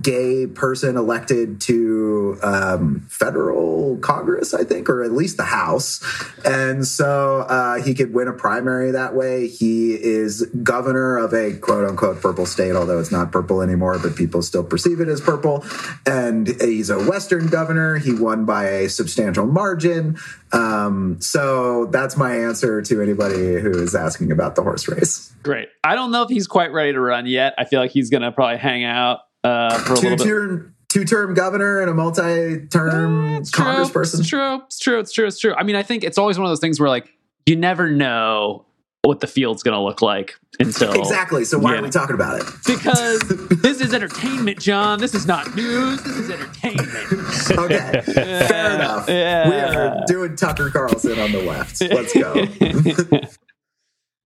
gay 0.00 0.46
person 0.46 0.96
elected 0.96 1.60
to 1.62 2.38
um, 2.42 3.06
federal 3.10 3.98
Congress, 3.98 4.54
I 4.54 4.64
think, 4.64 4.88
or 4.88 5.04
at 5.04 5.12
least 5.12 5.36
the 5.36 5.44
House. 5.44 6.02
And 6.46 6.86
so 6.86 7.40
uh, 7.48 7.82
he 7.82 7.92
could 7.94 8.14
win 8.14 8.26
a 8.26 8.32
primary 8.32 8.90
that 8.92 9.14
way. 9.14 9.48
He 9.48 9.92
is 9.92 10.42
governor 10.62 10.77
of 10.86 11.32
a 11.34 11.56
quote 11.58 11.88
unquote 11.88 12.20
purple 12.20 12.46
state, 12.46 12.74
although 12.76 12.98
it's 12.98 13.10
not 13.10 13.32
purple 13.32 13.60
anymore, 13.62 13.98
but 13.98 14.14
people 14.16 14.42
still 14.42 14.62
perceive 14.64 15.00
it 15.00 15.08
as 15.08 15.20
purple. 15.20 15.64
And 16.06 16.46
he's 16.60 16.90
a 16.90 16.98
Western 16.98 17.48
governor. 17.48 17.96
He 17.96 18.12
won 18.14 18.44
by 18.44 18.64
a 18.68 18.88
substantial 18.88 19.46
margin. 19.46 20.16
Um, 20.52 21.20
so 21.20 21.86
that's 21.86 22.16
my 22.16 22.34
answer 22.36 22.82
to 22.82 23.02
anybody 23.02 23.60
who 23.60 23.70
is 23.82 23.94
asking 23.94 24.32
about 24.32 24.54
the 24.54 24.62
horse 24.62 24.88
race. 24.88 25.32
Great. 25.42 25.68
I 25.84 25.94
don't 25.94 26.10
know 26.10 26.22
if 26.22 26.28
he's 26.28 26.46
quite 26.46 26.72
ready 26.72 26.92
to 26.92 27.00
run 27.00 27.26
yet. 27.26 27.54
I 27.58 27.64
feel 27.64 27.80
like 27.80 27.90
he's 27.90 28.10
going 28.10 28.22
to 28.22 28.32
probably 28.32 28.58
hang 28.58 28.84
out 28.84 29.20
uh, 29.44 29.78
for 29.78 29.94
a 29.94 29.96
two 29.96 30.02
little 30.10 30.16
bit. 30.18 30.24
term 30.24 30.74
two 30.88 31.04
term 31.04 31.34
governor 31.34 31.80
and 31.82 31.90
a 31.90 31.94
multi 31.94 32.66
term 32.68 33.34
It's 33.36 33.50
true. 33.50 33.64
congressperson. 33.64 34.20
It's 34.20 34.28
true. 34.28 34.54
It's 34.64 34.78
true. 34.78 34.98
It's 35.00 35.12
true. 35.12 35.26
It's 35.26 35.38
true. 35.38 35.54
I 35.54 35.62
mean, 35.62 35.76
I 35.76 35.82
think 35.82 36.02
it's 36.04 36.16
always 36.18 36.38
one 36.38 36.46
of 36.46 36.50
those 36.50 36.60
things 36.60 36.80
where 36.80 36.88
like 36.88 37.12
you 37.46 37.56
never 37.56 37.90
know 37.90 38.64
what 39.02 39.20
the 39.20 39.26
field's 39.26 39.62
going 39.62 39.76
to 39.76 39.80
look 39.80 40.02
like 40.02 40.34
until 40.58 40.92
Exactly. 40.92 41.44
So 41.44 41.58
why 41.58 41.74
Yeah. 41.74 41.80
are 41.80 41.82
we 41.84 41.90
talking 41.90 42.14
about 42.14 42.40
it? 42.40 42.46
because 42.66 43.20
this 43.62 43.80
is 43.80 43.94
entertainment, 43.94 44.60
John. 44.60 44.98
This 44.98 45.14
is 45.14 45.26
not 45.26 45.54
news. 45.54 46.02
This 46.02 46.16
is 46.16 46.30
entertainment. 46.30 46.88
Okay, 47.58 48.00
fair 48.02 48.74
enough. 48.74 49.08
Yeah. 49.08 49.48
We 49.48 49.54
are 49.56 50.04
doing 50.06 50.36
Tucker 50.36 50.70
Carlson 50.70 51.18
on 51.18 51.32
the 51.32 51.42
left. 51.42 51.80
Let's 51.80 52.12
go. 52.12 53.16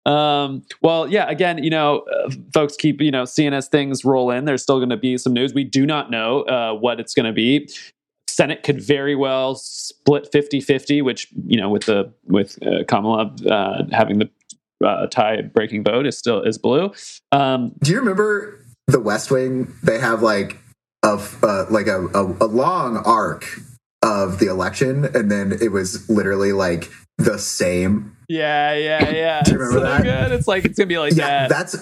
um, 0.11 0.63
well, 0.83 1.09
yeah. 1.09 1.29
Again, 1.29 1.63
you 1.63 1.71
know, 1.71 2.01
uh, 2.01 2.31
folks 2.53 2.77
keep 2.77 3.01
you 3.01 3.11
know 3.11 3.25
seeing 3.25 3.55
as 3.55 3.69
things 3.69 4.05
roll 4.05 4.31
in. 4.31 4.45
There's 4.45 4.63
still 4.63 4.79
going 4.79 4.91
to 4.91 4.97
be 4.97 5.17
some 5.19 5.33
news. 5.33 5.55
We 5.55 5.65
do 5.65 5.87
not 5.87 6.11
know 6.11 6.43
uh, 6.43 6.75
what 6.75 6.99
it's 7.01 7.15
going 7.15 7.27
to 7.27 7.33
be. 7.33 7.69
Senate 8.29 8.63
could 8.63 8.81
very 8.83 9.15
well 9.15 9.55
split 9.55 10.27
50-50, 10.33 11.05
which 11.05 11.29
you 11.47 11.61
know, 11.61 11.69
with 11.69 11.85
the 11.85 12.13
with 12.25 12.59
uh, 12.67 12.83
Kamala 12.89 13.35
uh, 13.49 13.85
having 13.93 14.19
the 14.19 14.31
uh, 14.85 15.07
tie 15.09 15.43
breaking 15.43 15.85
vote 15.85 16.07
is 16.07 16.17
still 16.19 16.43
is 16.43 16.59
blue. 16.59 16.93
Um, 17.33 17.73
Do 17.83 17.91
you 17.93 17.99
remember 17.99 18.59
the 18.87 19.01
West 19.01 19.31
Wing? 19.31 19.73
They 19.83 19.99
have 19.99 20.23
like 20.23 20.59
a 21.05 21.21
uh, 21.43 21.67
like 21.71 21.87
a, 21.87 22.07
a, 22.09 22.25
a 22.45 22.47
long 22.47 22.97
arc 22.99 23.45
of 24.03 24.39
the 24.39 24.47
election, 24.47 25.05
and 25.15 25.31
then 25.31 25.53
it 25.61 25.71
was 25.73 26.09
literally 26.11 26.53
like 26.53 26.91
the 27.19 27.39
same. 27.39 28.17
yeah, 28.29 28.75
yeah, 28.75 29.11
yeah. 29.11 29.43
Do 29.43 29.53
you 29.53 29.59
remember 29.59 29.81
so 29.81 29.85
that? 29.93 30.03
good. 30.03 30.33
It's 30.39 30.49
like 30.49 30.65
it's 30.65 30.79
gonna 30.79 30.87
be 30.89 30.99
like 30.99 31.15
Yeah, 31.15 31.47
that. 31.47 31.49
that's 31.49 31.77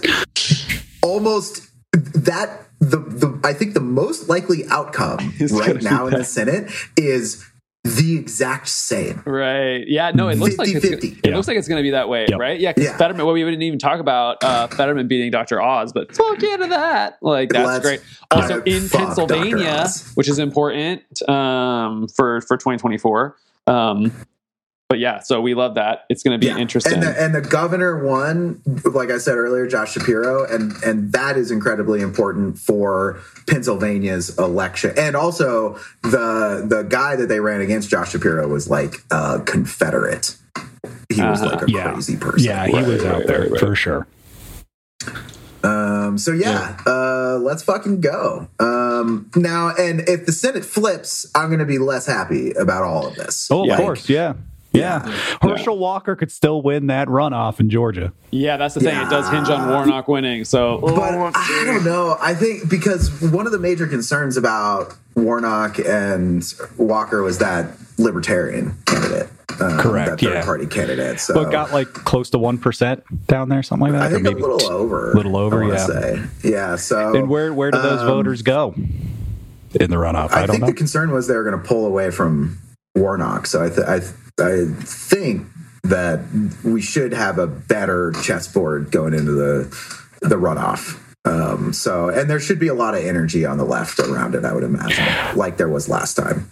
almost 1.02 1.68
that. 1.92 2.66
The, 2.82 2.96
the 2.96 3.38
I 3.44 3.52
think 3.52 3.74
the 3.74 3.80
most 3.80 4.30
likely 4.30 4.64
outcome 4.70 5.34
right 5.50 5.82
now 5.82 6.06
in 6.06 6.14
the. 6.14 6.24
Senate 6.24 6.70
is 6.96 7.44
the 7.84 8.16
exact 8.18 8.68
same. 8.68 9.22
Right. 9.24 9.86
Yeah. 9.88 10.10
No, 10.14 10.28
it 10.28 10.36
looks 10.38 10.58
like 10.58 10.68
it's, 10.68 10.84
50-50. 10.84 11.20
it 11.26 11.34
looks 11.34 11.48
like 11.48 11.56
it's 11.56 11.66
going 11.68 11.78
to 11.78 11.82
be 11.82 11.90
that 11.92 12.08
way, 12.08 12.26
Yep. 12.28 12.38
right? 12.38 12.60
Yeah. 12.60 12.72
Because 12.72 12.90
Yeah. 12.90 12.96
Fetterman. 12.98 13.24
Well, 13.24 13.34
we 13.34 13.42
didn't 13.42 13.62
even 13.62 13.78
talk 13.78 14.00
about 14.00 14.42
uh, 14.44 14.66
Fetterman 14.68 15.08
beating 15.08 15.30
Dr. 15.30 15.60
Oz, 15.62 15.92
but 15.92 16.14
fuck 16.14 16.42
into 16.42 16.66
that. 16.68 17.18
Like 17.22 17.48
that's 17.50 17.66
Let's- 17.66 17.84
great. 17.84 18.00
Also 18.30 18.62
Yeah, 18.66 18.76
in. 18.76 18.88
Pennsylvania, 18.88 19.86
which 20.14 20.28
is 20.28 20.38
important 20.38 21.02
um, 21.28 22.06
for 22.08 22.40
for 22.42 22.56
2024. 22.56 23.36
Um, 23.66 24.12
but 24.90 24.98
yeah, 24.98 25.20
so 25.20 25.40
we 25.40 25.54
love 25.54 25.76
that. 25.76 26.04
It's 26.10 26.24
going 26.24 26.38
to 26.38 26.44
be 26.44 26.50
interesting. 26.52 26.94
And 26.94 27.02
the, 27.04 27.22
and 27.22 27.32
the 27.32 27.40
governor 27.40 28.04
won, 28.04 28.60
like 28.84 29.08
I 29.10 29.18
said 29.18 29.36
earlier, 29.36 29.68
Josh 29.68 29.92
Shapiro, 29.92 30.44
and 30.44 30.72
and 30.84 31.12
that 31.12 31.36
is 31.36 31.52
incredibly 31.52 32.00
important 32.00 32.58
for 32.58 33.20
Pennsylvania's 33.48 34.36
election. 34.36 34.92
And 34.98 35.14
also 35.14 35.78
the 36.02 36.66
the 36.68 36.82
guy 36.88 37.14
that 37.14 37.28
they 37.28 37.38
ran 37.38 37.60
against, 37.60 37.88
Josh 37.88 38.10
Shapiro, 38.10 38.48
was 38.48 38.68
like 38.68 38.96
a 39.12 39.40
Confederate. 39.46 40.36
He 41.08 41.22
was 41.22 41.40
Uh-huh. 41.40 41.50
like 41.56 41.68
a 41.68 41.70
Yeah. 41.70 41.92
crazy 41.92 42.16
person. 42.16 42.48
Yeah, 42.48 42.66
he 42.66 42.72
was 42.72 43.04
out 43.04 43.18
right, 43.18 43.26
there 43.28 43.40
right, 43.42 43.50
right. 43.52 43.60
for 43.60 43.76
sure. 43.76 44.08
Um, 45.62 46.18
so 46.18 46.32
yeah, 46.32 46.78
Uh, 46.86 47.38
let's 47.40 47.62
fucking 47.62 48.00
go. 48.00 48.48
Um, 48.58 49.30
now, 49.36 49.72
and 49.78 50.00
if 50.08 50.26
the 50.26 50.32
Senate 50.32 50.64
flips, 50.64 51.26
I'm 51.34 51.48
going 51.48 51.58
to 51.60 51.64
be 51.66 51.78
less 51.78 52.06
happy 52.06 52.50
about 52.52 52.82
all 52.82 53.06
of 53.06 53.14
this. 53.14 53.46
Oh, 53.52 53.70
of 53.70 53.76
course, 53.76 54.08
yeah. 54.08 54.32
Yeah. 54.72 55.00
Herschel 55.42 55.78
Walker 55.78 56.14
could 56.16 56.30
still 56.30 56.62
win 56.62 56.86
that 56.88 57.08
runoff 57.08 57.58
in 57.60 57.70
Georgia. 57.70 58.12
yeah, 58.30 58.56
that's 58.56 58.74
the 58.74 58.80
thing. 58.80 58.96
It 58.96 59.10
does 59.10 59.28
hinge 59.28 59.48
on 59.48 59.68
Warnock 59.68 60.06
winning. 60.08 60.44
So, 60.44 60.78
But 60.78 60.98
I 61.34 61.62
don't 61.64 61.84
know. 61.84 62.16
I 62.20 62.34
think 62.34 62.68
because 62.68 63.10
one 63.20 63.46
of 63.46 63.52
the 63.52 63.58
major 63.58 63.86
concerns 63.86 64.36
about 64.36 64.94
Warnock 65.16 65.78
and 65.80 66.44
Walker 66.76 67.22
was 67.22 67.38
that 67.38 67.76
libertarian 67.98 68.76
candidate, 68.86 69.28
um, 69.60 69.78
Correct, 69.78 70.10
that 70.10 70.20
third 70.20 70.34
yeah. 70.34 70.44
party 70.44 70.66
candidate. 70.66 71.20
So 71.20 71.34
But 71.34 71.50
got 71.50 71.72
like 71.72 71.88
close 71.92 72.30
to 72.30 72.38
1% 72.38 73.02
down 73.26 73.48
there, 73.48 73.62
something 73.62 73.92
like 73.92 74.00
that. 74.00 74.12
I 74.12 74.14
think 74.14 74.26
or 74.26 74.30
a 74.30 74.54
little 74.54 74.72
over. 74.72 75.12
Little 75.14 75.36
over, 75.36 75.64
I 75.64 75.68
yeah. 75.68 75.86
Say. 75.86 76.22
Yeah. 76.44 76.76
So 76.76 77.14
And 77.16 77.28
where, 77.28 77.52
where 77.52 77.70
do 77.70 77.82
those 77.82 78.00
um, 78.00 78.06
voters 78.06 78.42
go 78.42 78.72
in 78.76 79.90
the 79.90 79.96
runoff? 79.96 80.30
I, 80.30 80.42
I, 80.42 80.46
don't 80.46 80.54
think 80.54 80.60
know. 80.60 80.66
the 80.68 80.72
concern 80.74 81.10
was 81.10 81.26
they 81.26 81.34
were 81.36 81.44
going 81.44 81.60
to 81.60 81.68
pull 81.68 81.86
away 81.86 82.10
from 82.10 82.58
Warnock. 82.94 83.46
So 83.46 83.64
I, 83.64 83.68
th- 83.68 83.86
I, 83.86 83.98
th- 83.98 84.12
I 84.40 84.66
think 84.82 85.46
that 85.84 86.20
we 86.64 86.80
should 86.80 87.12
have 87.12 87.38
a 87.38 87.46
better 87.46 88.12
chessboard 88.22 88.90
going 88.90 89.14
into 89.14 89.32
the 89.32 90.08
the 90.22 90.36
runoff. 90.36 90.98
Um, 91.24 91.72
so, 91.72 92.08
and 92.08 92.30
there 92.30 92.40
should 92.40 92.58
be 92.58 92.68
a 92.68 92.74
lot 92.74 92.94
of 92.94 93.04
energy 93.04 93.44
on 93.44 93.58
the 93.58 93.64
left 93.64 93.98
around 93.98 94.34
it. 94.34 94.44
I 94.44 94.54
would 94.54 94.64
imagine, 94.64 95.04
like 95.36 95.58
there 95.58 95.68
was 95.68 95.88
last 95.88 96.14
time. 96.14 96.50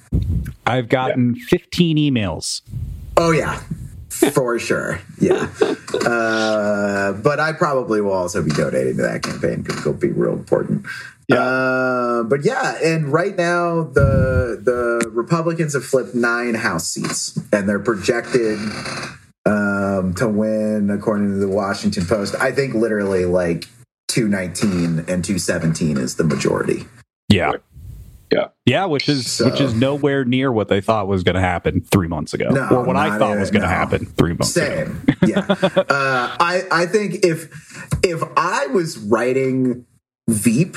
I've 0.67 0.91
gotten 0.91 1.35
15 1.37 1.97
emails. 1.97 2.61
Oh 3.17 3.31
yeah, 3.31 3.61
for 4.11 4.59
sure. 4.59 5.01
Yeah, 5.21 5.49
uh, 6.05 7.13
but 7.13 7.41
I 7.41 7.53
probably 7.53 8.01
will 8.01 8.13
also 8.13 8.43
be 8.43 8.51
donating 8.51 8.97
to 8.97 9.03
that 9.03 9.23
campaign 9.23 9.63
because 9.63 9.81
it'll 9.81 9.95
be 9.95 10.11
real 10.11 10.35
important. 10.35 10.85
Yeah. 11.29 11.41
Uh, 11.43 12.23
but 12.25 12.43
yeah, 12.45 12.79
and 12.83 13.13
right 13.13 13.37
now 13.37 13.85
the 13.85 14.59
the 14.63 15.11
Republicans 15.11 15.75
have 15.75 15.85
flipped 15.85 16.15
nine 16.15 16.55
House 16.55 16.89
seats, 16.89 17.39
and 17.53 17.69
they're 17.69 17.79
projected 17.79 18.59
um, 19.45 20.15
to 20.17 20.27
win, 20.29 20.91
according 20.91 21.29
to 21.29 21.39
the 21.39 21.49
Washington 21.49 22.07
Post. 22.07 22.35
I 22.37 22.51
think 22.53 22.75
literally 22.75 23.25
like 23.27 23.67
two 24.09 24.27
nineteen 24.27 25.05
and 25.07 25.23
two 25.25 25.39
seventeen 25.39 25.99
is 25.99 26.17
the 26.17 26.25
majority. 26.25 26.87
Yeah. 27.29 27.53
Yeah. 28.33 28.49
Yeah, 28.67 28.85
which 28.87 29.09
is 29.09 29.31
So- 29.31 29.51
which 29.51 29.61
is 29.61 29.75
nowhere 29.75 30.25
near 30.25 30.51
what 30.53 30.69
they 30.69 30.81
thought 30.83 31.09
was 31.09 31.23
going 31.23 31.35
to 31.37 31.41
happen 31.41 31.81
three 31.81 32.09
months 32.09 32.35
ago, 32.35 32.51
No, 32.51 32.69
or 32.69 32.85
what 32.85 32.97
I 32.97 33.19
thought 33.19 33.37
it, 33.37 33.41
was 33.41 33.51
going 33.51 33.63
to 33.63 33.69
no. 33.69 33.75
happen 33.75 34.05
three 34.05 34.33
months 34.35 34.55
ago. 34.57 34.67
Same. 34.67 35.03
Yeah. 35.27 35.47
uh, 35.49 36.37
I 36.41 36.63
I 36.71 36.87
think 36.87 37.25
if 37.25 37.49
if 38.03 38.23
I 38.37 38.67
was 38.67 38.99
writing 38.99 39.87
Veep, 40.29 40.77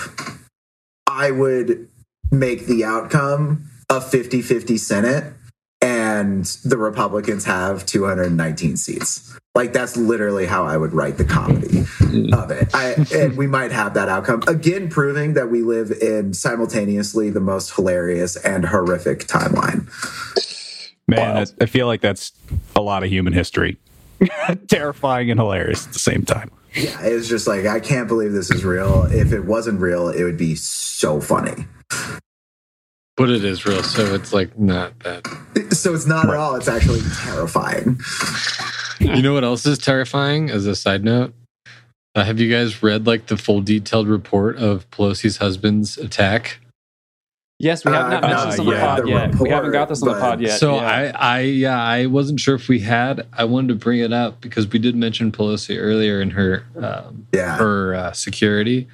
I 1.12 1.32
would 1.32 1.90
make 2.32 2.66
the 2.66 2.86
outcome 2.86 3.70
a 3.90 4.00
50-50 4.00 4.80
Senate 4.80 5.34
and 5.82 6.46
the 6.64 6.78
Republicans 6.78 7.44
have 7.46 7.86
219 7.86 8.78
seats. 8.78 9.38
Like 9.54 9.74
that's 9.74 9.98
literally 9.98 10.46
how 10.46 10.64
I 10.64 10.78
would 10.78 10.94
write 10.94 11.18
the 11.18 11.26
comedy 11.26 11.80
of 12.34 12.52
it. 12.52 12.74
I, 12.74 12.96
and 13.14 13.36
we 13.36 13.48
might 13.48 13.72
have 13.74 13.94
that 13.96 14.08
outcome 14.08 14.44
again, 14.48 14.90
proving 14.90 15.34
that 15.34 15.50
we 15.50 15.62
live 15.62 15.92
in 15.92 16.34
simultaneously 16.34 17.30
the 17.30 17.42
most 17.42 17.76
hilarious 17.76 18.38
and 18.38 18.66
horrific 18.66 19.28
timeline. 19.28 19.90
Man, 21.08 21.36
Wild. 21.36 21.54
I, 21.60 21.64
I 21.64 21.68
feel 21.68 21.88
like 21.88 22.00
that's 22.00 22.32
a 22.76 22.82
lot 22.82 23.04
of 23.04 23.10
human 23.10 23.34
history. 23.34 23.78
Terrifying 24.68 25.30
and 25.30 25.40
hilarious 25.40 25.86
at 25.88 25.94
the 25.94 26.00
same 26.00 26.24
time. 26.24 26.52
Yeah, 26.74 27.02
it's 27.02 27.28
just 27.28 27.48
like 27.48 27.66
I 27.66 27.80
can't 27.80 28.08
believe 28.08 28.32
this 28.32 28.50
is 28.50 28.64
real. 28.64 29.04
If 29.12 29.34
it 29.34 29.42
wasn't 29.42 29.82
real, 29.82 30.10
it 30.10 30.24
would 30.24 30.38
be 30.38 30.56
so 30.56 31.20
funny. 31.20 31.66
But 33.18 33.30
it 33.30 33.44
is 33.44 33.66
real, 33.66 33.84
so 33.84 34.16
it's 34.16 34.34
like 34.34 34.58
not 34.58 34.98
that. 35.00 35.28
So 35.74 35.94
it's 35.94 36.08
not 36.08 36.30
at 36.30 36.36
all. 36.36 36.56
It's 36.56 36.68
actually 36.68 37.02
terrifying. 37.24 38.00
You 39.00 39.22
know 39.22 39.34
what 39.34 39.44
else 39.44 39.66
is 39.66 39.78
terrifying? 39.80 40.50
As 40.50 40.66
a 40.66 40.76
side 40.76 41.04
note, 41.04 41.34
uh, 42.16 42.24
have 42.24 42.40
you 42.40 42.50
guys 42.50 42.82
read 42.84 43.08
like 43.08 43.28
the 43.28 43.38
full 43.38 43.62
detailed 43.62 44.08
report 44.08 44.58
of 44.58 44.90
Pelosi's 44.92 45.38
husband's 45.38 45.98
attack? 45.98 46.60
Yes, 47.62 47.86
we 47.86 47.92
have 47.92 48.10
not 48.10 48.24
Uh, 48.24 48.28
mentioned 48.28 48.52
this 48.52 48.60
on 48.60 48.66
the 48.66 48.72
yeah, 48.74 48.82
pod 48.96 49.04
the 49.04 49.10
yet. 49.10 49.36
we 49.40 49.50
haven't 49.50 49.72
got 49.72 49.88
this 49.90 50.02
on 50.04 50.10
the 50.10 50.20
pod 50.20 50.42
yet. 50.42 50.60
so 50.60 50.76
yeah. 50.76 51.14
I, 51.20 51.38
I, 51.38 51.40
yeah, 51.42 51.82
I 51.82 52.06
wasn't 52.08 52.40
sure 52.40 52.56
if 52.56 52.68
we 52.68 52.80
had. 52.80 53.26
I 53.34 53.44
wanted 53.46 53.70
to 53.70 53.76
bring 53.76 54.00
it 54.00 54.12
up 54.14 54.42
because 54.42 54.68
we 54.68 54.80
did 54.80 54.96
mention 54.96 55.32
Pelosi 55.32 55.78
earlier 55.80 56.22
in 56.22 56.32
her, 56.32 56.66
um, 56.82 57.28
Yeah. 57.34 57.58
her 57.58 57.94
uh, 57.96 58.12
security. 58.14 58.88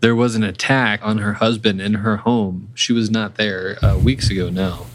There 0.00 0.14
was 0.14 0.34
an 0.34 0.42
attack 0.44 1.00
on 1.02 1.18
her 1.18 1.34
husband 1.34 1.80
in 1.80 1.94
her 1.94 2.18
home. 2.18 2.68
She 2.74 2.92
was 2.92 3.10
not 3.10 3.34
there 3.36 3.76
uh, 3.84 3.98
weeks 3.98 4.30
ago 4.30 4.48
now. 4.50 4.86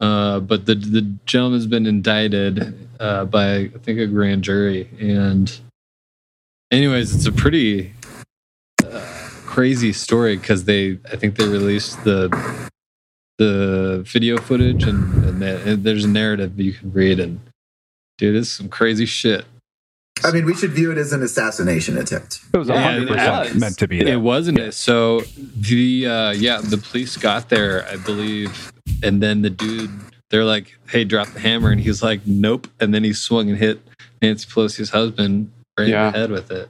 Uh, 0.00 0.40
but 0.40 0.64
the 0.64 0.74
the 0.74 1.02
gentleman's 1.26 1.66
been 1.66 1.84
indicted 1.86 2.88
uh, 2.98 3.26
by 3.26 3.54
I 3.56 3.68
think 3.82 3.98
a 4.00 4.06
grand 4.06 4.42
jury, 4.42 4.88
and 4.98 5.60
anyways, 6.70 7.14
it's 7.14 7.26
a 7.26 7.32
pretty 7.32 7.92
uh, 7.92 7.99
crazy 9.60 9.92
story 9.92 10.36
because 10.38 10.64
they 10.64 10.98
I 11.12 11.16
think 11.16 11.36
they 11.36 11.46
released 11.46 12.02
the 12.04 12.30
the 13.38 14.02
video 14.06 14.38
footage 14.38 14.84
and, 14.84 15.24
and, 15.24 15.42
that- 15.42 15.66
and 15.66 15.84
there's 15.84 16.04
a 16.04 16.08
narrative 16.08 16.58
you 16.58 16.72
can 16.72 16.90
read 16.92 17.20
and 17.20 17.40
dude, 18.18 18.36
it's 18.36 18.48
some 18.50 18.68
crazy 18.70 19.04
shit. 19.06 19.44
I 20.24 20.30
mean, 20.32 20.44
we 20.46 20.54
should 20.54 20.72
view 20.72 20.90
it 20.92 20.98
as 20.98 21.12
an 21.14 21.22
assassination 21.22 21.96
attempt. 21.98 22.40
It 22.52 22.58
was 22.58 22.68
100% 22.68 23.06
it 23.06 23.10
was. 23.52 23.54
meant 23.54 23.78
to 23.78 23.88
be. 23.88 24.00
It 24.00 24.20
wasn't 24.20 24.58
it. 24.58 24.72
So 24.72 25.20
the 25.70 26.06
uh 26.06 26.30
yeah, 26.32 26.60
the 26.62 26.78
police 26.78 27.16
got 27.18 27.50
there, 27.50 27.86
I 27.86 27.96
believe, 27.96 28.72
and 29.02 29.22
then 29.22 29.42
the 29.42 29.50
dude 29.50 29.90
they're 30.30 30.44
like, 30.44 30.78
"Hey, 30.88 31.04
drop 31.04 31.28
the 31.34 31.40
hammer," 31.40 31.70
and 31.70 31.80
he's 31.80 32.02
like, 32.02 32.20
"Nope," 32.26 32.66
and 32.80 32.94
then 32.94 33.02
he 33.04 33.12
swung 33.12 33.48
and 33.50 33.58
hit 33.58 33.80
Nancy 34.22 34.46
Pelosi's 34.48 34.90
husband 34.90 35.50
right 35.78 35.88
Yeah. 35.88 36.06
in 36.08 36.12
the 36.12 36.18
head 36.18 36.30
with 36.30 36.50
it. 36.50 36.68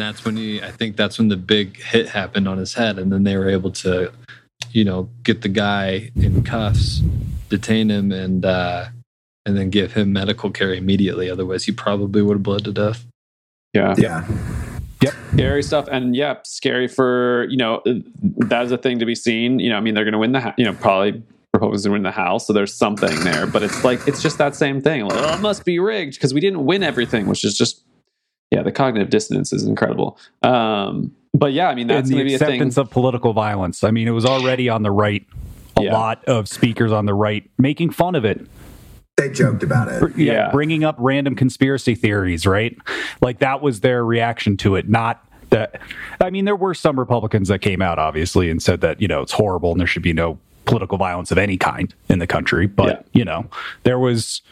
And 0.00 0.08
that's 0.08 0.24
when 0.24 0.38
he, 0.38 0.62
I 0.62 0.70
think 0.70 0.96
that's 0.96 1.18
when 1.18 1.28
the 1.28 1.36
big 1.36 1.76
hit 1.76 2.08
happened 2.08 2.48
on 2.48 2.56
his 2.56 2.72
head, 2.72 2.98
and 2.98 3.12
then 3.12 3.24
they 3.24 3.36
were 3.36 3.50
able 3.50 3.70
to, 3.72 4.10
you 4.72 4.82
know, 4.82 5.10
get 5.24 5.42
the 5.42 5.48
guy 5.50 6.10
in 6.16 6.42
cuffs, 6.42 7.02
detain 7.50 7.90
him, 7.90 8.10
and 8.10 8.42
uh 8.46 8.86
and 9.44 9.58
then 9.58 9.68
give 9.68 9.92
him 9.92 10.10
medical 10.10 10.50
care 10.50 10.72
immediately. 10.72 11.28
Otherwise, 11.28 11.64
he 11.64 11.72
probably 11.72 12.22
would 12.22 12.36
have 12.36 12.42
bled 12.42 12.64
to 12.64 12.72
death. 12.72 13.04
yeah. 13.74 13.94
Yeah. 13.98 14.26
Yep. 15.02 15.14
Scary 15.34 15.62
stuff 15.62 15.86
and 15.92 16.16
yep, 16.16 16.46
scary 16.46 16.88
for 16.88 17.46
you 17.50 17.58
know 17.58 17.82
that 17.84 18.64
is 18.64 18.72
a 18.72 18.78
thing 18.78 19.00
to 19.00 19.04
be 19.04 19.14
seen 19.14 19.58
you 19.58 19.68
know 19.68 19.76
i 19.76 19.80
mean 19.80 19.94
they're 19.94 20.04
going 20.04 20.12
to 20.12 20.18
win 20.18 20.32
the 20.32 20.54
you 20.58 20.64
know 20.64 20.74
probably 20.74 21.22
republicans 21.54 21.84
to 21.84 21.90
win 21.90 22.02
the 22.02 22.10
house 22.10 22.46
so 22.46 22.52
there's 22.52 22.74
something 22.74 23.18
there 23.20 23.46
but 23.46 23.62
it's 23.62 23.82
like 23.82 24.06
it's 24.06 24.22
just 24.22 24.36
that 24.36 24.54
same 24.54 24.80
thing 24.82 25.02
like 25.04 25.18
oh, 25.18 25.34
it 25.34 25.40
must 25.40 25.64
be 25.64 25.78
rigged 25.78 26.14
because 26.14 26.34
we 26.34 26.40
didn't 26.40 26.66
win 26.66 26.82
everything 26.82 27.26
which 27.26 27.44
is 27.44 27.56
just 27.56 27.82
yeah 28.50 28.62
the 28.62 28.72
cognitive 28.72 29.10
dissonance 29.10 29.52
is 29.52 29.64
incredible 29.64 30.18
um 30.42 31.12
but 31.34 31.52
yeah 31.52 31.68
i 31.68 31.74
mean 31.74 31.86
that's 31.86 32.10
going 32.10 32.18
the 32.18 32.24
to 32.24 32.28
be 32.30 32.34
a 32.34 32.38
thing 32.38 32.48
acceptance 32.48 32.76
of 32.76 32.90
political 32.90 33.32
violence. 33.32 33.84
I 33.84 33.90
mean, 33.90 34.08
it 34.08 34.12
was 34.12 34.26
already 34.26 34.68
on 34.68 34.82
the 34.82 34.90
right. 34.90 35.24
A 35.76 35.82
Yeah. 35.84 35.92
lot 35.92 36.24
of 36.24 36.48
speakers 36.48 36.90
on 36.92 37.06
the 37.06 37.14
right 37.14 37.48
making 37.58 37.90
fun 37.90 38.14
of 38.16 38.24
it. 38.24 38.44
They 39.16 39.30
joked 39.30 39.62
about 39.62 39.88
Br- 40.00 40.06
it. 40.08 40.16
yeah, 40.18 40.32
Yeah. 40.32 40.50
bringing 40.50 40.82
up 40.82 40.96
random 40.98 41.34
conspiracy 41.36 41.94
theories, 41.94 42.46
right? 42.46 42.76
Like 43.22 43.38
that 43.38 43.62
was 43.62 43.80
their 43.80 44.04
reaction 44.04 44.56
to 44.58 44.74
it. 44.74 44.88
Not 44.88 45.24
that. 45.50 45.80
I 46.20 46.30
mean, 46.30 46.44
there 46.46 46.56
were 46.56 46.74
some 46.74 46.98
Republicans 46.98 47.48
that 47.48 47.60
came 47.60 47.80
out 47.80 47.98
obviously 47.98 48.50
and 48.50 48.60
said 48.62 48.80
that 48.80 49.00
you 49.00 49.06
know 49.08 49.20
it's 49.22 49.32
horrible 49.32 49.70
and 49.70 49.78
there 49.80 49.86
should 49.86 50.02
be 50.02 50.12
no 50.12 50.38
political 50.64 50.98
violence 50.98 51.30
of 51.30 51.38
any 51.38 51.56
kind 51.56 51.94
in 52.08 52.18
the 52.18 52.26
country. 52.26 52.66
But 52.66 52.88
Yeah. 53.14 53.20
you 53.20 53.24
know, 53.24 53.46
there 53.84 53.98
was 54.00 54.42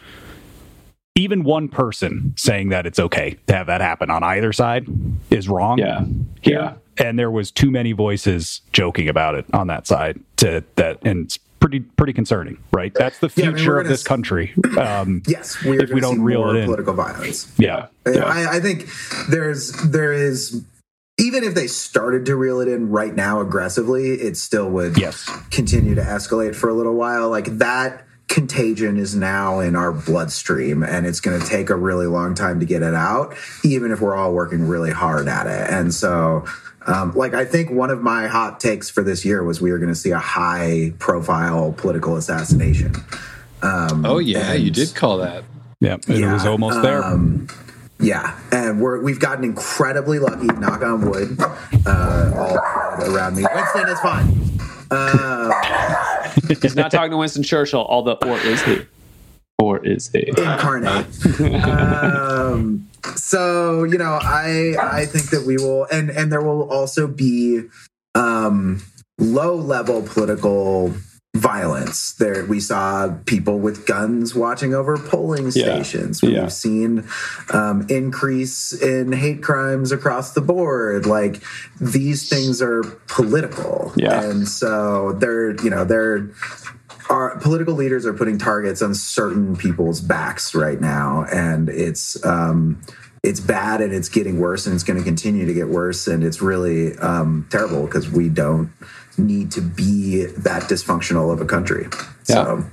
even 1.19 1.43
one 1.43 1.67
person 1.67 2.33
saying 2.37 2.69
that 2.69 2.85
it's 2.85 2.99
okay 2.99 3.37
to 3.47 3.53
have 3.53 3.67
that 3.67 3.81
happen 3.81 4.09
on 4.09 4.23
either 4.23 4.51
side 4.53 4.87
is 5.29 5.47
wrong. 5.49 5.77
yeah 5.77 6.05
here. 6.41 6.59
yeah 6.59 7.05
And 7.05 7.17
there 7.19 7.29
was 7.31 7.51
too 7.51 7.69
many 7.71 7.91
voices 7.91 8.61
joking 8.73 9.07
about 9.09 9.35
it 9.35 9.45
on 9.53 9.67
that 9.67 9.85
side 9.87 10.19
to 10.37 10.63
that 10.75 10.99
and 11.03 11.25
it's 11.25 11.37
pretty 11.59 11.81
pretty 11.81 12.13
concerning, 12.13 12.57
right? 12.71 12.93
That's 12.93 13.19
the 13.19 13.29
Yeah, 13.35 13.45
I 13.45 13.47
mean, 13.49 13.57
future 13.57 13.73
we're 13.73 13.81
of 13.81 13.87
this 13.87 14.01
s- 14.01 14.07
country. 14.07 14.53
Um, 14.77 15.21
Yes, 15.27 15.61
we 15.63 15.77
If 15.77 15.89
we 15.91 15.99
don't 15.99 16.21
reel 16.21 16.49
it 16.51 16.55
in. 16.59 16.65
political 16.65 16.93
violence. 16.93 17.51
yeah, 17.57 17.87
Yeah. 18.07 18.23
I, 18.23 18.57
I 18.57 18.59
think 18.61 18.87
there's 19.29 19.73
there 19.83 20.13
is 20.13 20.63
even 21.19 21.43
if 21.43 21.53
they 21.53 21.67
started 21.67 22.25
to 22.27 22.35
reel 22.37 22.61
it 22.61 22.69
in 22.69 22.89
right 22.89 23.13
now 23.13 23.41
aggressively, 23.41 24.11
it 24.11 24.37
still 24.37 24.69
would 24.69 24.97
Yes. 24.97 25.29
continue 25.51 25.93
to 25.95 26.01
escalate 26.01 26.55
for 26.55 26.69
a 26.69 26.73
little 26.73 26.95
while. 26.95 27.29
Like 27.29 27.57
that 27.57 28.05
contagion 28.29 28.97
is 28.97 29.15
now 29.15 29.59
in 29.59 29.75
our 29.75 29.91
bloodstream 29.91 30.83
and 30.83 31.05
it's 31.05 31.19
going 31.19 31.39
to 31.39 31.45
take 31.45 31.69
a 31.69 31.75
really 31.75 32.05
long 32.07 32.35
time 32.35 32.59
to 32.59 32.65
get 32.65 32.81
it 32.83 32.93
out, 32.93 33.35
even 33.63 33.91
if 33.91 33.99
we're 33.99 34.15
all 34.15 34.31
working 34.33 34.67
really 34.67 34.91
hard 34.91 35.27
at 35.27 35.47
it. 35.47 35.69
And 35.69 35.93
so, 35.93 36.45
um, 36.85 37.13
like, 37.15 37.33
I 37.33 37.43
think 37.43 37.71
one 37.71 37.89
of 37.89 38.01
my 38.01 38.27
hot 38.27 38.59
takes 38.59 38.89
for 38.89 39.03
this 39.03 39.25
year 39.25 39.43
was 39.43 39.59
we 39.59 39.71
were 39.71 39.79
going 39.79 39.89
to 39.89 39.95
see 39.99 40.11
a 40.11 40.19
high 40.19 40.93
profile 40.99 41.73
political 41.73 42.15
assassination. 42.15 42.93
Um, 43.61 44.05
Oh 44.05 44.19
yeah, 44.19 44.53
you 44.53 44.71
did 44.71 44.95
call 44.95 45.17
that. 45.17 45.43
yeah, 45.81 45.97
it 46.07 46.31
was 46.31 46.45
almost 46.45 46.81
there. 46.81 47.03
um, 47.03 47.47
yeah, 47.99 48.39
and 48.51 48.79
we're 48.79 49.01
we've 49.01 49.19
gotten 49.19 49.43
incredibly 49.43 50.19
lucky. 50.19 50.45
Knock 50.47 50.81
on 50.81 51.09
wood. 51.09 51.37
Uh, 51.85 52.31
all 52.33 52.57
around 53.13 53.35
me. 53.35 53.43
Winston 53.53 53.89
is 53.89 53.99
fine. 53.99 54.39
Uh, 54.91 55.51
He's 56.61 56.75
not 56.75 56.91
talking 56.91 57.11
to 57.11 57.17
Winston 57.17 57.43
Churchill, 57.43 57.85
although, 57.87 58.17
or 58.25 58.39
is 58.39 58.61
he? 58.63 58.81
Or 59.59 59.85
is 59.85 60.09
he? 60.09 60.27
incarnate. 60.29 61.05
um, 61.65 62.87
so 63.15 63.83
you 63.83 63.97
know, 63.97 64.17
I 64.21 64.75
I 64.81 65.05
think 65.05 65.29
that 65.31 65.45
we 65.45 65.57
will, 65.57 65.85
and 65.91 66.09
and 66.09 66.31
there 66.31 66.41
will 66.41 66.69
also 66.69 67.07
be 67.07 67.63
um, 68.15 68.81
low 69.19 69.55
level 69.55 70.01
political 70.01 70.93
violence. 71.35 72.13
There, 72.13 72.43
we 72.45 72.59
saw 72.59 73.13
people 73.25 73.59
with 73.59 73.85
guns 73.85 74.33
watching 74.33 74.73
over 74.73 74.97
polling 74.97 75.51
Yeah. 75.53 75.81
stations. 75.83 76.21
We've 76.21 76.31
Yeah. 76.33 76.47
seen 76.47 77.03
um, 77.51 77.85
increase 77.87 78.73
in 78.73 79.11
hate 79.11 79.41
crimes 79.43 79.91
across 79.91 80.31
the 80.31 80.41
board. 80.41 81.05
Like 81.05 81.41
these 81.79 82.27
things 82.29 82.61
are 82.61 82.83
political, 83.07 83.93
Yeah. 83.95 84.21
and 84.23 84.47
so 84.47 85.15
they're 85.19 85.51
you 85.61 85.69
know 85.69 85.83
they're 85.85 86.29
our 87.09 87.37
political 87.39 87.73
leaders 87.73 88.05
are 88.05 88.13
putting 88.13 88.37
targets 88.37 88.81
on 88.83 88.93
certain 88.93 89.55
people's 89.55 89.99
backs 90.01 90.53
right 90.53 90.79
now, 90.81 91.25
and 91.31 91.67
it's 91.69 92.23
um, 92.25 92.77
it's 93.23 93.39
bad 93.39 93.81
and 93.81 93.93
it's 93.93 94.09
getting 94.09 94.39
worse 94.39 94.65
and 94.65 94.73
it's 94.75 94.83
going 94.83 94.97
to 94.97 95.03
continue 95.05 95.45
to 95.45 95.53
get 95.53 95.67
worse 95.69 96.07
and 96.07 96.23
it's 96.23 96.41
really 96.41 96.97
um, 96.99 97.47
terrible 97.49 97.85
because 97.85 98.09
we 98.09 98.29
don't 98.29 98.71
need 99.17 99.51
to 99.51 99.61
be 99.61 100.25
that 100.25 100.63
dysfunctional 100.63 101.31
of 101.33 101.41
a 101.41 101.45
country. 101.45 101.87
So, 102.23 102.63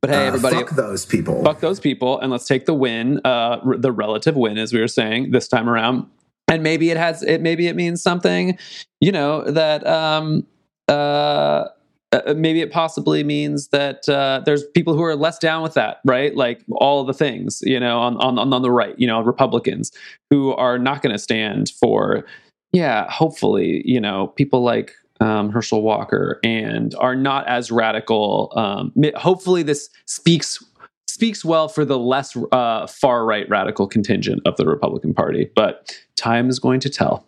But 0.00 0.10
hey, 0.10 0.24
uh, 0.24 0.28
everybody, 0.28 0.56
fuck 0.56 0.70
those 0.70 1.06
people. 1.06 1.44
fuck 1.44 1.60
those 1.60 1.78
people 1.78 2.18
and 2.20 2.32
let's 2.32 2.46
take 2.46 2.66
the 2.66 2.74
win 2.74 3.20
uh 3.24 3.60
r- 3.64 3.76
the 3.76 3.92
relative 3.92 4.34
win 4.36 4.58
as 4.58 4.72
we 4.72 4.80
were 4.80 4.88
saying 4.88 5.30
this 5.30 5.46
time 5.46 5.68
around 5.68 6.06
and 6.48 6.62
maybe 6.62 6.90
it 6.90 6.96
has 6.96 7.22
it 7.22 7.40
maybe 7.40 7.68
it 7.68 7.76
means 7.76 8.02
something 8.02 8.58
you 9.00 9.12
know 9.12 9.44
that 9.44 9.86
um 9.86 10.44
uh 10.88 11.64
uh, 12.12 12.34
maybe 12.34 12.60
it 12.60 12.70
possibly 12.70 13.24
means 13.24 13.68
that 13.68 14.08
uh, 14.08 14.42
there's 14.44 14.64
people 14.74 14.94
who 14.94 15.02
are 15.02 15.16
less 15.16 15.38
down 15.38 15.62
with 15.62 15.74
that, 15.74 16.00
right? 16.04 16.36
Like 16.36 16.62
all 16.72 17.04
the 17.04 17.14
things, 17.14 17.60
you 17.62 17.80
know, 17.80 17.98
on 17.98 18.16
on 18.18 18.38
on 18.38 18.62
the 18.62 18.70
right, 18.70 18.94
you 18.98 19.06
know, 19.06 19.20
Republicans 19.22 19.90
who 20.30 20.52
are 20.52 20.78
not 20.78 21.02
going 21.02 21.12
to 21.12 21.18
stand 21.18 21.70
for, 21.70 22.24
yeah, 22.72 23.10
hopefully, 23.10 23.82
you 23.84 24.00
know, 24.00 24.28
people 24.28 24.62
like 24.62 24.92
um, 25.20 25.50
Herschel 25.50 25.82
Walker 25.82 26.38
and 26.44 26.94
are 26.96 27.16
not 27.16 27.46
as 27.48 27.70
radical. 27.70 28.52
Um, 28.56 28.92
hopefully, 29.16 29.62
this 29.62 29.88
speaks 30.06 30.62
speaks 31.06 31.44
well 31.44 31.68
for 31.68 31.84
the 31.84 31.98
less 31.98 32.36
uh, 32.52 32.86
far 32.86 33.24
right 33.24 33.48
radical 33.48 33.86
contingent 33.86 34.42
of 34.46 34.56
the 34.56 34.66
Republican 34.66 35.14
Party. 35.14 35.50
But 35.54 35.96
time 36.16 36.48
is 36.48 36.58
going 36.58 36.80
to 36.80 36.90
tell. 36.90 37.26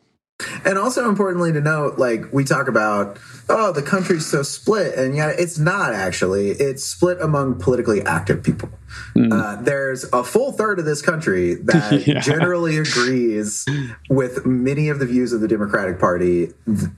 And 0.65 0.79
also 0.79 1.09
importantly 1.09 1.53
to 1.53 1.61
note, 1.61 1.99
like 1.99 2.33
we 2.33 2.45
talk 2.45 2.67
about, 2.67 3.19
oh, 3.49 3.73
the 3.73 3.83
country's 3.83 4.27
so 4.27 4.43
split, 4.43 4.95
and 4.95 5.15
yet 5.15 5.39
it's 5.39 5.59
not 5.59 5.95
actually. 5.95 6.51
It's 6.51 6.85
split 6.85 7.21
among 7.21 7.61
politically 7.61 8.03
active 8.03 8.43
people. 8.43 8.69
Mm. 9.17 9.33
Uh, 9.33 9.63
there's 9.63 10.05
a 10.13 10.25
full 10.25 10.53
third 10.53 10.79
of 10.79 10.85
this 10.85 11.01
country 11.03 11.55
that 11.55 12.03
Yeah. 12.07 12.21
generally 12.21 12.77
agrees 12.79 13.65
with 14.11 14.45
many 14.45 14.89
of 14.89 14.99
the 14.99 15.07
views 15.07 15.33
of 15.33 15.41
the 15.41 15.49
Democratic 15.49 15.99
Party 15.99 16.53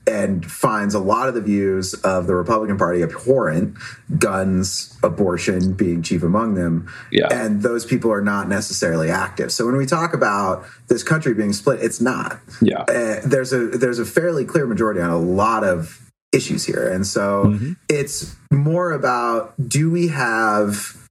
and 0.06 0.44
finds 0.50 0.94
a 0.94 0.98
lot 0.98 1.28
of 1.28 1.34
the 1.34 1.40
views 1.42 1.94
of 1.94 2.26
the 2.26 2.34
Republican 2.34 2.78
Party 2.78 3.02
abhorrent, 3.02 3.76
guns, 4.18 4.96
abortion 5.02 5.72
being 5.74 6.02
chief 6.02 6.22
among 6.22 6.54
them. 6.54 6.88
Yeah. 7.12 7.26
And 7.30 7.62
those 7.62 7.84
people 7.84 8.10
are 8.12 8.22
not 8.22 8.48
necessarily 8.48 9.10
active. 9.10 9.52
So 9.52 9.66
when 9.66 9.76
we 9.76 9.86
talk 9.86 10.14
about 10.14 10.64
this 10.88 11.02
country 11.02 11.34
being 11.34 11.52
split, 11.52 11.80
it's 11.82 12.00
not 12.00 12.40
Yeah. 12.62 12.80
uh, 12.82 13.20
there's 13.24 13.52
a 13.52 13.66
there's 13.68 13.98
a 13.98 14.04
fairly 14.04 14.44
clear 14.44 14.66
majority 14.66 15.00
on 15.00 15.10
a 15.10 15.18
lot 15.18 15.64
of 15.64 16.00
issues 16.32 16.64
here 16.66 16.86
and 16.92 17.06
so 17.06 17.58
it's 17.88 18.36
more 18.52 18.92
about 18.92 19.54
do 19.68 19.90
we 19.90 20.08
have 20.08 21.05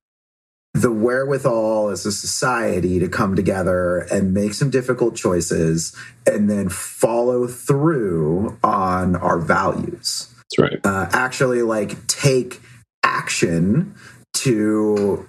the 0.76 0.92
wherewithal 0.92 1.88
as 1.88 2.06
a 2.06 2.12
society 2.12 3.00
to 3.00 3.08
come 3.08 3.34
together 3.34 4.00
and 4.12 4.34
make 4.34 4.54
some 4.54 4.70
difficult 4.70 5.16
choices 5.16 5.96
and 6.28 6.50
then 6.50 6.68
follow 6.68 7.48
through 7.48 8.60
on 8.62 9.16
our 9.16 9.40
values 9.40 10.36
That's 10.58 10.60
right. 10.60 10.86
uh, 10.86 11.10
actually 11.14 11.62
like 11.62 12.06
take 12.08 12.62
action 13.04 13.96
to 14.34 15.26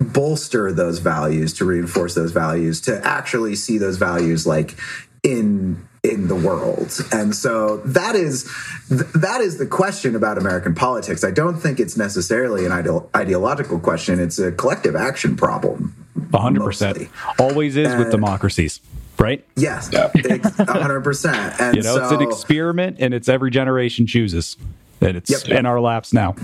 bolster 0.00 0.72
those 0.72 0.98
values 0.98 1.52
to 1.54 1.64
reinforce 1.64 2.16
those 2.16 2.32
values 2.32 2.80
to 2.80 3.06
actually 3.06 3.54
see 3.54 3.78
those 3.78 3.98
values 3.98 4.48
like 4.48 4.74
in 5.22 5.86
in 6.04 6.26
the 6.26 6.34
world 6.34 6.98
and 7.12 7.32
so 7.32 7.76
that 7.84 8.16
is 8.16 8.42
th- 8.88 9.02
that 9.14 9.40
is 9.40 9.58
the 9.58 9.66
question 9.66 10.16
about 10.16 10.36
american 10.36 10.74
politics 10.74 11.22
i 11.22 11.30
don't 11.30 11.58
think 11.60 11.78
it's 11.78 11.96
necessarily 11.96 12.66
an 12.66 12.72
ideal, 12.72 13.08
ideological 13.14 13.78
question 13.78 14.18
it's 14.18 14.36
a 14.40 14.50
collective 14.50 14.96
action 14.96 15.36
problem 15.36 15.94
hundred 16.34 16.64
percent. 16.64 16.98
mostly. 16.98 17.10
Always 17.38 17.76
is 17.76 17.94
with 17.94 18.08
Uh, 18.08 18.10
democracies, 18.10 18.80
right? 19.18 19.44
yes 19.54 19.90
Yeah. 19.92 20.10
ex- 20.14 20.48
100% 20.50 21.60
and 21.60 21.76
You 21.76 21.82
know, 21.82 21.96
it's 22.02 22.10
an 22.10 22.20
experiment, 22.22 22.96
and 23.00 23.12
it's 23.14 23.28
every 23.28 23.50
generation 23.50 24.06
chooses, 24.06 24.56
and 25.00 25.16
it's 25.16 25.30
Yep. 25.30 25.48
in 25.58 25.66
our 25.66 25.78
laps 25.80 26.12
now. 26.12 26.34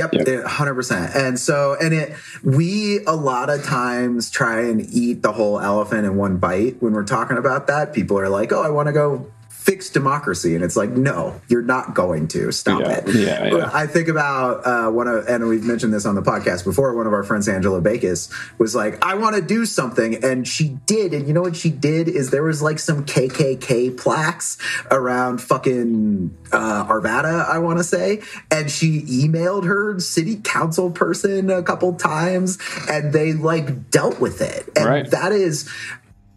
Yep, 0.00 0.14
Yep. 0.14 0.44
100%. 0.46 1.14
And 1.14 1.38
so, 1.38 1.76
and 1.80 1.92
it, 1.92 2.14
we 2.42 3.04
a 3.06 3.14
lot 3.14 3.50
of 3.50 3.62
times 3.62 4.30
try 4.30 4.62
and 4.62 4.80
eat 4.80 5.20
the 5.22 5.32
whole 5.32 5.60
elephant 5.60 6.06
in 6.06 6.16
one 6.16 6.38
bite 6.38 6.82
when 6.82 6.94
we're 6.94 7.04
talking 7.04 7.36
about 7.36 7.66
that. 7.66 7.92
People 7.92 8.18
are 8.18 8.30
like, 8.30 8.50
oh, 8.50 8.62
I 8.62 8.70
want 8.70 8.86
to 8.86 8.92
go 8.92 9.26
fix 9.60 9.90
democracy. 9.90 10.54
And 10.54 10.64
it's 10.64 10.76
like, 10.76 10.90
no, 10.90 11.40
you're 11.48 11.62
not 11.62 11.94
going 11.94 12.28
to. 12.28 12.50
Stop 12.50 12.80
Yeah, 12.80 12.90
it. 13.06 13.14
yeah, 13.14 13.54
yeah. 13.56 13.70
I 13.72 13.86
think 13.86 14.08
about 14.08 14.66
uh, 14.66 14.90
one 14.90 15.06
of, 15.06 15.28
and 15.28 15.46
we've 15.46 15.62
mentioned 15.64 15.92
this 15.92 16.06
on 16.06 16.14
the 16.14 16.22
podcast 16.22 16.64
before. 16.64 16.94
One 16.96 17.06
of 17.06 17.12
our 17.12 17.22
friends, 17.22 17.46
Angela 17.48 17.80
Bakis, 17.80 18.32
was 18.58 18.74
like, 18.74 19.04
I 19.04 19.14
want 19.16 19.36
to 19.36 19.42
do 19.42 19.66
something. 19.66 20.24
And 20.24 20.48
she 20.48 20.78
did. 20.86 21.12
And 21.12 21.28
you 21.28 21.34
know 21.34 21.42
what 21.42 21.56
she 21.56 21.70
did 21.70 22.08
is 22.08 22.30
there 22.30 22.42
was 22.42 22.62
like 22.62 22.78
some 22.78 23.04
KKK 23.04 23.96
plaques 23.98 24.56
around 24.90 25.42
fucking 25.42 26.36
uh, 26.52 26.86
Arvada, 26.86 27.46
I 27.46 27.58
want 27.58 27.78
to 27.78 27.84
say. 27.84 28.22
And 28.50 28.70
she 28.70 29.02
emailed 29.02 29.66
her 29.66 30.00
city 30.00 30.36
council 30.42 30.90
person 30.90 31.50
a 31.50 31.62
couple 31.62 31.92
times 31.94 32.58
and 32.88 33.12
they 33.12 33.34
like 33.34 33.90
dealt 33.90 34.20
with 34.20 34.40
it. 34.40 34.68
And 34.74 34.86
Right. 34.86 35.10
that 35.10 35.32
is 35.32 35.68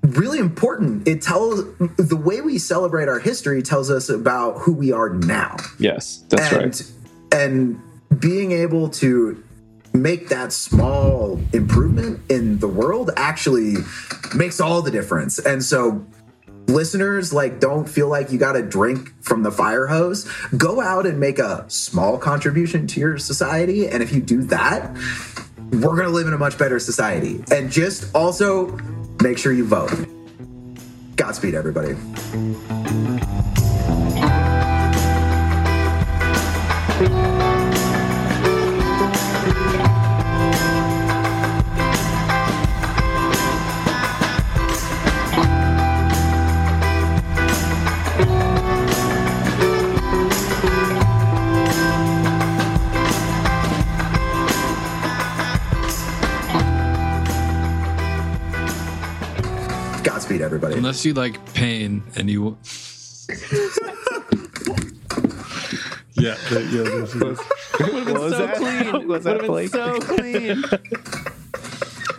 really 0.03 0.39
important. 0.39 1.07
It 1.07 1.21
tells 1.21 1.63
the 1.77 2.15
way 2.15 2.41
we 2.41 2.57
celebrate 2.57 3.07
our 3.07 3.19
history 3.19 3.61
tells 3.61 3.89
us 3.89 4.09
about 4.09 4.59
who 4.59 4.73
we 4.73 4.91
are 4.91 5.09
now. 5.09 5.57
Yes, 5.79 6.23
that's 6.29 6.51
and 6.51 6.61
right. 6.61 6.91
and 7.31 8.19
being 8.19 8.51
able 8.51 8.89
to 8.89 9.43
make 9.93 10.29
that 10.29 10.51
small 10.51 11.39
improvement 11.53 12.19
in 12.29 12.59
the 12.59 12.67
world 12.67 13.11
actually 13.15 13.75
makes 14.35 14.59
all 14.59 14.81
the 14.81 14.91
difference. 14.91 15.39
And 15.39 15.63
so 15.63 16.05
listeners 16.67 17.33
like 17.33 17.59
don't 17.59 17.87
feel 17.87 18.07
like 18.07 18.31
you 18.31 18.37
got 18.37 18.53
to 18.53 18.61
drink 18.61 19.11
from 19.21 19.43
the 19.43 19.51
fire 19.51 19.85
hose 19.85 20.29
go 20.57 20.79
out 20.79 21.05
and 21.05 21.19
make 21.19 21.37
a 21.37 21.65
small 21.67 22.17
contribution 22.17 22.87
to 22.87 23.01
your 23.01 23.17
society 23.17 23.85
and 23.85 24.01
if 24.01 24.13
you 24.13 24.21
do 24.21 24.41
that 24.41 24.89
we're 25.71 25.95
going 25.95 26.05
to 26.05 26.09
live 26.09 26.25
in 26.25 26.31
a 26.31 26.37
much 26.37 26.57
better 26.57 26.79
society 26.79 27.43
and 27.51 27.69
just 27.69 28.15
also 28.15 28.77
make 29.23 29.37
sure 29.37 29.53
you 29.53 29.65
vote. 29.65 29.91
Godspeed 31.15 31.55
everybody 31.55 31.95
Unless 60.83 61.05
you 61.05 61.13
like 61.13 61.53
pain 61.53 62.03
and 62.17 62.29
you. 62.29 62.57
yeah, 66.11 66.35
that, 66.49 66.67
yeah, 66.73 66.83
this 66.83 67.15
is. 67.15 67.21
Would 67.23 67.39
have 67.93 68.05
been 68.05 68.31
so 68.31 68.47
clean. 68.49 69.07
Was 69.07 69.23
that 69.23 69.45
Blake? 69.45 69.69
so 69.69 69.97
clean. 70.01 70.61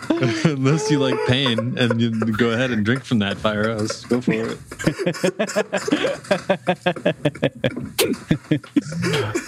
Unless 0.50 0.90
you 0.90 0.98
like 0.98 1.14
pain 1.26 1.76
and 1.76 2.00
you 2.00 2.12
go 2.12 2.52
ahead 2.52 2.70
and 2.70 2.86
drink 2.86 3.04
from 3.04 3.18
that 3.18 3.36
fire 3.36 3.64
hose, 3.64 4.02
go 4.06 4.22
for 4.22 4.32
it. 4.32 4.58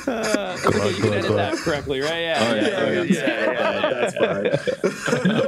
uh, 0.06 0.58
okay, 0.66 0.78
on, 0.78 0.94
you 0.94 1.00
can 1.00 1.24
on, 1.24 1.36
that 1.36 1.56
correctly, 1.56 2.00
right? 2.02 2.20
Yeah, 2.20 2.38
oh, 2.38 2.54
yeah, 2.54 2.68
oh, 2.76 2.92
yeah, 2.92 3.02
yeah, 3.02 3.22
yeah, 3.50 3.70
yeah, 3.80 4.10
oh, 4.20 4.42
yeah, 4.42 4.60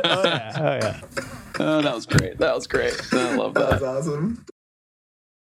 oh, 0.05 0.23
yeah, 0.25 0.53
yeah, 0.57 1.01
yeah 1.21 1.35
oh, 1.61 1.83
that 1.83 1.95
was 1.95 2.07
great. 2.07 2.39
That 2.39 2.55
was 2.55 2.67
great. 2.67 3.01
I 3.13 3.37
love 3.37 3.55
that. 3.55 3.71
That 3.71 3.81
was 3.81 4.07
awesome. 4.07 4.45